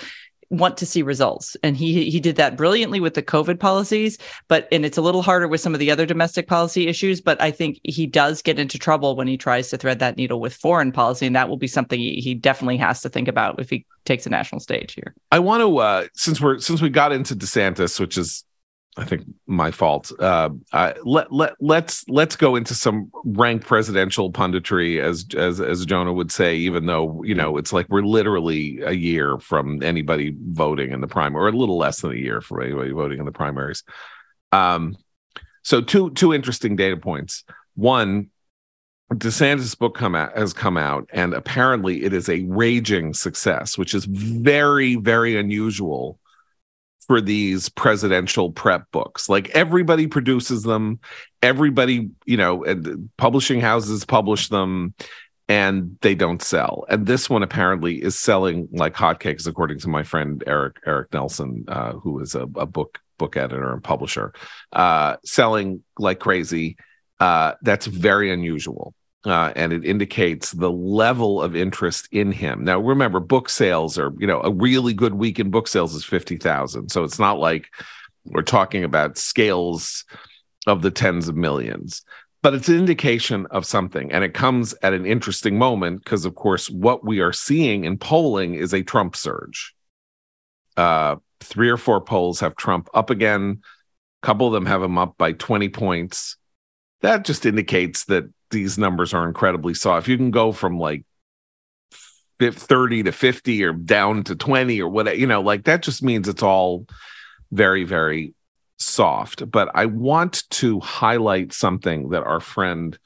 want 0.50 0.78
to 0.78 0.86
see 0.86 1.02
results. 1.02 1.56
And 1.64 1.78
he 1.78 2.10
he 2.10 2.20
did 2.20 2.36
that 2.38 2.58
brilliantly 2.58 3.00
with 3.00 3.14
the 3.14 3.24
covid 3.24 3.60
policies 3.60 4.18
but 4.48 4.68
and 4.72 4.86
it's 4.86 4.98
a 4.98 5.02
little 5.02 5.22
harder 5.22 5.48
with 5.48 5.62
some 5.62 5.74
of 5.74 5.80
the 5.80 5.92
other 5.92 6.06
domestic 6.06 6.48
policy 6.48 6.88
issues 6.88 7.22
but 7.22 7.42
i 7.42 7.52
think 7.52 7.80
he 7.84 8.06
does 8.06 8.42
get 8.42 8.60
into 8.60 8.78
trouble 8.78 9.16
when 9.16 9.28
he 9.28 9.38
tries 9.38 9.70
to 9.70 9.78
thread 9.78 10.00
that 10.00 10.18
needle 10.18 10.40
with 10.40 10.54
foreign 10.54 10.92
policy 10.92 11.26
and 11.26 11.36
that 11.36 11.50
will 11.50 11.58
be 11.58 11.68
something 11.68 12.00
he, 12.00 12.16
he 12.16 12.34
definitely 12.34 12.78
has 12.78 13.02
to 13.02 13.10
think 13.10 13.28
about 13.28 13.60
if 13.60 13.70
he 13.70 13.86
takes 14.06 14.26
a 14.26 14.30
national 14.30 14.60
stage 14.60 14.94
here. 14.94 15.14
I 15.32 15.40
want 15.40 15.62
to 15.62 15.78
uh 15.78 16.08
since 16.14 16.42
we're 16.42 16.60
since 16.60 16.82
we 16.82 16.90
got 16.90 17.12
into 17.12 17.36
desantis 17.36 18.00
which 18.00 18.18
is 18.18 18.44
I 19.00 19.06
think 19.06 19.24
my 19.48 19.72
fault. 19.72 20.12
Uh, 20.20 20.50
I, 20.74 20.94
let 21.04 21.32
let 21.32 21.54
let's 21.62 22.08
let's 22.10 22.36
go 22.36 22.58
into 22.58 22.76
some 22.76 23.10
rank 23.24 23.66
presidential 23.66 24.32
punditry, 24.32 25.02
as 25.02 25.26
as 25.38 25.62
as 25.62 25.86
Jonah 25.86 26.12
would 26.12 26.32
say. 26.32 26.58
Even 26.58 26.86
though 26.86 27.24
you 27.24 27.34
know 27.34 27.58
it's 27.58 27.72
like 27.72 27.88
we're 27.90 28.02
literally 28.02 28.82
a 28.82 28.92
year 28.92 29.40
from 29.40 29.82
anybody 29.82 30.36
voting 30.38 30.92
in 30.92 31.00
the 31.00 31.08
primary, 31.08 31.46
or 31.46 31.48
a 31.48 31.58
little 31.58 31.78
less 31.78 32.02
than 32.02 32.12
a 32.12 32.16
year 32.16 32.42
from 32.42 32.62
anybody 32.62 32.92
voting 32.92 33.20
in 33.20 33.26
the 33.26 33.32
primaries. 33.32 33.84
Um, 34.52 34.98
so 35.64 35.82
two 35.82 36.12
two 36.12 36.34
interesting 36.34 36.76
data 36.76 36.98
points. 36.98 37.46
One, 37.76 38.32
DeSantis' 39.14 39.78
book 39.78 39.96
come 39.96 40.14
out 40.14 40.38
has 40.38 40.52
come 40.52 40.76
out, 40.76 41.10
and 41.14 41.34
apparently 41.34 42.04
it 42.04 42.12
is 42.12 42.28
a 42.28 42.44
raging 42.44 43.14
success, 43.14 43.78
which 43.78 43.94
is 43.94 44.04
very 44.04 44.96
very 44.96 45.38
unusual 45.38 46.20
for 47.10 47.20
these 47.20 47.70
presidential 47.70 48.52
prep 48.52 48.84
books. 48.92 49.28
Like 49.28 49.50
everybody 49.50 50.06
produces 50.06 50.62
them, 50.62 51.00
everybody 51.42 52.12
you 52.28 52.38
know, 52.38 52.64
publishing 53.18 53.60
houses 53.60 54.06
publish 54.06 54.50
them, 54.50 54.94
and 55.48 55.98
they 56.02 56.14
don't 56.14 56.44
sell. 56.44 56.86
And 56.88 57.08
this 57.08 57.28
one 57.28 57.42
apparently 57.42 57.96
is 57.96 58.16
selling 58.16 58.68
like 58.72 58.94
hotcakes, 58.94 59.48
according 59.48 59.80
to 59.80 59.90
my 59.90 60.04
friend 60.04 60.44
Eric 60.46 60.76
Eric 60.86 61.12
Nelson, 61.12 61.66
uh, 61.68 61.94
who 61.94 62.20
is 62.20 62.36
a, 62.36 62.44
a 62.44 62.68
book 62.68 63.00
book 63.18 63.36
editor 63.36 63.74
and 63.74 63.84
publisher, 63.84 64.32
uh, 64.72 65.16
selling 65.26 65.84
like 65.98 66.20
crazy. 66.20 66.78
Uh, 67.20 67.54
that's 67.64 67.88
very 67.88 68.32
unusual 68.32 68.94
uh, 69.26 69.52
and 69.56 69.74
it 69.74 69.84
indicates 69.84 70.52
the 70.52 70.72
level 70.72 71.42
of 71.42 71.56
interest 71.56 72.08
in 72.12 72.32
him. 72.32 72.64
Now, 72.64 72.80
remember, 72.80 73.20
book 73.20 73.50
sales 73.50 73.98
are, 73.98 74.14
you 74.18 74.28
know, 74.28 74.42
a 74.42 74.52
really 74.52 74.94
good 74.94 75.16
week 75.16 75.40
in 75.40 75.52
book 75.52 75.68
sales 75.68 75.94
is 75.94 76.06
50,000. 76.06 76.90
So 76.90 77.04
it's 77.04 77.20
not 77.20 77.38
like 77.38 77.68
we're 78.26 78.42
talking 78.44 78.84
about 78.84 79.18
scales 79.18 80.06
of 80.68 80.82
the 80.82 80.92
tens 80.92 81.28
of 81.28 81.36
millions, 81.36 82.04
but 82.42 82.54
it's 82.54 82.70
an 82.70 82.78
indication 82.78 83.46
of 83.48 83.66
something. 83.66 84.12
And 84.12 84.24
it 84.24 84.34
comes 84.34 84.74
at 84.82 84.94
an 84.94 85.06
interesting 85.06 85.58
moment 85.58 86.04
because, 86.04 86.24
of 86.24 86.36
course, 86.36 86.70
what 86.70 87.06
we 87.06 87.20
are 87.20 87.34
seeing 87.34 87.84
in 87.84 87.98
polling 87.98 88.54
is 88.54 88.74
a 88.74 88.84
Trump 88.84 89.18
surge. 89.18 89.76
Uh, 90.78 91.18
three 91.42 91.70
or 91.70 91.78
four 91.78 92.00
polls 92.00 92.40
have 92.40 92.56
Trump 92.56 92.90
up 92.94 93.10
again. 93.10 93.62
A 94.24 94.26
couple 94.26 94.48
of 94.48 94.54
them 94.54 94.66
have 94.66 94.82
him 94.82 94.98
up 94.98 95.18
by 95.18 95.34
20 95.34 95.68
points. 95.70 96.38
That 97.02 97.26
just 97.26 97.46
indicates 97.46 98.06
that 98.06 98.26
these 98.52 98.78
numbers 98.78 99.14
are 99.14 99.28
incredibly 99.28 99.74
soft. 99.74 100.08
You 100.08 100.18
can 100.18 100.32
go 100.32 100.52
from 100.52 100.80
like 100.80 101.06
30 102.40 103.04
to 103.04 103.12
50 103.12 103.64
or 103.64 103.74
down 103.74 104.24
to 104.26 104.36
20 104.36 104.82
or 104.82 104.90
whatever, 104.90 105.18
you 105.18 105.28
know, 105.28 105.42
like 105.42 105.66
that 105.66 105.84
just 105.84 106.02
means 106.02 106.28
it's 106.28 106.44
all 106.44 106.86
very, 107.52 107.84
very 107.84 108.34
soft. 108.78 109.50
But 109.50 109.70
I 109.76 109.86
want 109.86 110.50
to 110.52 110.80
highlight 110.80 111.54
something 111.54 112.10
that 112.10 112.24
our 112.24 112.40
friend 112.40 112.98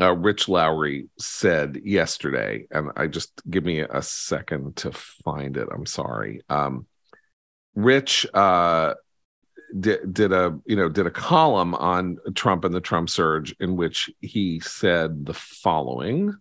uh, 0.00 0.14
Rich 0.14 0.48
Lowry 0.48 1.08
said 1.18 1.80
yesterday. 1.84 2.66
And 2.70 2.90
I 2.96 3.06
just 3.06 3.32
give 3.48 3.64
me 3.64 3.80
a 3.80 4.02
second 4.02 4.76
to 4.76 4.92
find 4.92 5.56
it. 5.56 5.68
I'm 5.72 5.86
sorry. 5.86 6.42
Um, 6.48 6.86
Rich 7.74 8.26
uh, 8.32 8.94
did, 9.78 10.12
did 10.12 10.32
a 10.32 10.58
you 10.66 10.76
know 10.76 10.88
did 10.88 11.06
a 11.06 11.10
column 11.10 11.74
on 11.74 12.18
Trump 12.34 12.64
and 12.64 12.74
the 12.74 12.80
Trump 12.80 13.10
surge 13.10 13.54
in 13.60 13.76
which 13.76 14.10
he 14.20 14.60
said 14.60 15.26
the 15.26 15.34
following 15.34 16.34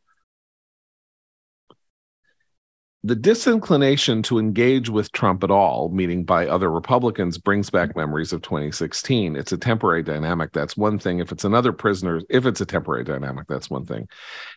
the 3.04 3.16
disinclination 3.16 4.22
to 4.24 4.40
engage 4.40 4.90
with 4.90 5.14
Trump 5.14 5.46
at 5.46 5.52
all, 5.52 5.88
meaning 5.90 6.26
by 6.26 6.48
other 6.48 6.70
Republicans, 6.70 7.38
brings 7.38 7.70
back 7.70 7.96
memories 7.96 8.34
of 8.34 8.42
2016. 8.42 9.38
It's 9.38 9.54
a 9.54 9.58
temporary 9.58 10.04
dynamic. 10.04 10.52
That's 10.52 10.76
one 10.76 11.00
thing. 11.00 11.20
If 11.20 11.32
it's 11.32 11.46
another 11.46 11.72
prisoner, 11.72 12.22
if 12.30 12.46
it's 12.46 12.60
a 12.60 12.66
temporary 12.66 13.06
dynamic, 13.06 13.48
that's 13.48 13.70
one 13.70 13.86
thing. 13.86 14.10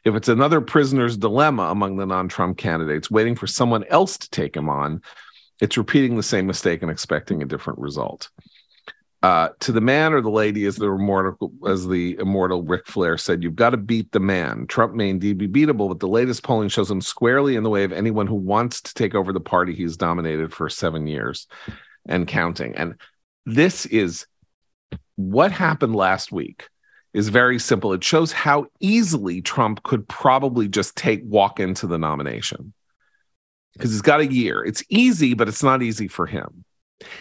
If 0.05 0.17
it's 0.17 0.29
another 0.29 0.61
prisoner's 0.61 1.17
dilemma 1.17 1.65
among 1.65 1.97
the 1.97 2.07
non 2.07 2.29
Trump 2.29 2.59
candidates, 2.59 3.11
waiting 3.11 3.37
for 3.37 3.47
someone 3.47 3.85
else 3.85 4.19
to 4.19 4.31
take 4.31 4.57
him 4.57 4.69
on, 4.69 5.03
it's 5.61 5.77
repeating 5.77 6.17
the 6.17 6.25
same 6.25 6.49
mistake 6.49 6.83
and 6.83 6.91
expecting 6.91 7.43
a 7.43 7.47
different 7.47 7.79
result. 7.79 8.29
Uh, 9.23 9.51
to 9.61 9.71
the 9.71 9.81
man 9.81 10.13
or 10.13 10.21
the 10.21 10.31
lady, 10.31 10.65
as 10.65 10.77
the 10.77 10.87
immortal, 10.87 11.53
as 11.65 11.87
the 11.87 12.17
immortal 12.19 12.65
Ric 12.65 12.89
Flair 12.89 13.17
said, 13.17 13.43
you've 13.43 13.55
got 13.55 13.71
to 13.71 13.77
beat 13.77 14.11
the 14.11 14.19
man. 14.19 14.67
Trump 14.67 14.95
may 14.95 15.11
indeed 15.11 15.39
be 15.39 15.47
beatable, 15.47 15.89
but 15.89 16.01
the 16.01 16.09
latest 16.09 16.43
polling 16.43 16.69
shows 16.69 16.91
him 16.91 17.01
squarely 17.01 17.55
in 17.55 17.63
the 17.63 17.71
way 17.71 17.85
of 17.85 17.93
anyone 17.93 18.27
who 18.27 18.35
wants 18.35 18.81
to 18.81 18.95
take 18.95 19.15
over 19.15 19.33
the 19.33 19.39
party 19.39 19.75
he's 19.75 19.97
dominated 19.97 20.53
for 20.53 20.69
seven 20.69 21.07
years 21.07 21.47
and 22.05 22.27
counting. 22.27 22.75
And 22.75 22.97
this 23.47 23.87
is 23.87 24.27
what 25.15 25.53
happened 25.53 25.95
last 25.95 26.33
week 26.33 26.69
is 27.15 27.29
very 27.29 27.61
simple. 27.61 27.93
It 27.93 28.03
shows 28.03 28.33
how 28.33 28.67
easily 28.81 29.41
Trump 29.41 29.85
could 29.85 30.09
probably 30.09 30.67
just 30.67 30.97
take 30.97 31.21
walk 31.25 31.61
into 31.61 31.87
the 31.87 31.99
nomination 31.99 32.73
because 33.75 33.93
he's 33.93 34.03
got 34.03 34.21
a 34.21 34.33
year. 34.33 34.65
It's 34.65 34.83
easy, 34.89 35.35
but 35.35 35.49
it's 35.49 35.63
not 35.63 35.83
easy 35.83 36.09
for 36.09 36.27
him. 36.27 36.65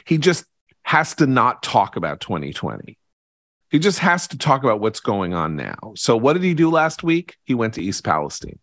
He 0.06 0.18
just 0.18 0.46
has 0.92 1.16
to 1.16 1.26
not 1.26 1.64
talk 1.64 1.96
about 1.96 2.20
2020. 2.20 2.98
He 3.70 3.80
just 3.80 4.00
has 4.00 4.28
to 4.28 4.38
talk 4.38 4.62
about 4.62 4.82
what's 4.82 5.00
going 5.00 5.34
on 5.34 5.56
now. 5.56 5.94
So, 5.96 6.18
what 6.18 6.34
did 6.34 6.44
he 6.44 6.54
do 6.54 6.70
last 6.70 7.02
week? 7.02 7.38
He 7.46 7.54
went 7.54 7.76
to 7.76 7.82
East 7.82 8.04
Palestine, 8.04 8.60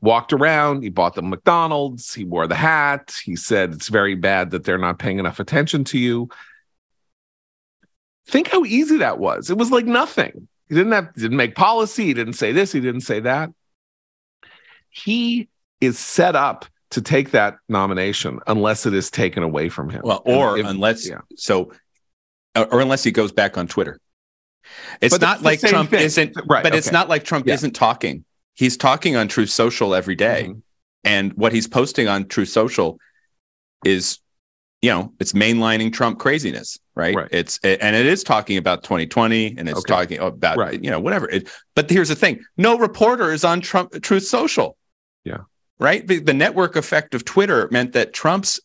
walked 0.00 0.32
around, 0.32 0.82
he 0.82 0.88
bought 0.88 1.14
the 1.14 1.20
McDonald's, 1.20 2.14
he 2.14 2.24
wore 2.24 2.46
the 2.46 2.54
hat, 2.54 3.14
he 3.22 3.36
said 3.36 3.74
it's 3.74 3.88
very 3.88 4.14
bad 4.14 4.52
that 4.52 4.64
they're 4.64 4.78
not 4.78 4.98
paying 4.98 5.18
enough 5.18 5.40
attention 5.40 5.84
to 5.84 5.98
you. 5.98 6.30
Think 8.26 8.48
how 8.48 8.64
easy 8.64 8.96
that 8.96 9.18
was. 9.18 9.50
It 9.50 9.58
was 9.58 9.70
like 9.70 9.84
nothing. 9.84 10.48
He 10.70 10.74
didn't 10.74 10.92
have 10.92 11.12
didn't 11.12 11.36
make 11.36 11.54
policy, 11.54 12.06
he 12.06 12.14
didn't 12.14 12.32
say 12.32 12.52
this, 12.52 12.72
he 12.72 12.80
didn't 12.80 13.02
say 13.02 13.20
that. 13.20 13.50
He 14.88 15.50
is 15.82 15.98
set 15.98 16.34
up 16.34 16.64
to 16.90 17.00
take 17.00 17.30
that 17.30 17.58
nomination 17.68 18.40
unless 18.46 18.84
it 18.86 18.94
is 18.94 19.10
taken 19.10 19.42
away 19.42 19.68
from 19.68 19.90
him. 19.90 20.02
Well, 20.04 20.22
or 20.24 20.58
if, 20.58 20.66
unless 20.66 21.08
yeah. 21.08 21.20
so, 21.36 21.72
or 22.54 22.80
unless 22.80 23.04
he 23.04 23.12
goes 23.12 23.32
back 23.32 23.56
on 23.56 23.68
Twitter. 23.68 24.00
It's 25.00 25.14
but 25.14 25.20
not 25.20 25.42
like 25.42 25.60
Trump 25.60 25.90
thing. 25.90 26.00
isn't 26.00 26.36
right, 26.48 26.62
but 26.62 26.72
okay. 26.72 26.78
it's 26.78 26.92
not 26.92 27.08
like 27.08 27.24
Trump 27.24 27.46
yeah. 27.46 27.54
isn't 27.54 27.72
talking. 27.72 28.24
He's 28.54 28.76
talking 28.76 29.16
on 29.16 29.28
Truth 29.28 29.50
Social 29.50 29.94
every 29.94 30.16
day. 30.16 30.48
Mm-hmm. 30.48 30.58
And 31.02 31.32
what 31.32 31.52
he's 31.52 31.66
posting 31.66 32.08
on 32.08 32.26
Truth 32.26 32.50
Social 32.50 32.98
is, 33.84 34.18
you 34.82 34.90
know, 34.90 35.14
it's 35.18 35.32
mainlining 35.32 35.92
Trump 35.92 36.18
craziness, 36.18 36.78
right? 36.94 37.14
right. 37.14 37.28
It's 37.30 37.58
and 37.62 37.96
it 37.96 38.06
is 38.06 38.22
talking 38.22 38.58
about 38.58 38.82
2020 38.82 39.56
and 39.56 39.68
it's 39.68 39.78
okay. 39.78 39.92
talking 39.92 40.18
about 40.18 40.58
right. 40.58 40.82
you 40.82 40.90
know 40.90 41.00
whatever. 41.00 41.28
It, 41.30 41.48
but 41.74 41.88
here's 41.88 42.08
the 42.08 42.16
thing: 42.16 42.44
no 42.56 42.78
reporter 42.78 43.32
is 43.32 43.44
on 43.44 43.60
Trump 43.60 44.02
Truth 44.02 44.26
Social. 44.26 44.76
Yeah 45.24 45.38
right? 45.80 46.06
The, 46.06 46.20
the 46.20 46.34
network 46.34 46.76
effect 46.76 47.14
of 47.14 47.24
Twitter 47.24 47.68
meant 47.72 47.92
that 47.94 48.12
Trump's 48.12 48.60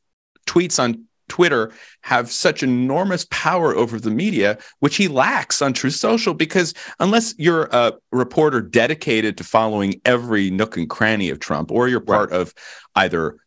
tweets 0.45 0.77
on 0.77 1.05
Twitter 1.27 1.71
have 2.01 2.29
such 2.29 2.61
enormous 2.61 3.25
power 3.31 3.75
over 3.75 3.99
the 3.99 4.11
media, 4.11 4.59
which 4.79 4.97
he 4.97 5.07
lacks 5.07 5.59
on 5.61 5.73
Truth 5.73 5.95
Social. 5.95 6.35
Because 6.35 6.75
unless 6.99 7.33
you're 7.39 7.67
a 7.71 7.93
reporter 8.11 8.61
dedicated 8.61 9.37
to 9.37 9.43
following 9.43 9.99
every 10.05 10.51
nook 10.51 10.77
and 10.77 10.87
cranny 10.87 11.31
of 11.31 11.39
Trump, 11.39 11.71
or 11.71 11.87
you're 11.87 11.99
part 11.99 12.29
right. 12.29 12.41
of 12.41 12.53
either 12.95 13.37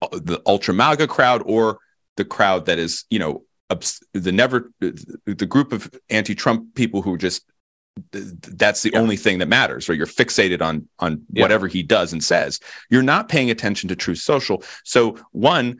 uh, 0.00 0.08
the 0.12 0.40
ultra 0.46 0.72
MAGA 0.72 1.08
crowd 1.08 1.42
or 1.44 1.78
the 2.16 2.24
crowd 2.24 2.64
that 2.66 2.78
is, 2.78 3.04
you 3.10 3.18
know, 3.18 3.42
the 4.14 4.32
never 4.32 4.70
the 4.80 5.46
group 5.46 5.72
of 5.72 5.90
anti-Trump 6.08 6.74
people 6.74 7.02
who 7.02 7.18
just 7.18 7.44
that's 8.12 8.82
the 8.82 8.90
yeah. 8.92 8.98
only 8.98 9.16
thing 9.16 9.38
that 9.38 9.48
matters 9.48 9.88
right 9.88 9.96
you're 9.96 10.06
fixated 10.06 10.60
on 10.60 10.86
on 10.98 11.22
yeah. 11.32 11.42
whatever 11.42 11.66
he 11.66 11.82
does 11.82 12.12
and 12.12 12.22
says 12.22 12.60
you're 12.90 13.02
not 13.02 13.28
paying 13.28 13.50
attention 13.50 13.88
to 13.88 13.96
truth 13.96 14.18
social 14.18 14.62
so 14.84 15.16
one 15.32 15.78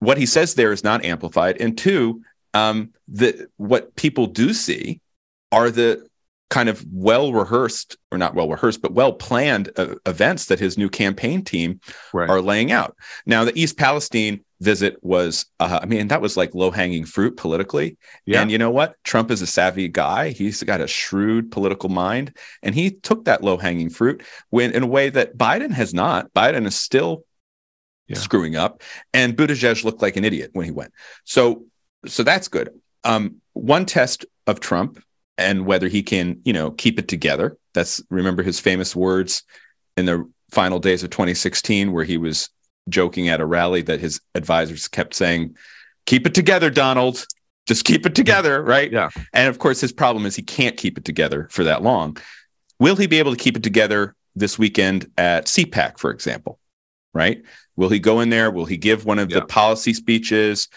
what 0.00 0.18
he 0.18 0.26
says 0.26 0.54
there 0.54 0.72
is 0.72 0.84
not 0.84 1.04
amplified 1.04 1.56
and 1.60 1.78
two 1.78 2.22
um 2.54 2.90
the 3.06 3.48
what 3.56 3.94
people 3.94 4.26
do 4.26 4.52
see 4.52 5.00
are 5.52 5.70
the 5.70 6.06
kind 6.50 6.68
of 6.68 6.84
well 6.90 7.32
rehearsed 7.32 7.96
or 8.10 8.18
not 8.18 8.34
well 8.34 8.48
rehearsed 8.48 8.82
but 8.82 8.92
well 8.92 9.12
planned 9.12 9.70
uh, 9.76 9.94
events 10.06 10.46
that 10.46 10.58
his 10.58 10.78
new 10.78 10.88
campaign 10.88 11.44
team 11.44 11.80
right. 12.12 12.30
are 12.30 12.40
laying 12.40 12.72
out 12.72 12.96
now 13.26 13.44
the 13.44 13.58
east 13.58 13.76
palestine 13.76 14.42
visit 14.60 14.98
was 15.02 15.46
uh, 15.60 15.78
i 15.82 15.86
mean 15.86 16.08
that 16.08 16.20
was 16.20 16.36
like 16.36 16.54
low 16.54 16.70
hanging 16.70 17.04
fruit 17.04 17.36
politically 17.36 17.96
yeah. 18.26 18.42
and 18.42 18.50
you 18.50 18.58
know 18.58 18.70
what 18.70 18.96
trump 19.04 19.30
is 19.30 19.40
a 19.40 19.46
savvy 19.46 19.88
guy 19.88 20.30
he's 20.30 20.62
got 20.62 20.80
a 20.80 20.86
shrewd 20.86 21.50
political 21.50 21.88
mind 21.88 22.36
and 22.62 22.74
he 22.74 22.90
took 22.90 23.24
that 23.24 23.42
low 23.42 23.56
hanging 23.56 23.88
fruit 23.88 24.22
when 24.50 24.72
in 24.72 24.82
a 24.82 24.86
way 24.86 25.08
that 25.10 25.36
biden 25.36 25.70
has 25.70 25.94
not 25.94 26.32
biden 26.34 26.66
is 26.66 26.78
still 26.78 27.24
yeah. 28.08 28.16
screwing 28.16 28.56
up 28.56 28.82
and 29.14 29.36
buttigieg 29.36 29.84
looked 29.84 30.02
like 30.02 30.16
an 30.16 30.24
idiot 30.24 30.50
when 30.54 30.64
he 30.64 30.72
went 30.72 30.92
so 31.24 31.64
so 32.06 32.22
that's 32.22 32.48
good 32.48 32.70
um, 33.04 33.36
one 33.52 33.86
test 33.86 34.26
of 34.46 34.60
trump 34.60 35.00
and 35.38 35.64
whether 35.64 35.88
he 35.88 36.02
can, 36.02 36.40
you 36.44 36.52
know, 36.52 36.72
keep 36.72 36.98
it 36.98 37.08
together. 37.08 37.56
That's 37.72 38.02
remember 38.10 38.42
his 38.42 38.58
famous 38.58 38.94
words 38.94 39.44
in 39.96 40.04
the 40.04 40.28
final 40.50 40.80
days 40.80 41.04
of 41.04 41.10
2016, 41.10 41.92
where 41.92 42.04
he 42.04 42.18
was 42.18 42.50
joking 42.88 43.28
at 43.28 43.40
a 43.40 43.46
rally 43.46 43.82
that 43.82 44.00
his 44.00 44.20
advisors 44.34 44.88
kept 44.88 45.14
saying 45.14 45.56
keep 46.06 46.26
it 46.26 46.34
together, 46.34 46.70
Donald. 46.70 47.24
Just 47.66 47.84
keep 47.84 48.06
it 48.06 48.14
together, 48.14 48.62
right? 48.74 48.90
Yeah. 48.90 49.10
And 49.34 49.48
of 49.48 49.58
course, 49.58 49.80
his 49.80 49.92
problem 49.92 50.24
is 50.26 50.34
he 50.34 50.42
can't 50.42 50.76
keep 50.76 50.96
it 50.96 51.04
together 51.04 51.48
for 51.50 51.64
that 51.64 51.82
long. 51.82 52.16
Will 52.80 52.96
he 52.96 53.06
be 53.06 53.18
able 53.18 53.32
to 53.32 53.36
keep 53.42 53.56
it 53.56 53.62
together 53.62 54.14
this 54.34 54.58
weekend 54.58 55.10
at 55.18 55.46
CPAC, 55.46 55.98
for 55.98 56.10
example? 56.10 56.58
Right? 57.12 57.42
Will 57.76 57.88
he 57.88 57.98
go 57.98 58.20
in 58.20 58.30
there? 58.30 58.50
Will 58.50 58.64
he 58.64 58.76
give 58.76 59.04
one 59.04 59.18
of 59.18 59.30
Yeah. 59.30 59.40
the 59.40 59.46
policy 59.46 59.92
speeches 59.92 60.68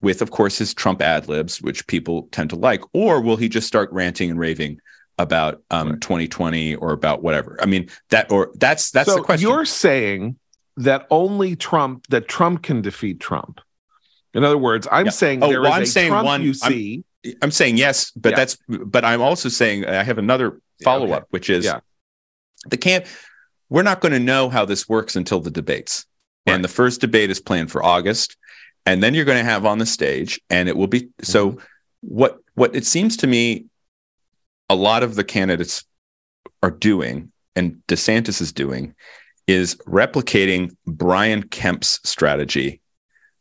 with, 0.00 0.20
of 0.22 0.30
course, 0.30 0.58
his 0.58 0.74
Trump 0.74 1.00
ad 1.02 1.28
libs, 1.28 1.60
which 1.62 1.86
people 1.86 2.28
tend 2.32 2.50
to 2.50 2.56
like? 2.56 2.82
Or 2.92 3.20
will 3.20 3.36
he 3.36 3.48
just 3.48 3.66
start 3.68 3.92
ranting 3.92 4.30
and 4.30 4.38
raving 4.40 4.80
about 5.18 5.62
um, 5.70 5.90
Right. 5.90 6.00
2020 6.00 6.74
or 6.76 6.92
about 6.92 7.22
whatever? 7.22 7.56
I 7.60 7.66
mean, 7.66 7.88
that 8.10 8.32
or 8.32 8.50
that's 8.56 8.90
that's 8.90 9.08
so 9.08 9.16
the 9.16 9.22
question. 9.22 9.48
you're 9.48 9.64
saying 9.64 10.38
that 10.76 11.06
only 11.10 11.56
Trump 11.56 12.06
that 12.08 12.28
Trump 12.28 12.62
can 12.62 12.82
defeat 12.82 13.20
Trump. 13.20 13.60
In 14.34 14.44
other 14.44 14.56
words, 14.58 14.88
I'm 14.90 15.06
Yeah. 15.06 15.10
saying 15.12 15.42
Oh, 15.42 15.48
there 15.48 15.60
is 15.60 15.64
well, 15.64 15.72
I'm 15.74 15.82
a 15.82 15.86
saying 15.86 16.08
Trump 16.10 16.24
one- 16.26 16.42
you 16.42 16.54
I'm- 16.62 16.72
see. 16.72 17.04
I'm 17.42 17.50
saying 17.50 17.76
yes, 17.76 18.10
but 18.12 18.30
Yeah. 18.30 18.36
that's 18.36 18.56
but 18.68 19.04
I'm 19.04 19.20
also 19.20 19.48
saying 19.48 19.86
I 19.86 20.02
have 20.02 20.18
another 20.18 20.60
Yeah, 20.80 20.84
follow 20.84 21.04
okay. 21.06 21.12
up, 21.14 21.26
which 21.30 21.50
is 21.50 21.64
Yeah. 21.64 21.80
the 22.66 22.76
camp. 22.76 23.06
We're 23.68 23.82
not 23.84 24.00
going 24.00 24.12
to 24.12 24.18
know 24.20 24.48
how 24.50 24.64
this 24.64 24.88
works 24.88 25.14
until 25.16 25.40
the 25.40 25.50
debates, 25.50 26.04
Right. 26.46 26.54
and 26.54 26.64
the 26.64 26.68
first 26.68 27.00
debate 27.00 27.30
is 27.30 27.40
planned 27.40 27.70
for 27.70 27.82
August, 27.82 28.36
and 28.86 29.02
then 29.02 29.14
you're 29.14 29.24
going 29.24 29.38
to 29.38 29.50
have 29.50 29.64
on 29.64 29.78
the 29.78 29.86
stage, 29.86 30.40
and 30.50 30.68
it 30.68 30.76
will 30.76 30.88
be 30.88 31.08
so. 31.22 31.50
Mm-hmm. 31.52 31.60
What 32.00 32.38
what 32.54 32.74
it 32.74 32.84
seems 32.84 33.16
to 33.18 33.26
me, 33.26 33.66
a 34.68 34.74
lot 34.74 35.02
of 35.02 35.14
the 35.14 35.24
candidates 35.24 35.84
are 36.62 36.70
doing, 36.70 37.30
and 37.54 37.80
DeSantis 37.88 38.40
is 38.40 38.52
doing, 38.52 38.94
is 39.46 39.74
replicating 39.86 40.74
Brian 40.86 41.42
Kemp's 41.42 42.00
strategy 42.04 42.80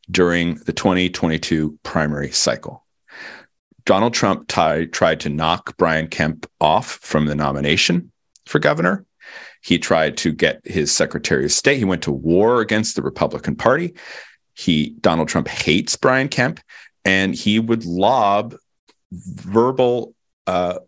during 0.09 0.55
the 0.55 0.73
2022 0.73 1.77
primary 1.83 2.31
cycle. 2.31 2.85
Donald 3.85 4.13
Trump 4.13 4.47
ti- 4.47 4.87
tried 4.87 5.19
to 5.21 5.29
knock 5.29 5.75
Brian 5.77 6.07
Kemp 6.07 6.47
off 6.59 6.87
from 7.01 7.25
the 7.25 7.35
nomination 7.35 8.11
for 8.45 8.59
governor. 8.59 9.05
He 9.63 9.77
tried 9.77 10.17
to 10.17 10.31
get 10.31 10.61
his 10.65 10.91
Secretary 10.91 11.45
of 11.45 11.51
State. 11.51 11.77
He 11.77 11.85
went 11.85 12.03
to 12.03 12.11
war 12.11 12.61
against 12.61 12.95
the 12.95 13.01
Republican 13.01 13.55
Party. 13.55 13.93
He 14.53 14.95
Donald 15.01 15.27
Trump 15.27 15.47
hates 15.47 15.95
Brian 15.95 16.27
Kemp, 16.27 16.59
and 17.05 17.33
he 17.33 17.59
would 17.59 17.85
lob 17.85 18.55
verbal 19.11 20.15
uh, 20.47 20.79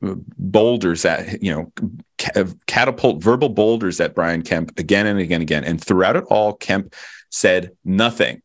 boulders 0.00 1.04
at 1.04 1.42
you 1.42 1.52
know 1.52 1.72
ca- 2.18 2.44
catapult 2.66 3.22
verbal 3.22 3.48
boulders 3.48 4.00
at 4.00 4.14
Brian 4.14 4.42
Kemp 4.42 4.78
again 4.78 5.06
and 5.06 5.18
again 5.18 5.36
and 5.36 5.42
again. 5.42 5.64
And 5.64 5.82
throughout 5.82 6.16
it 6.16 6.24
all, 6.24 6.54
Kemp 6.54 6.94
said 7.30 7.70
nothing. 7.84 8.42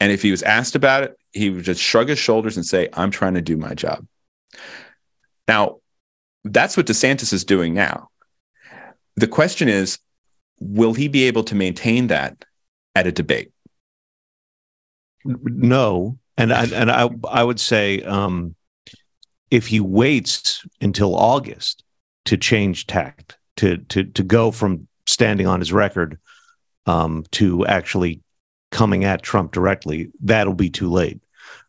And 0.00 0.10
if 0.12 0.22
he 0.22 0.30
was 0.30 0.42
asked 0.42 0.74
about 0.74 1.04
it, 1.04 1.18
he 1.32 1.50
would 1.50 1.64
just 1.64 1.80
shrug 1.80 2.08
his 2.08 2.18
shoulders 2.18 2.56
and 2.56 2.66
say, 2.66 2.88
I'm 2.92 3.10
trying 3.10 3.34
to 3.34 3.42
do 3.42 3.56
my 3.56 3.74
job. 3.74 4.06
Now, 5.46 5.78
that's 6.44 6.76
what 6.76 6.86
DeSantis 6.86 7.32
is 7.32 7.44
doing 7.44 7.74
now. 7.74 8.08
The 9.16 9.26
question 9.26 9.68
is, 9.68 9.98
will 10.58 10.94
he 10.94 11.08
be 11.08 11.24
able 11.24 11.44
to 11.44 11.54
maintain 11.54 12.08
that 12.08 12.44
at 12.94 13.06
a 13.06 13.12
debate? 13.12 13.52
No, 15.24 16.18
and 16.36 16.52
I, 16.52 16.66
and 16.66 16.90
I 16.90 17.08
I 17.30 17.42
would 17.42 17.60
say 17.60 18.02
um, 18.02 18.54
if 19.54 19.68
he 19.68 19.78
waits 19.78 20.66
until 20.80 21.14
August 21.14 21.84
to 22.24 22.36
change 22.36 22.88
tact 22.88 23.38
to 23.56 23.78
to 23.78 24.02
to 24.02 24.24
go 24.24 24.50
from 24.50 24.88
standing 25.06 25.46
on 25.46 25.60
his 25.60 25.72
record 25.72 26.18
um, 26.86 27.24
to 27.30 27.64
actually 27.66 28.20
coming 28.72 29.04
at 29.04 29.22
Trump 29.22 29.52
directly, 29.52 30.10
that'll 30.20 30.54
be 30.54 30.70
too 30.70 30.90
late. 30.90 31.20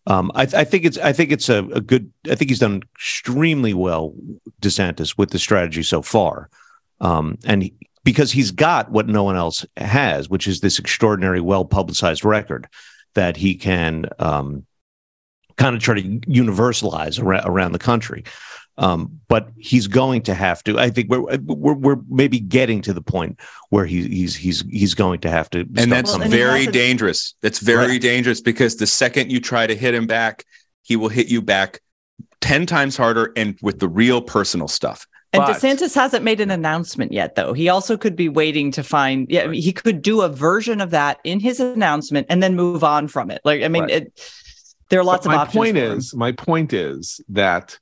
Um, 0.07 0.31
I, 0.33 0.41
I 0.41 0.63
think 0.63 0.83
it's 0.83 0.97
I 0.97 1.13
think 1.13 1.31
it's 1.31 1.47
a, 1.47 1.59
a 1.65 1.79
good 1.79 2.11
I 2.27 2.33
think 2.33 2.49
he's 2.49 2.59
done 2.59 2.81
extremely 2.95 3.75
well 3.75 4.15
DeSantis 4.63 5.15
with 5.15 5.29
the 5.29 5.37
strategy 5.37 5.83
so 5.83 6.01
far, 6.01 6.49
um, 7.01 7.37
and 7.45 7.61
he, 7.61 7.75
because 8.03 8.31
he's 8.31 8.49
got 8.49 8.89
what 8.89 9.07
no 9.07 9.23
one 9.23 9.35
else 9.35 9.63
has, 9.77 10.27
which 10.27 10.47
is 10.47 10.61
this 10.61 10.79
extraordinary 10.79 11.41
well 11.41 11.65
publicized 11.65 12.25
record 12.25 12.67
that 13.13 13.37
he 13.37 13.53
can 13.53 14.07
um, 14.17 14.65
kind 15.57 15.75
of 15.75 15.81
try 15.81 15.95
to 16.01 16.19
universalize 16.21 17.21
around, 17.21 17.45
around 17.47 17.71
the 17.71 17.79
country. 17.79 18.23
Um, 18.77 19.21
but 19.29 19.49
he's 19.57 19.87
going 19.87 20.23
to 20.23 20.33
have 20.33 20.61
to. 20.65 20.77
I 20.77 20.89
think 20.89 21.09
we're 21.09 21.21
we're, 21.45 21.73
we're 21.75 21.97
maybe 22.09 22.41
getting 22.41 22.81
to 22.81 22.93
the 22.93 23.01
point 23.01 23.39
where 23.69 23.85
he, 23.85 24.05
he's 24.09 24.35
he's 24.35 24.65
he's 24.69 24.93
going 24.93 25.21
to 25.21 25.29
have 25.29 25.49
to. 25.51 25.61
And 25.77 25.89
that's 25.89 26.11
Well, 26.11 26.23
and 26.23 26.31
very 26.31 26.59
hasn't- 26.65 26.73
dangerous. 26.73 27.35
That's 27.41 27.59
very 27.59 27.87
Right. 27.93 28.01
dangerous 28.01 28.41
because 28.41 28.75
the 28.75 28.87
second 28.87 29.31
you 29.31 29.39
try 29.39 29.65
to 29.65 29.75
hit 29.75 29.93
him 29.93 30.07
back, 30.07 30.43
he 30.83 30.97
will 30.97 31.07
hit 31.07 31.27
you 31.29 31.41
back 31.41 31.79
10 32.41 32.65
times 32.65 32.97
harder 32.97 33.31
and 33.37 33.57
with 33.61 33.79
the 33.79 33.87
real 33.87 34.21
personal 34.21 34.67
stuff. 34.67 35.07
And 35.31 35.41
But- 35.41 35.55
DeSantis 35.55 35.95
hasn't 35.95 36.25
made 36.25 36.41
an 36.41 36.51
announcement 36.51 37.13
yet, 37.13 37.35
though. 37.35 37.53
He 37.53 37.69
also 37.69 37.95
could 37.95 38.17
be 38.17 38.27
waiting 38.27 38.71
to 38.71 38.83
find. 38.83 39.25
Yeah, 39.29 39.43
I 39.43 39.47
mean, 39.47 39.61
he 39.61 39.71
could 39.71 40.01
do 40.01 40.19
a 40.21 40.27
version 40.27 40.81
of 40.81 40.91
that 40.91 41.19
in 41.23 41.39
his 41.39 41.61
announcement 41.61 42.27
and 42.29 42.43
then 42.43 42.57
move 42.57 42.83
on 42.83 43.07
from 43.07 43.31
it. 43.31 43.39
Like, 43.45 43.63
I 43.63 43.69
mean, 43.69 43.83
Right. 43.83 43.91
it, 43.91 44.31
there 44.89 44.99
are 44.99 45.03
lots 45.03 45.25
But 45.25 45.31
of 45.31 45.35
my 45.37 45.41
options. 45.43 45.55
point 45.55 45.77
is 45.77 46.15
my 46.15 46.31
point 46.31 46.73
is 46.73 47.21
that 47.29 47.79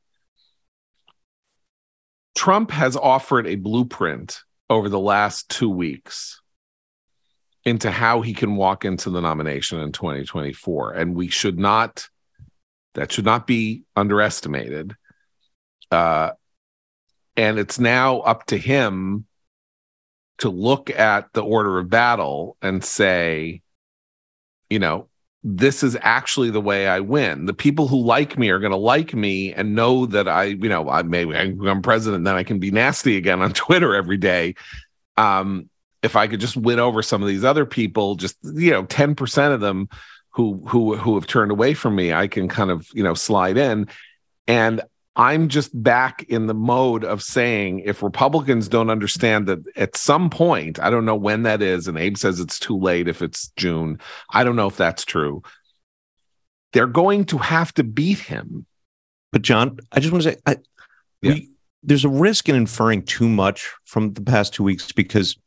Trump 2.35 2.71
has 2.71 2.95
offered 2.95 3.47
a 3.47 3.55
blueprint 3.55 4.41
over 4.69 4.89
the 4.89 4.99
last 4.99 5.49
two 5.49 5.69
weeks 5.69 6.41
into 7.65 7.91
how 7.91 8.21
he 8.21 8.33
can 8.33 8.55
walk 8.55 8.85
into 8.85 9.09
the 9.09 9.21
nomination 9.21 9.79
in 9.79 9.91
2024. 9.91 10.93
And 10.93 11.15
we 11.15 11.27
should 11.29 11.57
not, 11.57 12.09
that 12.95 13.11
should 13.11 13.25
not 13.25 13.47
be 13.47 13.83
underestimated. 13.95 14.95
Uh, 15.91 16.31
and 17.37 17.57
it's 17.57 17.79
now 17.79 18.19
up 18.19 18.45
to 18.47 18.57
him 18.57 19.25
to 20.39 20.49
look 20.49 20.89
at 20.89 21.31
the 21.33 21.43
order 21.43 21.79
of 21.79 21.89
battle 21.89 22.57
and 22.61 22.83
say, 22.83 23.61
you 24.69 24.79
know, 24.79 25.07
this 25.43 25.83
is 25.83 25.97
actually 26.01 26.49
the 26.49 26.61
way 26.61 26.87
I 26.87 27.01
win. 27.01 27.45
The 27.45 27.53
people 27.53 27.87
who 27.87 28.01
like 28.01 28.37
me 28.37 28.49
are 28.49 28.59
going 28.59 28.71
to 28.71 28.77
like 28.77 29.13
me 29.13 29.53
and 29.53 29.75
know 29.75 30.05
that 30.05 30.27
I, 30.27 30.45
you 30.45 30.69
know, 30.69 30.89
I 30.89 31.03
maybe 31.03 31.35
I'm 31.35 31.81
president, 31.81 32.23
then 32.23 32.35
I 32.35 32.43
can 32.43 32.59
be 32.59 32.71
nasty 32.71 33.17
again 33.17 33.41
on 33.41 33.51
Twitter 33.53 33.93
every 33.93 34.17
day. 34.17 34.55
Um, 35.17 35.69
if 36.01 36.15
I 36.15 36.27
could 36.27 36.39
just 36.39 36.57
win 36.57 36.79
over 36.79 37.01
some 37.01 37.21
of 37.21 37.27
these 37.27 37.43
other 37.43 37.65
people, 37.65 38.15
just 38.15 38.37
you 38.43 38.71
know, 38.71 38.85
ten 38.85 39.15
percent 39.15 39.53
of 39.53 39.59
them 39.59 39.89
who 40.29 40.63
who 40.67 40.95
who 40.95 41.15
have 41.15 41.27
turned 41.27 41.51
away 41.51 41.73
from 41.73 41.95
me, 41.95 42.13
I 42.13 42.27
can 42.27 42.47
kind 42.47 42.71
of 42.71 42.87
you 42.93 43.03
know 43.03 43.13
slide 43.13 43.57
in, 43.57 43.87
and 44.47 44.81
I'm 45.15 45.47
just 45.47 45.69
back 45.83 46.23
in 46.23 46.47
the 46.47 46.55
mode 46.55 47.03
of 47.03 47.21
saying 47.21 47.79
if 47.85 48.01
Republicans 48.01 48.67
don't 48.67 48.89
understand 48.89 49.47
that 49.47 49.59
at 49.75 49.95
some 49.95 50.29
point, 50.29 50.79
I 50.79 50.89
don't 50.89 51.05
know 51.05 51.15
when 51.15 51.43
that 51.43 51.61
is, 51.61 51.87
and 51.87 51.99
Abe 51.99 52.17
says 52.17 52.39
it's 52.39 52.57
too 52.57 52.77
late 52.79 53.07
if 53.07 53.21
it's 53.21 53.49
June. 53.55 53.99
I 54.31 54.43
don't 54.43 54.55
know 54.55 54.67
if 54.67 54.75
that's 54.77 55.05
true. 55.05 55.43
They're 56.71 56.87
going 56.87 57.25
to 57.25 57.37
have 57.37 57.71
to 57.75 57.83
beat 57.83 58.17
him. 58.19 58.65
But 59.31 59.43
John, 59.43 59.77
I 59.91 59.99
just 59.99 60.11
want 60.11 60.23
to 60.23 60.31
say, 60.31 60.37
I, 60.47 60.57
Yeah. 61.21 61.33
we, 61.33 61.49
there's 61.83 62.05
a 62.05 62.09
risk 62.09 62.49
in 62.49 62.55
inferring 62.55 63.03
too 63.03 63.29
much 63.29 63.71
from 63.85 64.13
the 64.13 64.21
past 64.21 64.53
two 64.55 64.63
weeks 64.63 64.91
because 64.91 65.37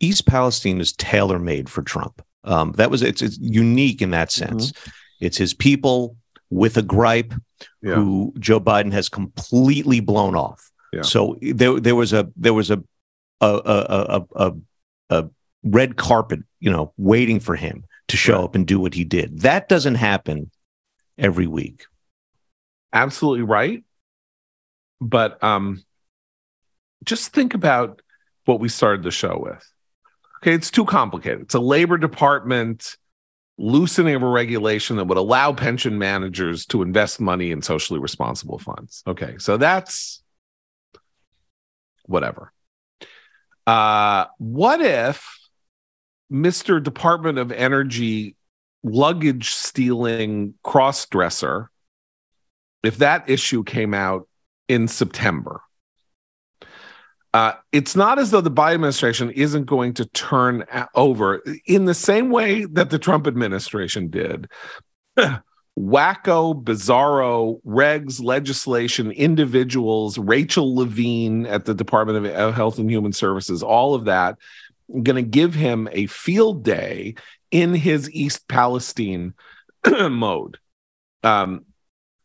East 0.00 0.26
Palestine 0.26 0.80
is 0.80 0.92
tailor 0.92 1.38
made 1.38 1.68
for 1.68 1.82
Trump. 1.82 2.20
Um, 2.42 2.72
that 2.72 2.90
was 2.90 3.02
it's, 3.02 3.22
it's 3.22 3.38
unique 3.38 4.02
in 4.02 4.10
that 4.10 4.32
sense. 4.32 4.72
It's 5.20 5.36
his 5.36 5.54
people 5.54 6.16
with 6.50 6.76
a 6.76 6.82
gripe 6.82 7.32
Yeah. 7.82 7.94
who 7.96 8.32
Joe 8.38 8.60
Biden 8.60 8.92
has 8.92 9.08
completely 9.08 10.00
blown 10.00 10.34
off. 10.36 10.70
Yeah. 10.92 11.02
So 11.02 11.36
there 11.40 11.80
there 11.80 11.94
was 11.96 12.12
a 12.12 12.30
there 12.36 12.54
was 12.54 12.70
a 12.70 12.82
a 13.40 13.46
a 13.46 13.86
a, 14.18 14.24
a, 14.36 14.52
a 15.10 15.30
red 15.64 15.96
carpet, 15.96 16.40
you 16.60 16.70
know, 16.70 16.92
waiting 16.96 17.40
for 17.40 17.56
him 17.56 17.84
to 18.08 18.16
show 18.16 18.34
Right. 18.38 18.44
up 18.44 18.54
and 18.54 18.66
do 18.66 18.78
what 18.78 18.94
he 18.94 19.04
did. 19.04 19.40
That 19.40 19.68
doesn't 19.68 19.96
happen 19.96 20.50
every 21.18 21.46
week. 21.46 21.86
absolutely 22.92 23.42
right 23.44 23.82
but 25.00 25.42
um 25.42 25.82
just 27.04 27.32
think 27.32 27.54
about 27.54 28.00
what 28.46 28.60
we 28.60 28.68
started 28.68 29.02
the 29.02 29.10
show 29.10 29.38
with 29.38 29.64
okay 30.38 30.52
it's 30.54 30.70
too 30.70 30.84
complicated 30.84 31.40
it's 31.42 31.54
a 31.54 31.60
labor 31.60 31.98
department 31.98 32.96
loosening 33.56 34.14
of 34.14 34.22
a 34.22 34.28
regulation 34.28 34.96
that 34.96 35.04
would 35.04 35.18
allow 35.18 35.52
pension 35.52 35.98
managers 35.98 36.66
to 36.66 36.82
invest 36.82 37.20
money 37.20 37.50
in 37.50 37.62
socially 37.62 38.00
responsible 38.00 38.58
funds 38.58 39.02
okay 39.06 39.36
so 39.38 39.56
that's 39.56 40.22
whatever 42.06 42.52
uh 43.66 44.24
what 44.38 44.80
if 44.80 45.38
mr 46.32 46.82
department 46.82 47.38
of 47.38 47.52
energy 47.52 48.36
luggage 48.82 49.50
stealing 49.50 50.54
cross 50.62 51.06
dresser 51.06 51.70
if 52.84 52.98
that 52.98 53.28
issue 53.28 53.64
came 53.64 53.94
out 53.94 54.28
in 54.68 54.86
September. 54.86 55.62
Uh, 57.34 57.52
it's 57.72 57.96
not 57.96 58.20
as 58.20 58.30
though 58.30 58.40
the 58.40 58.50
Biden 58.50 58.74
administration 58.74 59.28
isn't 59.30 59.64
going 59.64 59.92
to 59.94 60.06
turn 60.06 60.64
over 60.94 61.42
in 61.66 61.84
the 61.84 61.92
same 61.92 62.30
way 62.30 62.64
that 62.64 62.90
the 62.90 62.98
Trump 62.98 63.26
administration 63.26 64.08
did. 64.08 64.48
wacko, 65.78 66.62
bizarro 66.62 67.60
regs, 67.66 68.22
legislation, 68.22 69.10
individuals, 69.10 70.16
Rachel 70.16 70.76
Levine 70.76 71.46
at 71.46 71.64
the 71.64 71.74
Department 71.74 72.24
of 72.24 72.54
Health 72.54 72.78
and 72.78 72.88
Human 72.88 73.12
Services, 73.12 73.64
all 73.64 73.96
of 73.96 74.04
that, 74.04 74.38
going 74.88 75.16
to 75.16 75.22
give 75.22 75.54
him 75.54 75.88
a 75.90 76.06
field 76.06 76.62
day 76.62 77.16
in 77.50 77.74
his 77.74 78.08
East 78.12 78.46
Palestine 78.46 79.34
mode. 79.90 80.58
Um, 81.24 81.64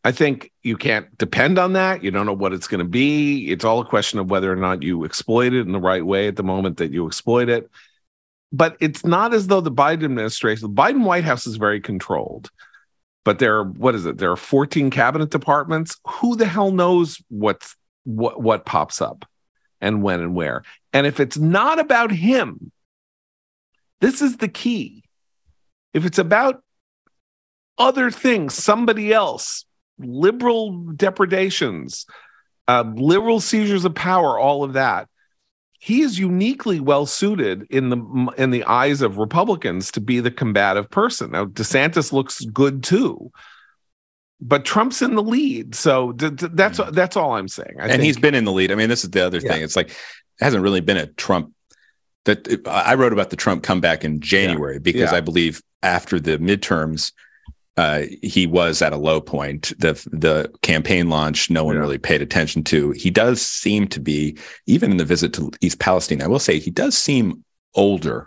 I 0.02 0.12
think 0.12 0.50
you 0.62 0.76
can't 0.76 1.16
depend 1.18 1.58
on 1.58 1.74
that. 1.74 2.02
You 2.02 2.10
don't 2.10 2.26
know 2.26 2.32
what 2.32 2.54
it's 2.54 2.68
going 2.68 2.78
to 2.78 2.88
be. 2.88 3.50
It's 3.50 3.64
all 3.64 3.80
a 3.80 3.86
question 3.86 4.18
of 4.18 4.30
whether 4.30 4.50
or 4.50 4.56
not 4.56 4.82
you 4.82 5.04
exploit 5.04 5.52
it 5.52 5.66
in 5.66 5.72
the 5.72 5.80
right 5.80 6.04
way 6.04 6.26
at 6.28 6.36
the 6.36 6.42
moment 6.42 6.78
that 6.78 6.92
you 6.92 7.06
exploit 7.06 7.48
it. 7.48 7.70
But 8.52 8.76
it's 8.80 9.04
not 9.04 9.34
as 9.34 9.46
though 9.46 9.60
the 9.60 9.70
Biden 9.70 10.04
administration, 10.04 10.74
the 10.74 10.82
Biden 10.82 11.04
White 11.04 11.24
House 11.24 11.46
is 11.46 11.56
very 11.56 11.80
controlled 11.80 12.50
but 13.24 13.38
there 13.38 13.56
are 13.58 13.64
what 13.64 13.94
is 13.94 14.06
it 14.06 14.18
there 14.18 14.30
are 14.30 14.36
14 14.36 14.90
cabinet 14.90 15.30
departments 15.30 15.98
who 16.06 16.36
the 16.36 16.46
hell 16.46 16.72
knows 16.72 17.22
what's 17.28 17.76
what 18.04 18.40
what 18.40 18.64
pops 18.64 19.00
up 19.00 19.24
and 19.80 20.02
when 20.02 20.20
and 20.20 20.34
where 20.34 20.62
and 20.92 21.06
if 21.06 21.20
it's 21.20 21.38
not 21.38 21.78
about 21.78 22.10
him 22.10 22.72
this 24.00 24.22
is 24.22 24.38
the 24.38 24.48
key 24.48 25.04
if 25.92 26.04
it's 26.04 26.18
about 26.18 26.62
other 27.78 28.10
things 28.10 28.54
somebody 28.54 29.12
else 29.12 29.64
liberal 30.00 30.72
depredations 30.94 32.06
uh, 32.68 32.84
liberal 32.94 33.40
seizures 33.40 33.84
of 33.84 33.94
power 33.94 34.38
all 34.38 34.64
of 34.64 34.74
that 34.74 35.08
he 35.80 36.02
is 36.02 36.18
uniquely 36.18 36.78
well 36.78 37.06
suited 37.06 37.66
in 37.70 37.88
the 37.88 38.32
in 38.36 38.50
the 38.50 38.64
eyes 38.64 39.00
of 39.00 39.16
Republicans 39.16 39.90
to 39.92 40.00
be 40.00 40.20
the 40.20 40.30
combative 40.30 40.90
person. 40.90 41.30
Now 41.30 41.46
DeSantis 41.46 42.12
looks 42.12 42.44
good 42.44 42.82
too, 42.82 43.32
but 44.42 44.66
Trump's 44.66 45.00
in 45.00 45.14
the 45.14 45.22
lead, 45.22 45.74
so 45.74 46.12
d- 46.12 46.30
d- 46.30 46.48
that's 46.52 46.78
mm-hmm. 46.78 46.92
that's 46.92 47.16
all 47.16 47.32
I'm 47.32 47.48
saying. 47.48 47.76
I 47.78 47.84
and 47.84 47.92
think. 47.92 48.02
he's 48.02 48.18
been 48.18 48.34
in 48.34 48.44
the 48.44 48.52
lead. 48.52 48.70
I 48.70 48.74
mean, 48.74 48.90
this 48.90 49.04
is 49.04 49.10
the 49.10 49.24
other 49.24 49.38
yeah. 49.38 49.52
thing. 49.52 49.62
It's 49.62 49.74
like 49.74 49.88
it 49.88 49.96
hasn't 50.44 50.62
really 50.62 50.82
been 50.82 50.98
a 50.98 51.06
Trump. 51.06 51.54
That 52.26 52.62
I 52.66 52.94
wrote 52.94 53.14
about 53.14 53.30
the 53.30 53.36
Trump 53.36 53.62
comeback 53.62 54.04
in 54.04 54.20
January 54.20 54.74
yeah. 54.74 54.80
because 54.80 55.12
yeah. 55.12 55.16
I 55.16 55.22
believe 55.22 55.62
after 55.82 56.20
the 56.20 56.36
midterms, 56.36 57.12
uh, 57.80 58.02
he 58.22 58.46
was 58.46 58.82
at 58.82 58.92
a 58.92 58.98
low 58.98 59.22
point. 59.22 59.72
The 59.78 59.94
the 60.12 60.52
campaign 60.60 61.08
launch, 61.08 61.48
no 61.48 61.64
one 61.64 61.76
yeah. 61.76 61.80
really 61.80 61.96
paid 61.96 62.20
attention 62.20 62.62
to. 62.64 62.90
He 62.90 63.10
does 63.10 63.40
seem 63.40 63.88
to 63.88 64.00
be, 64.00 64.36
even 64.66 64.90
in 64.90 64.98
the 64.98 65.04
visit 65.06 65.32
to 65.34 65.50
East 65.62 65.78
Palestine, 65.78 66.20
I 66.20 66.26
will 66.26 66.38
say 66.38 66.58
he 66.58 66.70
does 66.70 66.94
seem 66.94 67.42
older. 67.74 68.26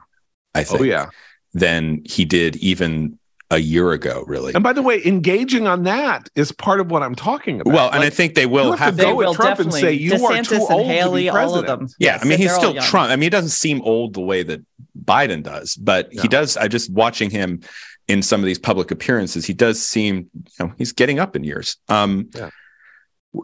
I 0.55 0.61
oh, 0.61 0.63
think. 0.63 0.81
Oh 0.81 0.85
yeah. 0.85 1.09
Than 1.53 2.01
he 2.03 2.25
did 2.25 2.55
even 2.55 3.19
a 3.51 3.59
year 3.59 3.91
ago, 3.91 4.23
really. 4.25 4.55
And 4.55 4.63
by 4.63 4.73
the 4.73 4.81
way, 4.81 5.05
engaging 5.05 5.67
on 5.67 5.83
that 5.83 6.29
is 6.35 6.51
part 6.51 6.79
of 6.79 6.89
what 6.89 7.03
I'm 7.03 7.13
talking 7.13 7.61
about. 7.61 7.71
Well, 7.71 7.85
like, 7.85 7.95
and 7.95 8.03
I 8.03 8.09
think 8.09 8.33
they 8.33 8.47
will 8.47 8.71
have, 8.71 8.79
have 8.79 8.97
to 8.97 9.03
go 9.03 9.15
with 9.15 9.35
Trump 9.35 9.59
and 9.59 9.71
say 9.71 9.93
you 9.93 10.13
DeSantis 10.13 10.39
are 10.39 10.43
too 10.43 10.67
old 10.67 10.87
Haley, 10.87 11.25
to 11.25 11.27
be 11.27 11.31
president. 11.31 11.69
All 11.69 11.75
of 11.75 11.79
them. 11.79 11.89
Yeah, 11.99 12.13
yes, 12.13 12.25
I 12.25 12.27
mean 12.27 12.39
he's 12.39 12.55
still 12.55 12.73
Trump. 12.73 13.11
I 13.11 13.15
mean 13.17 13.23
he 13.23 13.29
doesn't 13.29 13.49
seem 13.49 13.83
old 13.83 14.15
the 14.15 14.21
way 14.21 14.41
that 14.41 14.61
Biden 14.99 15.43
does, 15.43 15.75
but 15.75 16.11
no. 16.11 16.23
he 16.23 16.27
does. 16.27 16.57
I 16.57 16.67
just 16.67 16.89
watching 16.91 17.29
him 17.29 17.61
in 18.07 18.21
some 18.21 18.41
of 18.41 18.45
these 18.45 18.59
public 18.59 18.91
appearances, 18.91 19.45
he 19.45 19.53
does 19.53 19.81
seem, 19.81 20.29
you 20.33 20.65
know, 20.65 20.73
he's 20.77 20.91
getting 20.91 21.19
up 21.19 21.35
in 21.35 21.43
years. 21.43 21.77
Um, 21.87 22.29
yeah. 22.35 22.49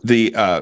The 0.03 0.35
uh, 0.35 0.61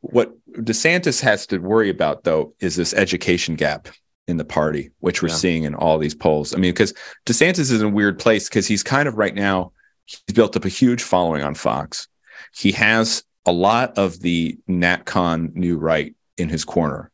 what 0.00 0.34
DeSantis 0.52 1.20
has 1.20 1.46
to 1.48 1.58
worry 1.58 1.90
about 1.90 2.24
though 2.24 2.54
is 2.60 2.76
this 2.76 2.94
education 2.94 3.54
gap 3.56 3.88
in 4.26 4.36
the 4.36 4.44
party, 4.44 4.90
which 5.00 5.22
we're 5.22 5.28
yeah. 5.28 5.34
seeing 5.34 5.64
in 5.64 5.74
all 5.74 5.98
these 5.98 6.14
polls. 6.14 6.54
I 6.54 6.58
mean, 6.58 6.72
because 6.72 6.94
DeSantis 7.26 7.58
is 7.58 7.82
in 7.82 7.88
a 7.88 7.90
weird 7.90 8.18
place 8.18 8.48
because 8.48 8.66
he's 8.66 8.82
kind 8.82 9.08
of 9.08 9.16
right 9.16 9.34
now 9.34 9.72
he's 10.06 10.34
built 10.34 10.56
up 10.56 10.64
a 10.64 10.68
huge 10.68 11.02
following 11.02 11.42
on 11.42 11.54
Fox. 11.54 12.08
He 12.54 12.72
has 12.72 13.22
a 13.46 13.52
lot 13.52 13.98
of 13.98 14.20
the 14.20 14.58
NatCon 14.68 15.54
new 15.54 15.76
right 15.76 16.14
in 16.36 16.48
his 16.48 16.64
corner. 16.64 17.09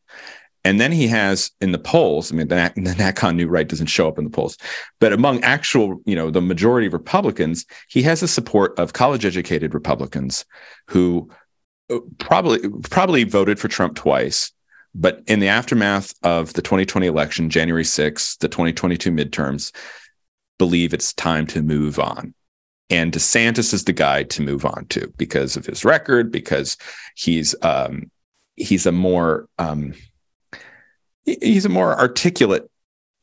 And 0.67 0.81
then 0.81 0.91
he 0.91 1.07
has 1.07 1.49
in 1.61 1.71
the 1.71 1.79
polls, 1.79 2.29
I 2.29 2.35
mean, 2.35 2.49
the, 2.49 2.73
the 2.75 2.91
NatCon 2.91 3.37
new 3.37 3.47
right 3.47 3.69
doesn't 3.69 3.87
show 3.87 4.05
up 4.05 4.17
in 4.17 4.25
the 4.25 4.29
polls, 4.29 4.57
but 4.99 5.13
among 5.13 5.41
actual, 5.41 6.01
you 6.05 6.13
know, 6.13 6.29
the 6.29 6.41
majority 6.41 6.87
of 6.87 6.93
Republicans, 6.93 7.65
he 7.87 8.01
has 8.01 8.19
the 8.19 8.27
support 8.27 8.77
of 8.77 8.91
college 8.91 9.23
educated 9.23 9.73
Republicans 9.73 10.43
who 10.89 11.29
uh, 11.89 11.99
probably 12.17 12.67
probably 12.89 13.23
voted 13.23 13.59
for 13.59 13.69
Trump 13.69 13.95
twice. 13.95 14.51
But 14.93 15.21
in 15.27 15.39
the 15.39 15.47
aftermath 15.47 16.13
of 16.23 16.51
the 16.51 16.61
2020 16.61 17.07
election, 17.07 17.49
January 17.49 17.85
6th, 17.85 18.39
the 18.39 18.49
2022 18.49 19.09
midterms, 19.09 19.73
believe 20.59 20.93
it's 20.93 21.13
time 21.13 21.47
to 21.47 21.61
move 21.61 21.97
on. 21.97 22.33
And 22.89 23.13
DeSantis 23.13 23.73
is 23.73 23.85
the 23.85 23.93
guy 23.93 24.23
to 24.23 24.41
move 24.41 24.65
on 24.65 24.85
to 24.87 25.13
because 25.15 25.55
of 25.55 25.65
his 25.65 25.85
record, 25.85 26.29
because 26.29 26.75
he's 27.15 27.55
um, 27.61 28.11
he's 28.57 28.85
a 28.85 28.91
more 28.91 29.47
um, 29.59 29.93
he's 31.27 31.65
a 31.65 31.69
more 31.69 31.97
articulate 31.97 32.69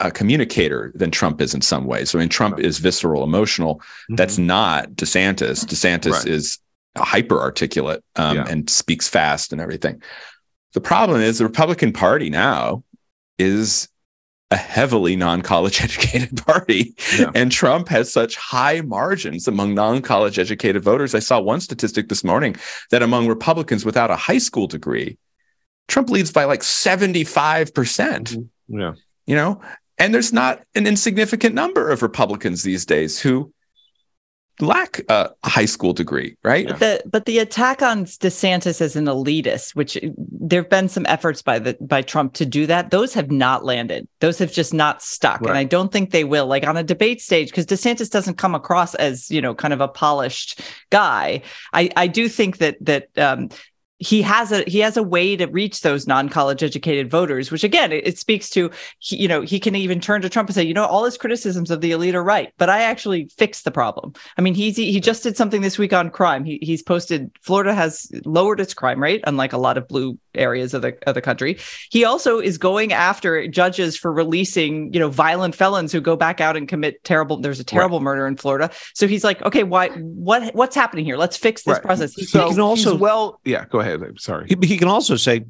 uh, 0.01 0.11
communicator 0.11 0.93
than 0.95 1.11
Trump 1.11 1.41
is 1.41 1.55
in 1.55 1.61
some 1.61 1.87
ways. 1.87 2.15
I 2.15 2.19
mean, 2.19 2.29
Trump 2.29 2.61
is 2.61 2.79
visceral, 2.79 3.25
emotional. 3.25 3.77
Mm-hmm. 3.77 4.17
That's 4.17 4.39
not 4.39 4.91
DeSantis. 4.93 5.65
DeSantis 5.65 6.13
right. 6.13 6.27
is 6.27 6.59
hyper 6.97 7.41
articulate 7.41 8.05
um, 8.17 8.37
yeah. 8.37 8.47
and 8.49 8.69
speaks 8.69 9.09
fast 9.09 9.53
and 9.53 9.61
everything. 9.61 10.03
The 10.75 10.81
problem 10.81 11.21
is 11.21 11.39
the 11.39 11.45
Republican 11.45 11.93
Party 11.93 12.31
now 12.31 12.85
is 13.39 13.89
a 14.51 14.57
heavily 14.57 15.17
non-college 15.17 15.81
educated 15.83 16.37
party 16.45 16.95
yeah. 17.19 17.31
and 17.35 17.51
Trump 17.51 17.89
has 17.89 18.13
such 18.13 18.37
high 18.37 18.81
margins 18.83 19.49
among 19.49 19.75
non-college 19.75 20.39
educated 20.39 20.83
voters. 20.83 21.15
I 21.15 21.21
saw 21.21 21.41
one 21.41 21.61
statistic 21.61 22.09
this 22.09 22.23
morning 22.23 22.55
that 22.91 23.03
among 23.03 23.27
Republicans 23.27 23.85
without 23.85 24.11
a 24.11 24.17
high 24.17 24.39
school 24.39 24.67
degree, 24.67 25.19
Trump 25.89 26.11
leads 26.11 26.33
by 26.33 26.45
like 26.45 26.61
75%. 26.61 27.75
percent 27.75 28.31
mm 28.31 28.49
hmm 28.69 28.79
Yeah. 28.81 28.95
You 29.27 29.37
know, 29.37 29.63
and 29.97 30.13
there's 30.13 30.35
not 30.35 30.63
an 30.75 30.87
insignificant 30.87 31.55
number 31.55 31.91
of 31.91 32.03
Republicans 32.03 32.63
these 32.63 32.85
days 32.85 33.19
who 33.19 33.55
lack 34.61 35.01
a 35.09 35.31
high 35.45 35.65
school 35.65 35.93
degree, 35.93 36.37
right? 36.45 36.69
But 36.69 36.79
the 36.79 37.03
but 37.07 37.25
the 37.27 37.39
attack 37.39 37.83
on 37.83 38.05
DeSantis 38.05 38.81
as 38.81 38.97
an 38.97 39.07
elitist, 39.07 39.75
which 39.75 39.99
there've 40.17 40.69
been 40.69 40.89
some 40.89 41.07
efforts 41.09 41.43
by 41.43 41.59
the 41.59 41.77
by 41.81 42.03
Trump 42.03 42.35
to 42.35 42.47
do 42.47 42.67
that, 42.67 42.91
those 42.91 43.15
have 43.15 43.31
not 43.31 43.65
landed. 43.65 44.07
Those 44.21 44.39
have 44.39 44.53
just 44.53 44.73
not 44.73 45.03
stuck, 45.03 45.41
right. 45.41 45.51
and 45.51 45.59
I 45.59 45.65
don't 45.65 45.93
think 45.93 46.11
they 46.11 46.25
will. 46.25 46.47
Like 46.47 46.67
on 46.67 46.77
a 46.77 46.85
debate 46.85 47.21
stage, 47.21 47.49
because 47.49 47.67
DeSantis 47.67 48.11
doesn't 48.11 48.39
come 48.39 48.55
across 48.55 48.95
as 48.95 49.31
you 49.31 49.41
know 49.41 49.55
kind 49.55 49.75
of 49.75 49.81
a 49.81 49.89
polished 49.89 50.61
guy. 50.91 51.43
I 51.73 51.91
I 51.97 52.07
do 52.07 52.29
think 52.29 52.59
that 52.59 52.77
that 52.83 53.09
um, 53.19 53.49
he 53.99 54.23
has 54.23 54.51
a 54.51 54.63
he 54.67 54.81
has 54.81 54.97
a 54.97 55.03
way 55.03 55.37
to 55.37 55.47
reach 55.47 55.83
those 55.83 56.07
non-college 56.07 56.63
educated 56.63 57.11
voters 57.11 57.51
which 57.51 57.63
again 57.63 57.93
it, 57.93 58.07
it 58.07 58.19
speaks 58.19 58.51
to 58.51 58.71
he, 58.99 59.17
you 59.17 59.29
know 59.29 59.41
he 59.41 59.61
can 59.61 59.77
even 59.77 60.01
turn 60.01 60.21
to 60.21 60.29
trump 60.29 60.49
and 60.49 60.55
say 60.55 60.63
you 60.65 60.75
know 60.75 60.85
all 60.85 61.05
his 61.05 61.17
criticisms 61.17 61.71
of 61.71 61.81
the 61.81 61.93
elite 61.93 62.15
are 62.15 62.25
right 62.25 62.53
but 62.59 62.69
i 62.69 62.83
actually 62.83 63.31
fixed 63.37 63.65
the 63.65 63.71
problem. 63.71 64.13
I 64.37 64.43
mean 64.43 64.55
he's 64.55 64.77
he 64.77 64.99
just 65.01 65.23
did 65.23 65.37
something 65.37 65.63
this 65.63 65.79
week 65.79 65.93
on 65.93 66.11
crime. 66.11 66.45
He, 66.45 66.59
he's 66.61 66.83
posted 66.83 67.31
florida 67.41 67.75
has 67.75 68.11
lowered 68.25 68.61
its 68.61 68.75
crime 68.75 69.03
rate 69.03 69.23
unlike 69.27 69.53
a 69.53 69.59
lot 69.59 69.79
of 69.79 69.89
blue 69.89 70.19
areas 70.35 70.75
of 70.75 70.83
the 70.83 70.97
of 71.07 71.15
the 71.15 71.23
country 71.23 71.57
he 71.91 72.05
also 72.05 72.39
is 72.39 72.59
going 72.59 72.93
after 72.93 73.49
judges 73.49 73.97
for 73.97 74.13
releasing 74.13 74.93
you 74.93 75.01
know 75.01 75.09
violent 75.09 75.55
felons 75.55 75.93
who 75.93 76.01
go 76.01 76.17
back 76.17 76.41
out 76.41 76.57
and 76.57 76.69
commit 76.69 77.03
terrible 77.05 77.39
there's 77.39 77.61
a 77.61 77.65
terrible 77.65 77.99
right. 78.01 78.05
murder 78.05 78.27
in 78.27 78.37
florida 78.37 78.71
so 78.93 79.09
he's 79.09 79.25
like 79.25 79.41
okay 79.43 79.63
why 79.63 79.89
what 79.89 80.55
what's 80.55 80.77
happening 80.77 81.05
here 81.05 81.17
let's 81.17 81.37
fix 81.37 81.63
this 81.63 81.75
right. 81.75 81.83
process 81.83 82.13
he, 82.13 82.25
so 82.25 82.45
he 82.45 82.51
can 82.51 82.61
also 82.61 82.95
well 82.95 83.41
yeah 83.45 83.65
go 83.71 83.81
ahead 83.81 83.95
ahead. 83.97 84.09
I'm 84.09 84.19
sorry. 84.19 84.47
He, 84.49 84.67
he 84.67 84.77
can 84.77 84.89
also 84.89 85.17
say, 85.17 85.45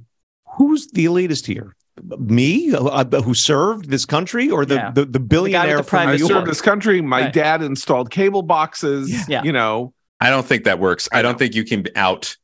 who's 0.56 0.88
the 0.88 1.06
elitist 1.06 1.46
here? 1.46 1.74
me 2.18 2.74
uh, 2.74 3.04
who 3.22 3.34
served 3.34 3.88
this 3.88 4.04
country 4.04 4.50
or 4.50 4.66
the 4.66 4.74
yeah. 4.74 4.90
the, 4.90 5.04
the, 5.04 5.20
billionaire 5.20 5.76
the 5.76 5.84
from 5.84 6.06
New 6.08 6.16
York? 6.16 6.30
I 6.32 6.34
served 6.34 6.48
this 6.48 6.60
country. 6.60 7.00
My 7.00 7.22
right. 7.22 7.32
dad 7.32 7.62
installed 7.62 8.10
cable 8.10 8.42
boxes. 8.42 9.28
Yeah. 9.28 9.44
You 9.44 9.52
know, 9.52 9.94
I 10.20 10.28
don't 10.28 10.44
think 10.44 10.64
that 10.64 10.80
works. 10.80 11.08
I, 11.12 11.20
I 11.20 11.22
don't 11.22 11.38
think 11.38 11.54
you 11.54 11.62
can 11.62 11.86
out 11.94 12.36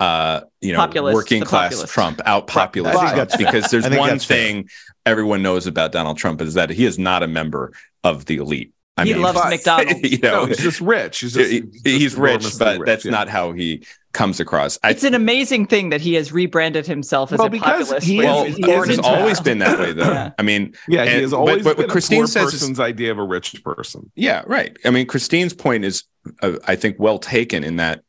uh 0.00 0.42
you 0.60 0.72
know 0.72 0.78
populist, 0.78 1.14
working 1.14 1.42
class 1.42 1.70
populist. 1.70 1.92
Trump 1.92 2.20
out 2.24 2.46
populist 2.46 3.36
because 3.36 3.70
there's 3.70 3.88
one 3.88 4.18
thing 4.18 4.64
fair. 4.64 4.70
everyone 5.06 5.42
knows 5.42 5.66
about 5.66 5.92
Donald 5.92 6.18
Trump 6.18 6.40
is 6.40 6.54
that 6.54 6.70
he 6.70 6.84
is 6.84 6.98
not 6.98 7.22
a 7.22 7.26
member 7.26 7.72
of 8.04 8.26
the 8.26 8.36
elite. 8.36 8.72
I 8.98 9.04
he 9.04 9.12
mean, 9.12 9.22
loves 9.22 9.38
but, 9.38 9.50
McDonald's. 9.50 10.00
You 10.10 10.18
know, 10.18 10.40
no, 10.40 10.46
he's 10.46 10.58
just 10.58 10.80
rich. 10.80 11.20
He's, 11.20 11.34
just, 11.34 11.50
he, 11.50 11.62
he's 11.84 12.16
rich, 12.16 12.44
but 12.58 12.80
rich, 12.80 12.86
that's 12.86 13.04
yeah. 13.04 13.12
not 13.12 13.28
how 13.28 13.52
he 13.52 13.84
comes 14.12 14.40
across. 14.40 14.78
It's 14.82 15.04
an 15.04 15.14
amazing 15.14 15.66
thing 15.66 15.90
that 15.90 16.00
he 16.00 16.14
has 16.14 16.32
rebranded 16.32 16.86
himself 16.86 17.32
as 17.32 17.38
well, 17.38 17.54
a 17.54 17.58
populist. 17.58 18.06
He 18.06 18.18
well, 18.18 18.44
is, 18.44 18.56
he 18.56 18.68
has 18.68 18.98
always 18.98 19.40
been 19.40 19.58
that 19.58 19.78
way, 19.78 19.92
though. 19.92 20.10
yeah. 20.10 20.30
I 20.38 20.42
mean, 20.42 20.74
yeah, 20.88 21.04
he 21.04 21.22
has 21.22 21.32
always 21.32 21.62
but, 21.62 21.76
but 21.76 21.82
been 21.82 21.90
Christine 21.90 22.18
a 22.18 22.20
poor 22.22 22.26
says 22.26 22.44
person's 22.46 22.70
is, 22.72 22.80
idea 22.80 23.12
of 23.12 23.18
a 23.18 23.22
rich 23.22 23.62
person. 23.62 24.10
Yeah, 24.16 24.42
right. 24.46 24.76
I 24.84 24.90
mean, 24.90 25.06
Christine's 25.06 25.54
point 25.54 25.84
is, 25.84 26.02
uh, 26.42 26.54
I 26.66 26.74
think, 26.74 26.96
well 26.98 27.20
taken 27.20 27.62
in 27.62 27.76
that 27.76 28.02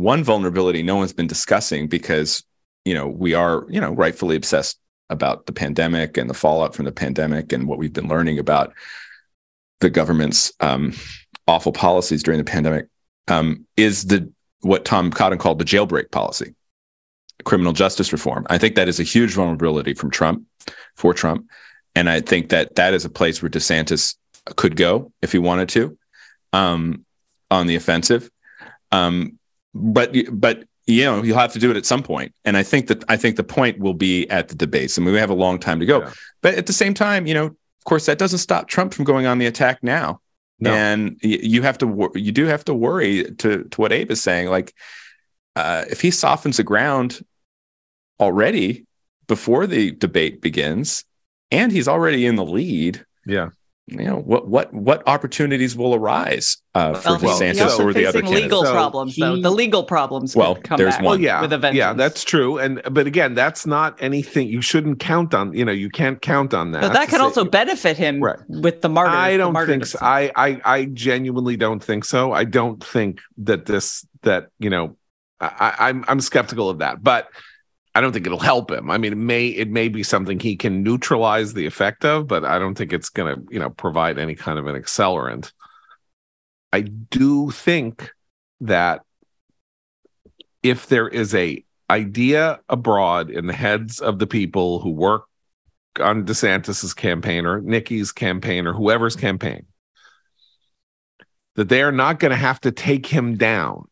one 0.00 0.24
vulnerability 0.24 0.82
no 0.82 0.96
one's 0.96 1.12
been 1.12 1.26
discussing 1.26 1.86
because 1.86 2.42
you 2.84 2.94
know 2.94 3.06
we 3.06 3.34
are 3.34 3.66
you 3.68 3.80
know 3.80 3.92
rightfully 3.92 4.36
obsessed 4.36 4.78
about 5.10 5.46
the 5.46 5.52
pandemic 5.52 6.16
and 6.16 6.30
the 6.30 6.34
fallout 6.34 6.74
from 6.74 6.84
the 6.84 6.92
pandemic 6.92 7.52
and 7.52 7.66
what 7.66 7.78
we've 7.78 7.92
been 7.92 8.08
learning 8.08 8.38
about 8.38 8.72
the 9.80 9.90
government's 9.90 10.52
um, 10.60 10.92
awful 11.48 11.72
policies 11.72 12.22
during 12.22 12.38
the 12.38 12.44
pandemic 12.44 12.86
um, 13.28 13.66
is 13.76 14.06
the 14.06 14.30
what 14.60 14.84
Tom 14.84 15.10
Cotton 15.10 15.38
called 15.38 15.58
the 15.58 15.64
jailbreak 15.64 16.10
policy, 16.10 16.54
criminal 17.44 17.72
justice 17.72 18.12
reform. 18.12 18.46
I 18.50 18.58
think 18.58 18.74
that 18.74 18.88
is 18.88 19.00
a 19.00 19.04
huge 19.04 19.32
vulnerability 19.32 19.94
from 19.94 20.10
Trump 20.10 20.44
for 20.96 21.14
Trump, 21.14 21.46
and 21.94 22.08
I 22.08 22.20
think 22.20 22.50
that 22.50 22.74
that 22.76 22.94
is 22.94 23.04
a 23.04 23.10
place 23.10 23.42
where 23.42 23.50
DeSantis 23.50 24.16
could 24.56 24.76
go 24.76 25.12
if 25.22 25.32
he 25.32 25.38
wanted 25.38 25.70
to 25.70 25.98
um, 26.52 27.04
on 27.50 27.66
the 27.66 27.76
offensive. 27.76 28.30
Um, 28.92 29.38
but 29.74 30.14
but 30.32 30.64
you 30.86 31.04
know 31.04 31.22
you'll 31.22 31.38
have 31.38 31.52
to 31.52 31.58
do 31.58 31.70
it 31.70 31.76
at 31.76 31.86
some 31.86 32.02
point. 32.02 32.34
And 32.44 32.56
i 32.56 32.62
think 32.62 32.88
that 32.88 33.04
i 33.08 33.16
think 33.16 33.36
the 33.36 33.44
point 33.44 33.78
will 33.78 33.94
be 33.94 34.28
at 34.30 34.48
the 34.48 34.54
debates. 34.54 34.98
I 34.98 35.02
mean 35.02 35.12
we 35.12 35.20
have 35.20 35.30
a 35.30 35.34
long 35.34 35.58
time 35.58 35.80
to 35.80 35.86
go. 35.86 36.00
Yeah. 36.00 36.12
but 36.42 36.54
at 36.54 36.66
the 36.66 36.72
same 36.72 36.94
time 36.94 37.26
you 37.26 37.34
know 37.34 37.46
of 37.46 37.84
course 37.84 38.06
that 38.06 38.18
doesn't 38.18 38.38
stop 38.38 38.68
trump 38.68 38.94
from 38.94 39.04
going 39.04 39.26
on 39.26 39.38
the 39.38 39.46
attack 39.46 39.82
now. 39.82 40.20
No. 40.62 40.74
and 40.74 41.16
you 41.22 41.62
have 41.62 41.78
to 41.78 42.10
you 42.14 42.32
do 42.32 42.44
have 42.44 42.64
to 42.66 42.74
worry 42.74 43.24
to 43.36 43.64
to 43.64 43.80
what 43.80 43.92
abe 43.92 44.10
is 44.10 44.22
saying. 44.22 44.48
Like 44.48 44.74
uh, 45.56 45.84
if 45.90 46.00
he 46.00 46.10
softens 46.10 46.58
the 46.58 46.62
ground 46.62 47.24
already 48.20 48.86
before 49.26 49.66
the 49.66 49.92
debate 49.92 50.40
begins 50.40 51.04
and 51.50 51.72
he's 51.72 51.88
already 51.88 52.26
in 52.26 52.36
the 52.36 52.44
lead 52.44 53.04
yeah 53.26 53.48
you 53.86 54.04
know 54.04 54.16
what 54.16 54.46
what 54.46 54.72
what 54.72 55.02
opportunities 55.08 55.76
will 55.76 55.94
arise 55.94 56.58
uh, 56.74 56.94
for 56.94 57.18
well, 57.18 57.38
DeSantis 57.40 57.78
or 57.78 57.92
the 57.92 58.06
other 58.06 58.20
candidates. 58.20 58.44
legal 58.44 58.64
so 58.64 58.72
problems 58.72 59.14
he, 59.16 59.22
though 59.22 59.36
the 59.40 59.50
legal 59.50 59.82
problems 59.82 60.36
well 60.36 60.56
there's 60.76 60.94
back 60.94 61.02
one. 61.02 61.04
well, 61.04 61.20
yeah 61.20 61.40
with 61.40 61.52
a 61.52 61.74
yeah 61.74 61.92
that's 61.92 62.22
true. 62.22 62.58
And 62.58 62.80
but 62.90 63.06
again 63.08 63.34
that's 63.34 63.66
not 63.66 64.00
anything 64.00 64.48
you 64.48 64.62
shouldn't 64.62 65.00
count 65.00 65.34
on 65.34 65.52
you 65.54 65.64
know 65.64 65.72
you 65.72 65.90
can't 65.90 66.22
count 66.22 66.54
on 66.54 66.70
that. 66.72 66.82
But 66.82 66.92
that 66.92 67.08
could 67.08 67.18
say, 67.18 67.22
also 67.22 67.44
benefit 67.44 67.96
him 67.96 68.20
right. 68.20 68.38
with 68.48 68.80
the 68.80 68.88
martyr 68.88 69.10
I 69.10 69.36
don't 69.36 69.54
the 69.54 69.66
think 69.66 69.86
so. 69.86 69.98
I, 70.00 70.30
I 70.36 70.60
I 70.64 70.84
genuinely 70.84 71.56
don't 71.56 71.82
think 71.82 72.04
so. 72.04 72.32
I 72.32 72.44
don't 72.44 72.82
think 72.82 73.20
that 73.38 73.66
this 73.66 74.06
that 74.22 74.48
you 74.60 74.70
know 74.70 74.96
I, 75.40 75.74
I'm 75.78 76.04
I'm 76.06 76.20
skeptical 76.20 76.70
of 76.70 76.78
that. 76.78 77.02
But 77.02 77.28
I 77.94 78.00
don't 78.00 78.12
think 78.12 78.26
it'll 78.26 78.38
help 78.38 78.70
him. 78.70 78.90
I 78.90 78.98
mean, 78.98 79.12
it 79.12 79.18
may 79.18 79.48
it 79.48 79.68
may 79.68 79.88
be 79.88 80.02
something 80.02 80.38
he 80.38 80.56
can 80.56 80.82
neutralize 80.82 81.54
the 81.54 81.66
effect 81.66 82.04
of, 82.04 82.28
but 82.28 82.44
I 82.44 82.58
don't 82.58 82.76
think 82.76 82.92
it's 82.92 83.08
going 83.08 83.34
to, 83.34 83.52
you 83.52 83.58
know, 83.58 83.70
provide 83.70 84.18
any 84.18 84.34
kind 84.34 84.58
of 84.58 84.66
an 84.66 84.80
accelerant. 84.80 85.52
I 86.72 86.82
do 86.82 87.50
think 87.50 88.12
that 88.60 89.02
if 90.62 90.86
there 90.86 91.08
is 91.08 91.34
a 91.34 91.64
idea 91.90 92.60
abroad 92.68 93.30
in 93.30 93.48
the 93.48 93.52
heads 93.52 94.00
of 94.00 94.20
the 94.20 94.26
people 94.26 94.78
who 94.78 94.90
work 94.90 95.24
on 95.98 96.24
DeSantis's 96.24 96.94
campaign 96.94 97.44
or 97.44 97.60
Nikki's 97.60 98.12
campaign 98.12 98.68
or 98.68 98.72
whoever's 98.72 99.16
campaign, 99.16 99.66
that 101.56 101.68
they 101.68 101.82
are 101.82 101.90
not 101.90 102.20
going 102.20 102.30
to 102.30 102.36
have 102.36 102.60
to 102.60 102.70
take 102.70 103.06
him 103.06 103.36
down, 103.36 103.88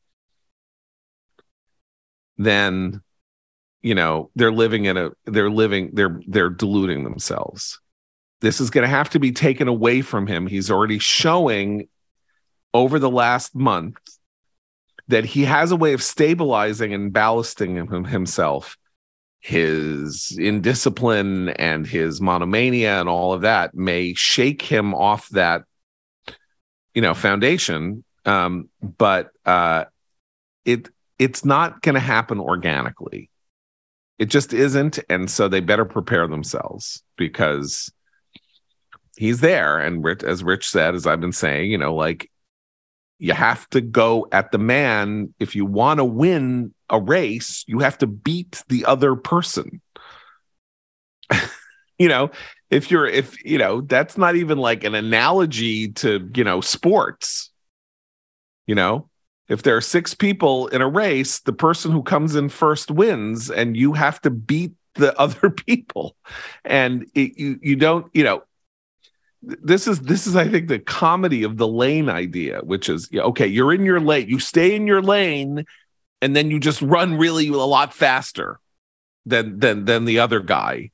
then 2.37 3.03
you 3.83 3.95
know 3.95 4.31
they're 4.35 4.53
living 4.53 4.85
in 4.87 4.97
a 4.97 5.11
they're 5.25 5.51
living 5.51 5.91
they're 5.93 6.21
they're 6.27 6.51
deluding 6.51 7.05
themselves. 7.05 7.81
This 8.41 8.61
is 8.61 8.71
going 8.71 8.83
to 8.83 8.89
have 8.89 9.11
to 9.11 9.19
be 9.19 9.33
taken 9.33 9.67
away 9.67 10.01
from 10.01 10.27
him. 10.27 10.47
He's 10.47 10.71
already 10.71 10.99
showing 10.99 11.89
over 12.73 12.99
the 12.99 13.11
last 13.11 13.55
month 13.55 13.99
that 15.09 15.25
he 15.25 15.45
has 15.45 15.73
a 15.73 15.77
way 15.77 15.93
of 15.93 16.03
stabilizing 16.03 16.95
and 16.95 17.13
ballasting 17.13 17.77
him, 17.77 18.05
himself 18.05 18.77
his 19.41 20.37
indiscipline 20.39 21.49
and 21.51 21.87
his 21.87 22.21
monomania 22.21 23.01
and 23.01 23.09
all 23.09 23.33
of 23.33 23.43
that 23.43 23.75
may 23.75 24.13
shake 24.15 24.63
him 24.63 24.95
off 24.95 25.29
that 25.31 25.63
you 26.95 27.03
know 27.03 27.15
foundation. 27.15 28.05
Um 28.25 28.69
but 28.83 29.31
uh 29.47 29.85
it 30.65 30.89
it's 31.19 31.45
not 31.45 31.83
going 31.83 31.95
to 31.95 32.01
happen 32.01 32.39
organically 32.39 33.31
it 34.19 34.27
just 34.27 34.53
isn't 34.53 34.99
and 35.09 35.31
so 35.31 35.49
they 35.49 35.61
better 35.61 35.85
prepare 35.85 36.27
themselves 36.27 37.03
because 37.17 37.93
he's 39.17 39.41
there. 39.41 39.79
And 39.79 40.05
rich, 40.05 40.23
as 40.23 40.43
rich 40.43 40.69
said 40.69 40.95
as 40.95 41.07
i've 41.07 41.21
been 41.21 41.33
saying 41.33 41.71
you 41.71 41.79
know 41.79 41.95
like 41.95 42.31
you 43.21 43.33
have 43.33 43.69
to 43.71 43.81
go 43.81 44.29
at 44.31 44.53
the 44.53 44.59
man. 44.59 45.35
If 45.41 45.57
you 45.57 45.67
want 45.67 45.99
to 45.99 46.05
win 46.05 46.73
a 46.89 47.01
race 47.01 47.65
you 47.67 47.81
have 47.81 47.99
to 47.99 48.07
beat 48.07 48.63
the 48.69 48.85
other 48.85 49.17
person. 49.17 49.81
You 52.01 52.09
know 52.09 52.31
if 52.71 52.93
you're 52.93 53.09
if 53.09 53.45
you 53.45 53.59
know 53.59 53.81
that's 53.81 54.17
not 54.17 54.37
even 54.37 54.57
like 54.57 54.85
an 54.85 54.95
analogy 54.95 55.89
to 55.95 56.31
you 56.33 56.45
know 56.45 56.61
sports. 56.61 57.51
You 58.69 58.77
know 58.77 59.09
if 59.49 59.63
there 59.63 59.77
are 59.77 59.81
six 59.81 60.15
people 60.15 60.67
in 60.69 60.83
a 60.83 60.89
race, 60.89 61.41
the 61.41 61.53
person 61.53 61.91
who 61.91 62.03
comes 62.03 62.35
in 62.35 62.49
first 62.49 62.91
wins, 62.91 63.51
and 63.51 63.77
you 63.77 63.95
have 63.95 64.21
to 64.23 64.31
beat 64.31 64.73
the 64.95 65.19
other 65.19 65.51
people. 65.51 66.17
And 66.65 67.07
it, 67.15 67.39
you 67.39 67.59
you 67.63 67.77
don't 67.77 68.07
you 68.15 68.25
know 68.25 68.43
this 69.43 69.87
is 69.87 70.01
this 70.01 70.27
is 70.27 70.37
I 70.37 70.49
think 70.49 70.69
the 70.69 70.79
comedy 70.79 71.45
of 71.45 71.57
the 71.57 71.69
lane 71.69 72.09
idea, 72.09 72.61
which 72.61 72.89
is 72.89 73.09
okay, 73.15 73.47
you're 73.47 73.73
in 73.73 73.85
your 73.85 74.01
lane, 74.01 74.29
you 74.29 74.39
stay 74.39 74.75
in 74.75 74.87
your 74.87 75.03
lane, 75.03 75.65
and 76.21 76.35
then 76.35 76.51
you 76.51 76.59
just 76.59 76.83
run 76.83 77.17
really 77.17 77.49
a 77.49 77.53
lot 77.53 77.95
faster 77.95 78.59
than 79.25 79.59
than 79.61 79.85
than 79.85 80.05
the 80.05 80.19
other 80.19 80.41
guy 80.41 80.91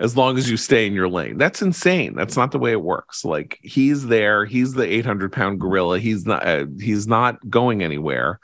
as 0.00 0.16
long 0.16 0.38
as 0.38 0.48
you 0.48 0.56
stay 0.56 0.86
in 0.86 0.92
your 0.92 1.08
lane. 1.08 1.38
That's 1.38 1.62
insane. 1.62 2.14
That's 2.14 2.36
not 2.36 2.52
the 2.52 2.58
way 2.58 2.72
it 2.72 2.82
works. 2.82 3.24
Like 3.24 3.58
he's 3.62 4.06
there. 4.06 4.44
He's 4.44 4.74
the 4.74 4.86
800 4.86 5.32
pound 5.32 5.60
gorilla. 5.60 5.98
He's 5.98 6.26
not. 6.26 6.46
Uh, 6.46 6.66
he's 6.80 7.06
not 7.06 7.48
going 7.48 7.82
anywhere, 7.82 8.38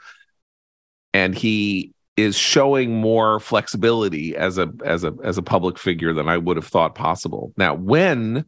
and 1.13 1.35
he 1.35 1.93
is 2.17 2.37
showing 2.37 2.95
more 2.95 3.39
flexibility 3.39 4.35
as 4.35 4.57
a 4.57 4.71
as 4.83 5.03
a 5.03 5.13
as 5.23 5.37
a 5.37 5.43
public 5.43 5.77
figure 5.77 6.13
than 6.13 6.27
I 6.27 6.37
would 6.37 6.57
have 6.57 6.67
thought 6.67 6.95
possible. 6.95 7.53
Now, 7.57 7.73
when 7.73 8.45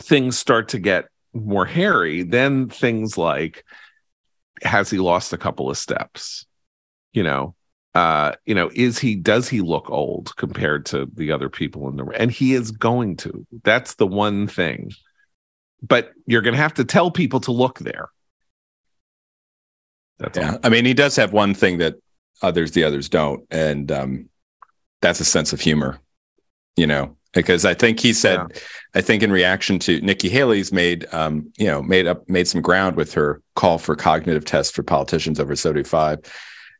things 0.00 0.38
start 0.38 0.68
to 0.70 0.78
get 0.78 1.06
more 1.32 1.66
hairy, 1.66 2.22
then 2.22 2.68
things 2.68 3.16
like 3.18 3.64
has 4.62 4.90
he 4.90 4.98
lost 4.98 5.32
a 5.32 5.38
couple 5.38 5.70
of 5.70 5.78
steps? 5.78 6.46
You 7.12 7.22
know, 7.24 7.54
uh 7.94 8.32
you 8.46 8.54
know 8.54 8.70
is 8.74 8.98
he 8.98 9.14
does 9.14 9.48
he 9.48 9.60
look 9.60 9.90
old 9.90 10.34
compared 10.36 10.86
to 10.86 11.06
the 11.14 11.30
other 11.30 11.48
people 11.48 11.88
in 11.88 11.96
the 11.96 12.04
room? 12.04 12.16
and 12.18 12.30
he 12.30 12.54
is 12.54 12.70
going 12.70 13.16
to 13.16 13.46
that's 13.64 13.94
the 13.94 14.06
one 14.06 14.46
thing 14.46 14.90
but 15.82 16.12
you're 16.26 16.42
going 16.42 16.54
to 16.54 16.60
have 16.60 16.74
to 16.74 16.84
tell 16.84 17.10
people 17.10 17.40
to 17.40 17.52
look 17.52 17.78
there 17.80 18.08
that's 20.18 20.38
yeah 20.38 20.52
all. 20.52 20.58
i 20.64 20.68
mean 20.68 20.84
he 20.84 20.94
does 20.94 21.16
have 21.16 21.32
one 21.32 21.54
thing 21.54 21.78
that 21.78 21.96
others 22.40 22.72
the 22.72 22.84
others 22.84 23.08
don't 23.08 23.44
and 23.50 23.92
um 23.92 24.28
that's 25.02 25.20
a 25.20 25.24
sense 25.24 25.52
of 25.52 25.60
humor 25.60 25.98
you 26.76 26.86
know 26.86 27.14
because 27.34 27.66
i 27.66 27.74
think 27.74 28.00
he 28.00 28.14
said 28.14 28.38
yeah. 28.38 28.60
i 28.94 29.02
think 29.02 29.22
in 29.22 29.30
reaction 29.30 29.78
to 29.78 30.00
nikki 30.00 30.30
haley's 30.30 30.72
made 30.72 31.06
um 31.12 31.52
you 31.58 31.66
know 31.66 31.82
made 31.82 32.06
up 32.06 32.26
made 32.28 32.48
some 32.48 32.62
ground 32.62 32.96
with 32.96 33.12
her 33.12 33.42
call 33.54 33.76
for 33.76 33.94
cognitive 33.94 34.46
tests 34.46 34.74
for 34.74 34.82
politicians 34.82 35.38
over 35.38 35.54
75 35.54 36.20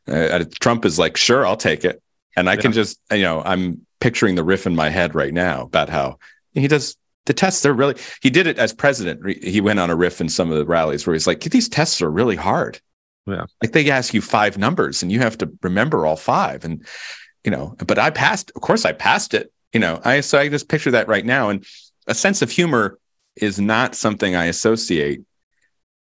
uh, 0.07 0.43
Trump 0.59 0.85
is 0.85 0.99
like, 0.99 1.17
sure, 1.17 1.45
I'll 1.45 1.57
take 1.57 1.85
it. 1.85 2.01
And 2.35 2.49
I 2.49 2.53
yeah. 2.53 2.61
can 2.61 2.71
just, 2.71 2.99
you 3.11 3.21
know, 3.21 3.41
I'm 3.43 3.85
picturing 3.99 4.35
the 4.35 4.43
riff 4.43 4.65
in 4.65 4.75
my 4.75 4.89
head 4.89 5.15
right 5.15 5.33
now 5.33 5.63
about 5.63 5.89
how 5.89 6.17
he 6.53 6.67
does 6.67 6.97
the 7.25 7.33
tests. 7.33 7.61
They're 7.61 7.73
really, 7.73 7.95
he 8.21 8.29
did 8.29 8.47
it 8.47 8.57
as 8.57 8.73
president. 8.73 9.43
He 9.43 9.61
went 9.61 9.79
on 9.79 9.89
a 9.89 9.95
riff 9.95 10.19
in 10.19 10.29
some 10.29 10.51
of 10.51 10.57
the 10.57 10.65
rallies 10.65 11.05
where 11.05 11.13
he's 11.13 11.27
like, 11.27 11.41
these 11.41 11.69
tests 11.69 12.01
are 12.01 12.11
really 12.11 12.35
hard. 12.35 12.81
Yeah. 13.25 13.45
Like 13.61 13.71
they 13.71 13.89
ask 13.89 14.13
you 14.13 14.21
five 14.21 14.57
numbers 14.57 15.01
and 15.01 15.11
you 15.11 15.19
have 15.19 15.37
to 15.37 15.51
remember 15.61 16.05
all 16.05 16.17
five. 16.17 16.65
And, 16.65 16.85
you 17.43 17.51
know, 17.51 17.75
but 17.85 17.97
I 17.97 18.09
passed, 18.09 18.51
of 18.55 18.61
course 18.61 18.85
I 18.85 18.91
passed 18.91 19.33
it, 19.33 19.51
you 19.71 19.79
know, 19.79 20.01
I, 20.03 20.21
so 20.21 20.37
I 20.39 20.49
just 20.49 20.69
picture 20.69 20.91
that 20.91 21.07
right 21.07 21.25
now. 21.25 21.49
And 21.49 21.65
a 22.07 22.13
sense 22.13 22.41
of 22.41 22.51
humor 22.51 22.99
is 23.35 23.59
not 23.59 23.95
something 23.95 24.35
I 24.35 24.45
associate 24.45 25.21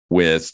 with 0.09 0.51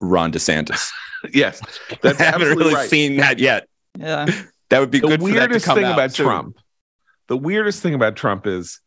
Ron 0.00 0.32
DeSantis. 0.32 0.90
yes, 1.32 1.60
that's 2.02 2.20
I 2.20 2.24
haven't 2.24 2.56
really 2.56 2.74
right. 2.74 2.88
seen 2.88 3.16
that 3.16 3.38
yet. 3.38 3.68
Yeah, 3.98 4.26
that 4.70 4.80
would 4.80 4.90
be 4.90 5.00
the 5.00 5.08
good. 5.08 5.22
weirdest 5.22 5.66
thing 5.66 5.84
about 5.84 6.12
soon. 6.12 6.26
Trump. 6.26 6.58
The 7.28 7.36
weirdest 7.36 7.82
thing 7.82 7.94
about 7.94 8.16
Trump 8.16 8.46
is, 8.46 8.80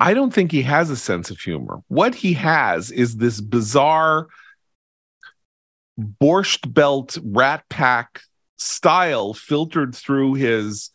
I 0.00 0.14
don't 0.14 0.32
think 0.32 0.52
he 0.52 0.62
has 0.62 0.90
a 0.90 0.96
sense 0.96 1.30
of 1.30 1.38
humor. 1.38 1.80
What 1.88 2.14
he 2.14 2.32
has 2.34 2.90
is 2.90 3.16
this 3.16 3.40
bizarre 3.40 4.28
borscht 6.00 6.72
belt 6.72 7.18
rat 7.22 7.64
pack 7.68 8.22
style 8.56 9.34
filtered 9.34 9.94
through 9.94 10.34
his 10.34 10.90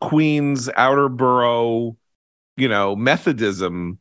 Queens 0.00 0.68
outer 0.76 1.08
borough, 1.08 1.96
you 2.56 2.68
know, 2.68 2.94
Methodism. 2.94 3.98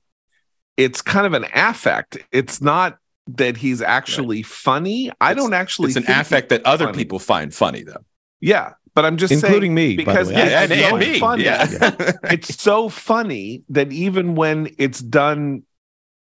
It's 0.77 1.01
kind 1.01 1.25
of 1.25 1.33
an 1.33 1.45
affect. 1.53 2.17
It's 2.31 2.61
not 2.61 2.97
that 3.28 3.57
he's 3.57 3.82
actually 3.82 4.38
right. 4.38 4.45
funny. 4.45 5.11
I 5.19 5.34
don't 5.34 5.53
actually. 5.53 5.88
It's 5.88 5.97
an 5.97 6.05
affect 6.07 6.49
that 6.49 6.65
other 6.65 6.86
funny. 6.86 6.97
people 6.97 7.19
find 7.19 7.53
funny, 7.53 7.84
though. 7.84 8.03
Yeah, 8.39 8.73
but 8.95 9.05
I'm 9.05 9.17
just 9.17 9.34
including 9.34 9.76
saying, 9.76 9.89
me 9.89 9.95
because 9.97 10.30
it's 10.30 10.38
yeah, 10.38 10.65
so 10.67 10.73
and 10.73 10.99
me. 10.99 11.19
Funny. 11.19 11.43
Yeah. 11.43 11.67
it's 12.23 12.61
so 12.61 12.89
funny 12.89 13.63
that 13.69 13.91
even 13.91 14.36
when 14.36 14.73
it's 14.78 14.99
done 14.99 15.63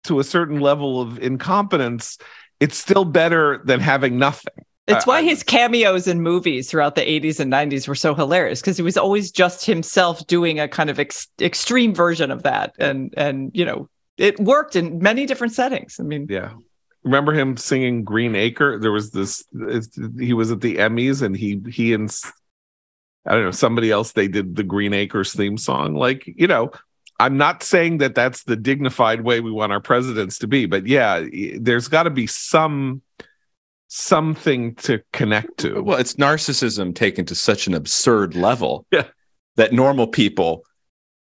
to 0.03 0.19
a 0.19 0.23
certain 0.23 0.59
level 0.59 1.01
of 1.01 1.19
incompetence, 1.19 2.17
it's 2.59 2.77
still 2.77 3.05
better 3.05 3.61
than 3.65 3.79
having 3.79 4.17
nothing. 4.17 4.53
It's 4.87 5.05
uh, 5.05 5.09
why 5.09 5.23
his 5.23 5.43
cameos 5.43 6.07
in 6.07 6.21
movies 6.21 6.69
throughout 6.69 6.95
the 6.95 7.01
80s 7.01 7.39
and 7.39 7.51
90s 7.51 7.87
were 7.87 7.95
so 7.95 8.13
hilarious 8.13 8.61
because 8.61 8.77
he 8.77 8.83
was 8.83 8.97
always 8.97 9.31
just 9.31 9.65
himself 9.65 10.25
doing 10.27 10.59
a 10.59 10.67
kind 10.67 10.89
of 10.89 10.99
ex- 10.99 11.27
extreme 11.39 11.93
version 11.93 12.29
of 12.29 12.43
that. 12.43 12.75
And, 12.77 13.13
and, 13.17 13.51
you 13.53 13.65
know, 13.65 13.89
it 14.17 14.39
worked 14.39 14.75
in 14.75 14.99
many 14.99 15.25
different 15.25 15.53
settings. 15.53 15.97
I 15.99 16.03
mean, 16.03 16.27
Yeah. 16.29 16.53
Remember 17.03 17.33
him 17.33 17.57
singing 17.57 18.03
Green 18.03 18.35
Acre? 18.35 18.79
There 18.79 18.91
was 18.91 19.11
this. 19.11 19.43
He 20.19 20.33
was 20.33 20.51
at 20.51 20.61
the 20.61 20.77
Emmys 20.77 21.21
and 21.21 21.35
he 21.35 21.61
he 21.69 21.93
and 21.93 22.11
I 23.25 23.33
don't 23.33 23.43
know, 23.43 23.51
somebody 23.51 23.91
else 23.91 24.11
they 24.11 24.27
did 24.27 24.55
the 24.55 24.63
Green 24.63 24.93
Acres 24.93 25.33
theme 25.33 25.57
song. 25.57 25.95
Like, 25.95 26.23
you 26.25 26.47
know, 26.47 26.71
I'm 27.19 27.37
not 27.37 27.61
saying 27.63 27.99
that 27.99 28.15
that's 28.15 28.43
the 28.43 28.55
dignified 28.55 29.21
way 29.21 29.41
we 29.41 29.51
want 29.51 29.71
our 29.71 29.79
presidents 29.79 30.39
to 30.39 30.47
be, 30.47 30.65
but 30.65 30.87
yeah, 30.87 31.23
there's 31.59 31.87
got 31.87 32.03
to 32.03 32.09
be 32.09 32.25
some 32.27 33.01
something 33.87 34.73
to 34.75 35.01
connect 35.11 35.57
to. 35.59 35.81
Well, 35.83 35.99
it's 35.99 36.13
narcissism 36.15 36.95
taken 36.95 37.25
to 37.25 37.35
such 37.35 37.67
an 37.67 37.73
absurd 37.73 38.35
level 38.35 38.85
Yeah. 38.91 39.05
that 39.57 39.73
normal 39.73 40.07
people 40.07 40.63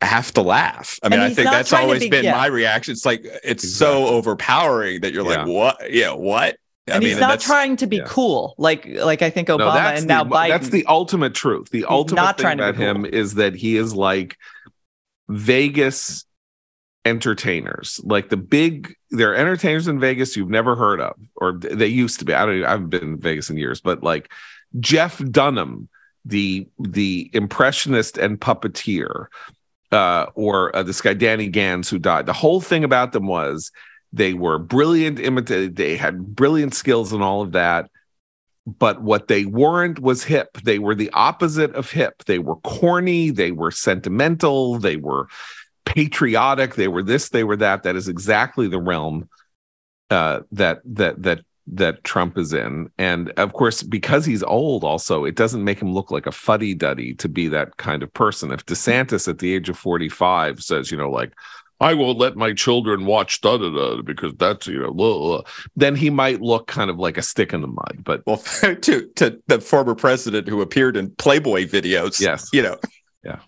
have 0.01 0.33
to 0.35 0.43
laugh. 0.43 0.99
I 1.03 1.09
mean, 1.09 1.21
I 1.21 1.33
think 1.33 1.51
that's 1.51 1.73
always 1.73 2.01
be- 2.01 2.11
been 2.11 2.25
yeah. 2.25 2.37
my 2.37 2.47
reaction. 2.47 2.93
It's 2.93 3.07
like 3.07 3.25
it's 3.43 3.77
so 3.77 4.07
overpowering 4.07 5.01
that 5.01 5.13
you're 5.13 5.23
like, 5.23 5.47
what? 5.47 5.93
Yeah, 5.93 6.13
what? 6.13 6.57
I 6.87 6.93
and 6.93 7.01
mean, 7.01 7.11
he's 7.11 7.21
not 7.21 7.29
that's- 7.29 7.45
trying 7.47 7.77
to 7.77 7.87
be 7.87 7.97
yeah. 7.97 8.05
cool 8.07 8.55
like 8.59 8.87
like 8.87 9.23
I 9.23 9.31
think 9.31 9.49
Obama 9.49 9.75
that's 9.75 10.01
and 10.03 10.11
the, 10.11 10.15
now 10.15 10.25
Biden. 10.25 10.51
That's 10.51 10.69
the 10.69 10.85
ultimate 10.87 11.35
truth. 11.35 11.71
The 11.71 11.87
ultimate 11.87 12.21
not 12.21 12.37
thing 12.37 12.45
trying 12.45 12.59
to 12.59 12.65
be 12.65 12.69
about 12.71 12.81
him 12.81 13.03
cool. 13.05 13.15
is 13.15 13.35
that 13.35 13.55
he 13.55 13.77
is 13.77 13.95
like 13.95 14.37
Vegas 15.29 16.27
entertainers, 17.07 18.01
like 18.05 18.29
the 18.29 18.37
big. 18.37 18.95
There 19.11 19.33
are 19.33 19.35
entertainers 19.35 19.89
in 19.89 20.01
Vegas 20.01 20.37
you've 20.37 20.51
never 20.51 20.77
heard 20.77 21.01
of, 21.01 21.15
or 21.37 21.53
they 21.53 21.87
used 21.87 22.19
to 22.19 22.25
be. 22.25 22.35
I 22.35 22.45
don't. 22.45 22.65
I 22.65 22.71
haven't 22.73 22.91
been 22.91 23.03
in 23.03 23.19
Vegas 23.19 23.49
in 23.49 23.57
years, 23.57 23.81
but 23.81 24.03
like 24.03 24.31
Jeff 24.79 25.25
Dunham, 25.31 25.89
the 26.25 26.69
the 26.79 27.31
impressionist 27.33 28.19
and 28.19 28.39
puppeteer, 28.39 29.27
uh, 29.95 30.27
or 30.35 30.75
uh, 30.75 30.83
this 30.83 31.01
guy 31.01 31.15
Danny 31.15 31.49
Gans 31.49 31.89
who 31.89 31.99
died. 31.99 32.27
The 32.27 32.33
whole 32.33 32.61
thing 32.61 32.83
about 32.83 33.13
them 33.13 33.27
was 33.27 33.71
they 34.13 34.35
were 34.35 34.59
brilliant 34.59 35.21
imitated. 35.21 35.77
They 35.77 35.97
had 35.97 36.35
brilliant 36.35 36.75
skills 36.75 37.13
and 37.13 37.23
all 37.23 37.43
of 37.43 37.53
that. 37.53 37.91
But 38.67 39.03
what 39.03 39.29
they 39.29 39.45
weren't 39.45 40.01
was 40.01 40.25
hip. 40.25 40.59
They 40.65 40.79
were 40.79 40.95
the 40.95 41.11
opposite 41.13 41.75
of 41.75 41.91
hip. 41.91 42.25
They 42.25 42.39
were 42.39 42.57
corny. 42.57 43.31
They 43.31 43.53
were 43.53 43.71
sentimental. 43.71 44.79
They 44.79 44.97
were 44.97 45.29
patriotic. 45.85 46.75
They 46.75 46.89
were 46.89 47.03
this. 47.03 47.29
They 47.29 47.45
were 47.45 47.57
that. 47.57 47.83
That 47.83 47.95
is 47.95 48.09
exactly 48.09 48.67
the 48.69 48.81
realm 48.81 49.29
uh, 50.11 50.41
that 50.53 50.81
that 50.87 51.23
that 51.23 51.41
that 51.67 52.05
Trump 52.05 52.37
is 52.39 52.53
in. 52.53 52.91
And 52.99 53.31
of 53.37 53.53
course, 53.53 53.83
because 53.83 54.25
he's 54.25 54.43
old, 54.43 54.85
also 54.85 55.25
it 55.25 55.35
doesn't 55.35 55.65
make 55.65 55.81
him 55.81 55.93
look 55.93 56.11
like 56.11 56.27
a 56.27 56.33
fuddy 56.33 56.75
duddy 56.75 57.15
to 57.15 57.29
be 57.29 57.49
that 57.49 57.77
kind 57.79 58.03
of 58.03 58.13
person. 58.13 58.53
If 58.53 58.67
DeSantis 58.67 59.29
at 59.29 59.39
the 59.39 59.55
age 59.55 59.69
of 59.69 59.79
forty 59.79 60.09
five 60.09 60.63
says, 60.63 60.91
you 60.91 60.99
know, 60.99 61.11
like 61.11 61.33
I 61.81 61.95
won't 61.95 62.19
let 62.19 62.37
my 62.37 62.53
children 62.53 63.05
watch 63.07 63.41
da 63.41 63.57
da 63.57 63.71
da 63.71 64.03
because 64.03 64.33
that's 64.37 64.67
you 64.67 64.81
know, 64.81 64.93
blah, 64.93 65.19
blah," 65.19 65.43
then 65.77 65.97
he 65.97 66.11
might 66.11 66.41
look 66.41 66.67
kind 66.67 66.91
of 66.91 66.99
like 66.99 67.19
a 67.19 67.23
stick 67.23 67.53
in 67.53 67.63
the 67.63 67.67
mud. 67.67 67.99
But 68.03 68.23
well, 68.27 68.37
to 68.63 69.07
to 69.17 69.43
the 69.47 69.61
former 69.61 69.95
president 69.95 70.49
who 70.49 70.61
appeared 70.61 70.97
in 70.97 71.11
Playboy 71.17 71.67
videos. 71.67 72.21
yes, 72.21 72.49
You 72.53 72.63
know, 72.63 72.79
yeah, 73.25 73.41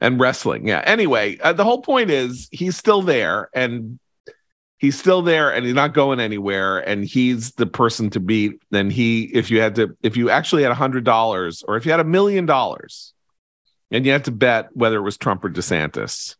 and 0.00 0.20
wrestling. 0.20 0.68
Yeah. 0.68 0.82
Anyway, 0.84 1.38
uh, 1.38 1.52
the 1.52 1.64
whole 1.64 1.82
point 1.82 2.10
is 2.10 2.48
he's 2.52 2.76
still 2.76 3.02
there 3.02 3.48
and 3.54 3.98
he's 4.84 4.98
still 4.98 5.22
there 5.22 5.52
and 5.52 5.64
he's 5.64 5.74
not 5.74 5.94
going 5.94 6.20
anywhere 6.20 6.78
and 6.78 7.04
he's 7.04 7.52
the 7.52 7.64
person 7.64 8.10
to 8.10 8.20
beat. 8.20 8.60
Then 8.70 8.90
he, 8.90 9.24
if 9.24 9.50
you 9.50 9.60
had 9.60 9.76
to, 9.76 9.96
if 10.02 10.14
you 10.14 10.28
actually 10.28 10.62
had 10.62 10.72
a 10.72 10.76
hundred 10.76 11.04
dollars 11.04 11.62
or 11.66 11.76
if 11.76 11.86
you 11.86 11.90
had 11.90 12.00
a 12.00 12.04
million 12.04 12.44
dollars 12.44 13.14
and 13.90 14.04
you 14.04 14.12
had 14.12 14.26
to 14.26 14.30
bet 14.30 14.68
whether 14.76 14.98
it 14.98 15.02
was 15.02 15.16
Trump 15.16 15.42
or 15.42 15.48
DeSantis 15.48 16.36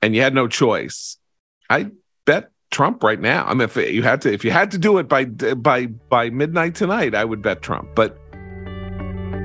and 0.00 0.14
you 0.14 0.22
had 0.22 0.34
no 0.34 0.46
choice, 0.46 1.18
I 1.68 1.90
bet 2.26 2.50
Trump 2.70 3.02
right 3.02 3.20
now. 3.20 3.44
I 3.44 3.54
mean, 3.54 3.62
if 3.62 3.76
you 3.76 4.02
had 4.02 4.20
to, 4.22 4.32
if 4.32 4.44
you 4.44 4.52
had 4.52 4.70
to 4.70 4.78
do 4.78 4.98
it 4.98 5.08
by 5.08 5.24
by 5.24 5.86
by 5.86 6.30
midnight 6.30 6.76
tonight, 6.76 7.14
I 7.16 7.24
would 7.24 7.42
bet 7.42 7.60
Trump. 7.60 7.88
But 7.96 8.18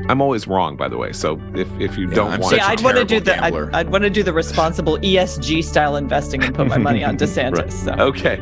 I'm 0.09 0.21
always 0.21 0.47
wrong, 0.47 0.75
by 0.75 0.87
the 0.89 0.97
way. 0.97 1.11
So 1.13 1.39
if 1.53 1.67
if 1.79 1.97
you 1.97 2.07
Yeah, 2.09 2.15
don't 2.15 2.31
I'm 2.31 2.39
want, 2.41 2.51
such 2.51 2.61
See, 2.61 2.65
a 2.65 2.69
I'd 2.69 2.81
want 2.81 2.97
to 2.97 3.05
do 3.05 3.19
terrible 3.19 3.59
the 3.59 3.65
I'd. 3.71 3.75
I'd 3.75 3.89
want 3.91 4.03
to 4.03 4.09
do 4.09 4.23
the 4.23 4.33
responsible 4.33 4.97
ESG 4.99 5.63
style 5.63 5.95
investing 5.95 6.43
and 6.43 6.53
put 6.53 6.67
my 6.67 6.77
money 6.77 7.03
on 7.03 7.17
DeSantis. 7.19 7.57
Right. 7.57 7.71
So. 7.71 7.93
Okay. 7.93 8.37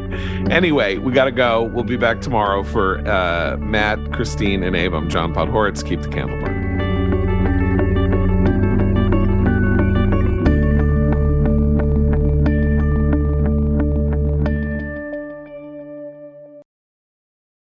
Anyway, 0.49 0.97
we 0.97 1.11
got 1.11 1.25
to 1.25 1.31
go. 1.31 1.63
We'll 1.73 1.83
be 1.83 1.97
back 1.97 2.21
tomorrow 2.21 2.63
for 2.63 2.99
uh, 3.07 3.57
Matt, 3.57 4.13
Christine, 4.13 4.63
and 4.63 4.75
Abe. 4.75 4.93
I'm 4.93 5.09
John 5.09 5.33
Podhoretz. 5.33 5.85
Keep 5.85 6.01
the 6.01 6.09
candle 6.09 6.39
burning. 6.39 6.48